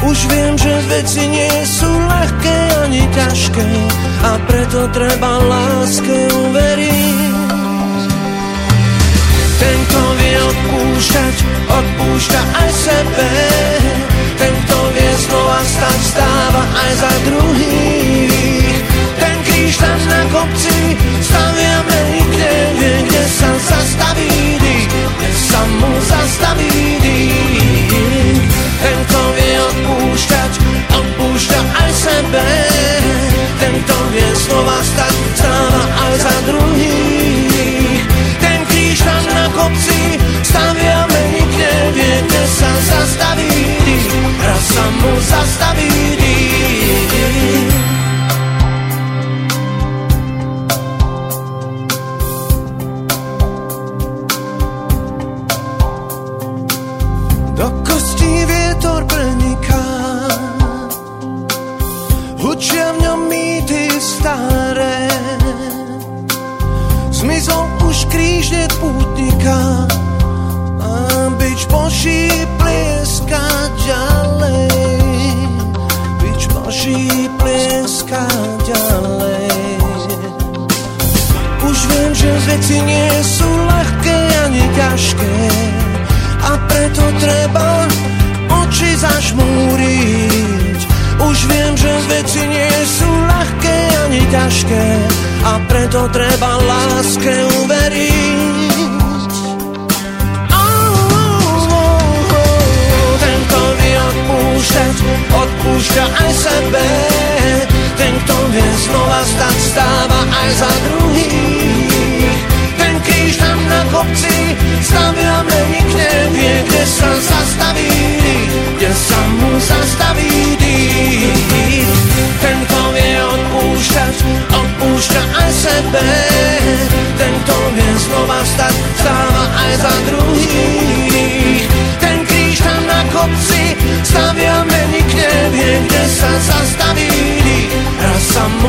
Už 0.04 0.18
viem, 0.28 0.60
že 0.60 0.76
veci 0.92 1.24
nie 1.24 1.56
sú 1.64 1.88
ľahké 1.88 2.58
ani 2.84 3.08
ťažké 3.16 4.05
a 4.26 4.32
preto 4.50 4.90
treba 4.90 5.38
láske 5.46 6.18
uveriť. 6.34 7.38
Ten, 9.62 9.78
kto 9.86 10.02
vie 10.18 10.36
odpúšťať, 10.42 11.36
odpúšťa 11.70 12.42
aj 12.58 12.70
sebe. 12.74 13.30
Ten, 14.42 14.54
kto 14.66 14.78
vie 14.98 15.12
znova 15.30 15.62
stať, 15.64 16.00
stáva 16.10 16.64
aj 16.66 16.92
za 16.98 17.14
druhých 17.30 18.56
kríž 19.56 19.78
tam 19.78 20.00
na 20.10 20.22
kopci 20.30 20.78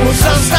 raz 0.04 0.48
sa 0.48 0.55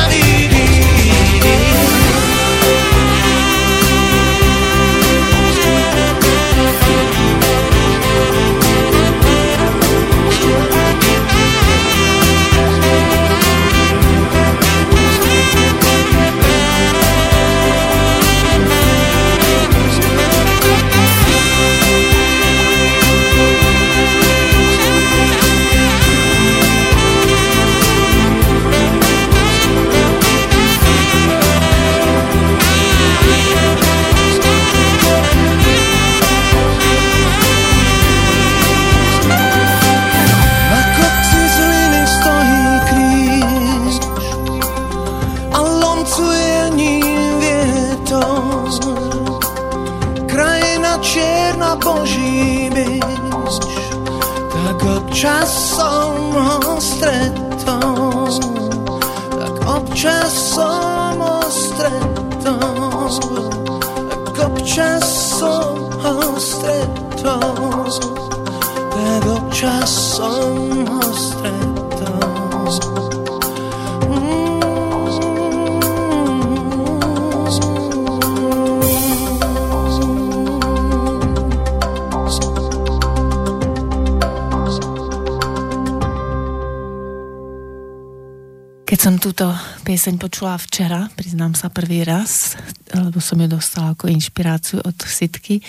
pieseň 90.08 90.24
počula 90.24 90.56
včera, 90.56 91.12
priznám 91.20 91.52
sa 91.52 91.68
prvý 91.68 92.08
raz, 92.08 92.56
lebo 92.96 93.20
som 93.20 93.44
ju 93.44 93.48
dostala 93.52 93.92
ako 93.92 94.08
inšpiráciu 94.08 94.80
od 94.80 94.96
Sitky, 95.04 95.60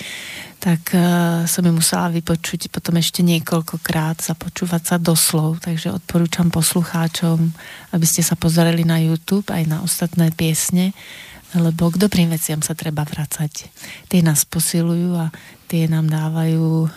tak 0.62 0.94
uh, 0.94 1.42
som 1.42 1.66
ju 1.66 1.74
musela 1.74 2.06
vypočuť 2.06 2.70
potom 2.70 3.02
ešte 3.02 3.26
niekoľkokrát, 3.26 4.22
započúvať 4.22 4.94
sa 4.94 4.96
doslov, 5.02 5.58
takže 5.58 5.90
odporúčam 5.90 6.54
poslucháčom, 6.54 7.50
aby 7.90 8.06
ste 8.06 8.22
sa 8.22 8.38
pozreli 8.38 8.86
na 8.86 9.02
YouTube 9.02 9.50
aj 9.50 9.66
na 9.66 9.82
ostatné 9.82 10.30
piesne, 10.30 10.94
lebo 11.58 11.90
k 11.90 11.98
dobrým 11.98 12.30
veciam 12.30 12.62
sa 12.62 12.78
treba 12.78 13.02
vracať. 13.02 13.66
Tie 14.06 14.22
nás 14.22 14.46
posilujú 14.46 15.18
a 15.18 15.34
tie 15.66 15.90
nám 15.90 16.06
dávajú 16.06 16.86
uh, 16.86 16.90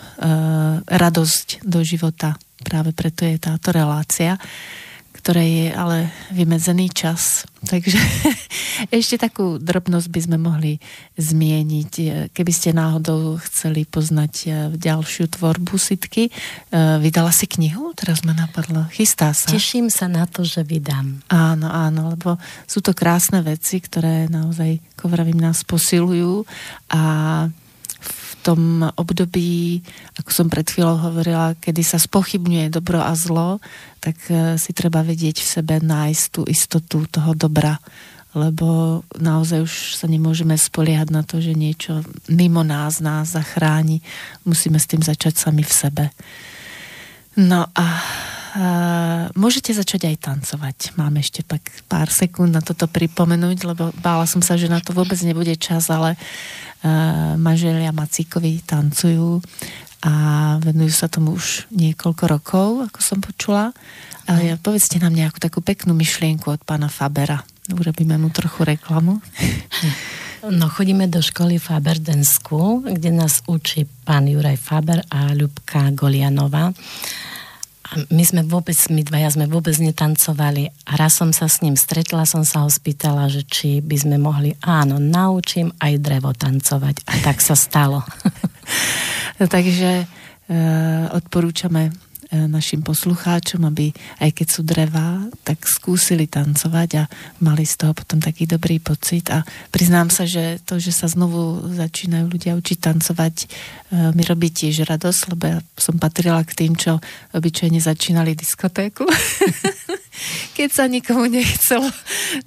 radosť 0.86 1.66
do 1.66 1.82
života. 1.82 2.38
Práve 2.62 2.94
preto 2.94 3.26
je 3.26 3.34
táto 3.42 3.74
relácia 3.74 4.38
ktorej 5.22 5.50
je 5.54 5.68
ale 5.70 6.10
vymedzený 6.34 6.90
čas. 6.90 7.46
Takže 7.62 7.94
ešte 8.98 9.22
takú 9.22 9.62
drobnosť 9.62 10.10
by 10.10 10.20
sme 10.26 10.36
mohli 10.42 10.82
zmieniť. 11.14 11.92
Keby 12.34 12.52
ste 12.52 12.74
náhodou 12.74 13.38
chceli 13.46 13.86
poznať 13.86 14.34
e, 14.42 14.48
ďalšiu 14.74 15.30
tvorbu 15.30 15.78
Sitky, 15.78 16.26
e, 16.26 16.32
vydala 16.98 17.30
si 17.30 17.46
knihu? 17.46 17.94
Teraz 17.94 18.26
ma 18.26 18.34
napadlo. 18.34 18.90
Chystá 18.90 19.30
sa. 19.30 19.46
Teším 19.46 19.94
sa 19.94 20.10
na 20.10 20.26
to, 20.26 20.42
že 20.42 20.66
vydám. 20.66 21.22
Áno, 21.30 21.70
áno, 21.70 22.18
lebo 22.18 22.34
sú 22.66 22.82
to 22.82 22.90
krásne 22.90 23.46
veci, 23.46 23.78
ktoré 23.78 24.26
naozaj, 24.26 24.82
ako 24.98 25.06
vravím, 25.06 25.38
nás 25.38 25.62
posilujú 25.62 26.42
a 26.90 27.02
tom 28.42 28.82
období, 28.98 29.80
ako 30.18 30.30
som 30.34 30.46
pred 30.50 30.66
chvíľou 30.66 30.98
hovorila, 30.98 31.54
kedy 31.62 31.86
sa 31.86 32.02
spochybňuje 32.02 32.74
dobro 32.74 32.98
a 32.98 33.14
zlo, 33.14 33.62
tak 34.02 34.18
e, 34.26 34.58
si 34.58 34.74
treba 34.74 35.06
vedieť 35.06 35.38
v 35.38 35.52
sebe 35.62 35.74
nájsť 35.78 36.24
tú 36.34 36.42
istotu 36.50 37.06
toho 37.06 37.38
dobra, 37.38 37.78
lebo 38.34 39.00
naozaj 39.14 39.62
už 39.62 39.74
sa 39.94 40.10
nemôžeme 40.10 40.58
spoliehať 40.58 41.08
na 41.14 41.22
to, 41.22 41.38
že 41.38 41.54
niečo 41.54 42.02
mimo 42.26 42.66
nás 42.66 42.98
nás 42.98 43.38
zachráni. 43.38 44.02
Musíme 44.42 44.82
s 44.82 44.90
tým 44.90 45.04
začať 45.04 45.38
sami 45.38 45.62
v 45.62 45.72
sebe. 45.72 46.04
No 47.38 47.70
a 47.72 47.86
Uh, 48.52 49.32
môžete 49.32 49.72
začať 49.72 50.12
aj 50.12 50.28
tancovať. 50.28 50.92
Mám 51.00 51.16
ešte 51.24 51.40
tak 51.40 51.64
pár 51.88 52.12
sekúnd 52.12 52.52
na 52.52 52.60
toto 52.60 52.84
pripomenúť, 52.84 53.64
lebo 53.64 53.96
bála 54.04 54.28
som 54.28 54.44
sa, 54.44 54.60
že 54.60 54.68
na 54.68 54.76
to 54.76 54.92
vôbec 54.92 55.16
nebude 55.24 55.56
čas, 55.56 55.88
ale 55.88 56.20
manželia 57.38 57.94
Macíkovi 57.94 58.62
tancujú 58.66 59.38
a 60.02 60.12
venujú 60.58 60.90
sa 60.90 61.06
tomu 61.06 61.38
už 61.38 61.70
niekoľko 61.70 62.24
rokov, 62.26 62.68
ako 62.90 62.98
som 62.98 63.18
počula. 63.22 63.70
Ale 64.26 64.58
povedzte 64.58 64.98
nám 64.98 65.14
nejakú 65.14 65.38
takú 65.38 65.62
peknú 65.62 65.94
myšlienku 65.94 66.50
od 66.50 66.62
pána 66.62 66.90
Fabera. 66.90 67.42
Urobíme 67.70 68.18
mu 68.18 68.30
trochu 68.30 68.66
reklamu. 68.66 69.18
No, 70.42 70.66
chodíme 70.66 71.06
do 71.06 71.22
školy 71.22 71.62
Faber 71.62 72.02
Dance 72.02 72.34
School, 72.34 72.82
kde 72.82 73.14
nás 73.14 73.46
učí 73.46 73.86
pán 74.02 74.26
Juraj 74.26 74.58
Faber 74.58 75.06
a 75.06 75.30
Ľubka 75.38 75.94
Golianová 75.94 76.74
my 78.08 78.24
sme 78.24 78.42
vôbec, 78.44 78.76
my 78.88 79.02
dvaja 79.04 79.34
sme 79.34 79.46
vôbec 79.48 79.76
netancovali. 79.76 80.72
A 80.88 80.96
raz 80.96 81.18
som 81.18 81.30
sa 81.30 81.48
s 81.48 81.60
ním 81.60 81.76
stretla, 81.76 82.24
som 82.24 82.42
sa 82.42 82.64
ho 82.64 82.70
spýtala, 82.70 83.28
že 83.28 83.44
či 83.44 83.84
by 83.84 83.96
sme 83.96 84.16
mohli, 84.16 84.56
áno, 84.64 84.96
naučím 85.00 85.72
aj 85.80 86.00
drevo 86.00 86.32
tancovať. 86.32 87.04
A 87.08 87.12
tak 87.20 87.44
sa 87.44 87.52
stalo. 87.52 88.00
Takže 89.54 89.90
e, 90.02 90.06
odporúčame 91.12 91.92
našim 92.32 92.80
poslucháčom, 92.80 93.60
aby 93.68 93.92
aj 94.24 94.30
keď 94.32 94.46
sú 94.48 94.60
drevá, 94.64 95.28
tak 95.44 95.68
skúsili 95.68 96.24
tancovať 96.24 96.90
a 97.00 97.04
mali 97.44 97.68
z 97.68 97.76
toho 97.76 97.92
potom 97.92 98.18
taký 98.24 98.48
dobrý 98.48 98.80
pocit. 98.80 99.28
A 99.28 99.44
priznám 99.68 100.08
sa, 100.08 100.24
že 100.24 100.56
to, 100.64 100.80
že 100.80 100.96
sa 100.96 101.12
znovu 101.12 101.60
začínajú 101.76 102.32
ľudia 102.32 102.56
učiť 102.56 102.78
tancovať, 102.80 103.34
e, 103.36 103.46
mi 104.16 104.22
robí 104.24 104.48
tiež 104.48 104.88
radosť, 104.88 105.20
lebo 105.36 105.44
ja 105.44 105.58
som 105.76 106.00
patrila 106.00 106.40
k 106.48 106.56
tým, 106.56 106.72
čo 106.72 106.96
obyčajne 107.36 107.78
začínali 107.78 108.32
diskotéku. 108.32 109.04
keď 110.56 110.68
sa 110.72 110.84
nikomu 110.88 111.28
nechcelo, 111.28 111.88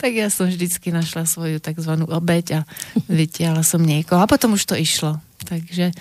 tak 0.01 0.11
ja 0.13 0.27
som 0.33 0.49
vždycky 0.49 0.89
našla 0.89 1.27
svoju 1.27 1.57
tzv. 1.61 1.93
obeď 2.05 2.45
a 2.59 2.67
vytiala 3.09 3.61
som 3.61 3.81
niekoho. 3.83 4.21
A 4.21 4.29
potom 4.29 4.57
už 4.57 4.65
to 4.65 4.75
išlo. 4.77 5.21
Takže 5.45 5.93
e, 5.93 5.95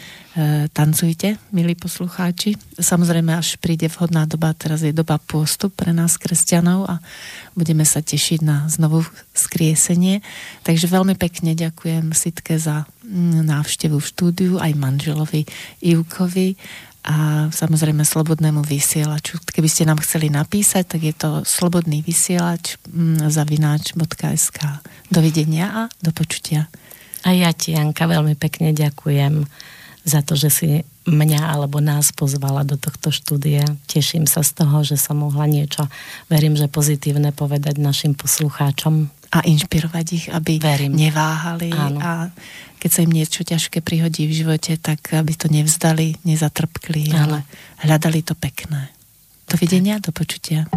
tancujte, 0.72 1.36
milí 1.52 1.76
poslucháči. 1.76 2.56
Samozrejme, 2.80 3.36
až 3.36 3.60
príde 3.60 3.92
vhodná 3.92 4.24
doba, 4.24 4.56
teraz 4.56 4.80
je 4.80 4.94
doba 4.94 5.20
pôstu 5.20 5.68
pre 5.68 5.92
nás, 5.92 6.16
kresťanov 6.16 6.88
a 6.88 7.04
budeme 7.52 7.84
sa 7.84 8.00
tešiť 8.00 8.40
na 8.40 8.64
znovu 8.72 9.04
skriesenie. 9.36 10.24
Takže 10.64 10.88
veľmi 10.88 11.20
pekne 11.20 11.52
ďakujem 11.52 12.16
Sitke 12.16 12.56
za 12.56 12.88
mm, 13.04 13.44
návštevu 13.44 14.00
v 14.00 14.08
štúdiu, 14.08 14.52
aj 14.56 14.72
manželovi 14.80 15.44
Ivkovi 15.84 16.56
a 17.04 17.48
samozrejme 17.52 18.00
slobodnému 18.00 18.64
vysielaču. 18.64 19.36
Keby 19.44 19.68
ste 19.68 19.84
nám 19.84 20.00
chceli 20.00 20.32
napísať, 20.32 20.96
tak 20.96 21.00
je 21.04 21.12
to 21.12 21.30
slobodný 21.44 22.00
vysielač 22.00 22.80
mm, 22.88 23.28
zavináč.sk. 23.28 24.58
Dovidenia 25.12 25.66
a 25.68 25.82
do 26.00 26.16
počutia. 26.16 26.72
A 27.28 27.36
ja 27.36 27.52
ti, 27.52 27.76
Janka, 27.76 28.08
veľmi 28.08 28.40
pekne 28.40 28.72
ďakujem 28.72 29.44
za 30.04 30.20
to, 30.24 30.36
že 30.36 30.48
si 30.48 30.68
mňa 31.04 31.52
alebo 31.56 31.80
nás 31.80 32.12
pozvala 32.12 32.64
do 32.64 32.80
tohto 32.80 33.12
štúdia. 33.12 33.64
Teším 33.88 34.24
sa 34.24 34.40
z 34.40 34.64
toho, 34.64 34.80
že 34.84 34.96
som 34.96 35.20
mohla 35.20 35.44
niečo, 35.44 35.88
verím, 36.32 36.56
že 36.56 36.72
pozitívne 36.72 37.32
povedať 37.36 37.76
našim 37.80 38.16
poslucháčom. 38.16 39.12
A 39.34 39.42
inšpirovať 39.42 40.06
ich, 40.14 40.26
aby 40.30 40.62
verím. 40.62 40.94
neváhali 40.94 41.74
Áno. 41.74 41.98
a 41.98 42.10
keď 42.78 42.90
sa 42.92 43.00
im 43.02 43.10
niečo 43.10 43.42
ťažké 43.42 43.82
prihodí 43.82 44.30
v 44.30 44.46
živote, 44.46 44.78
tak 44.78 45.10
aby 45.10 45.34
to 45.34 45.50
nevzdali, 45.50 46.14
nezatrpkli, 46.22 47.10
Áno. 47.10 47.18
ale 47.18 47.38
hľadali 47.82 48.22
to 48.22 48.38
pekné. 48.38 48.94
Dovidenia, 49.50 49.98
do 49.98 50.14
počutia. 50.14 50.70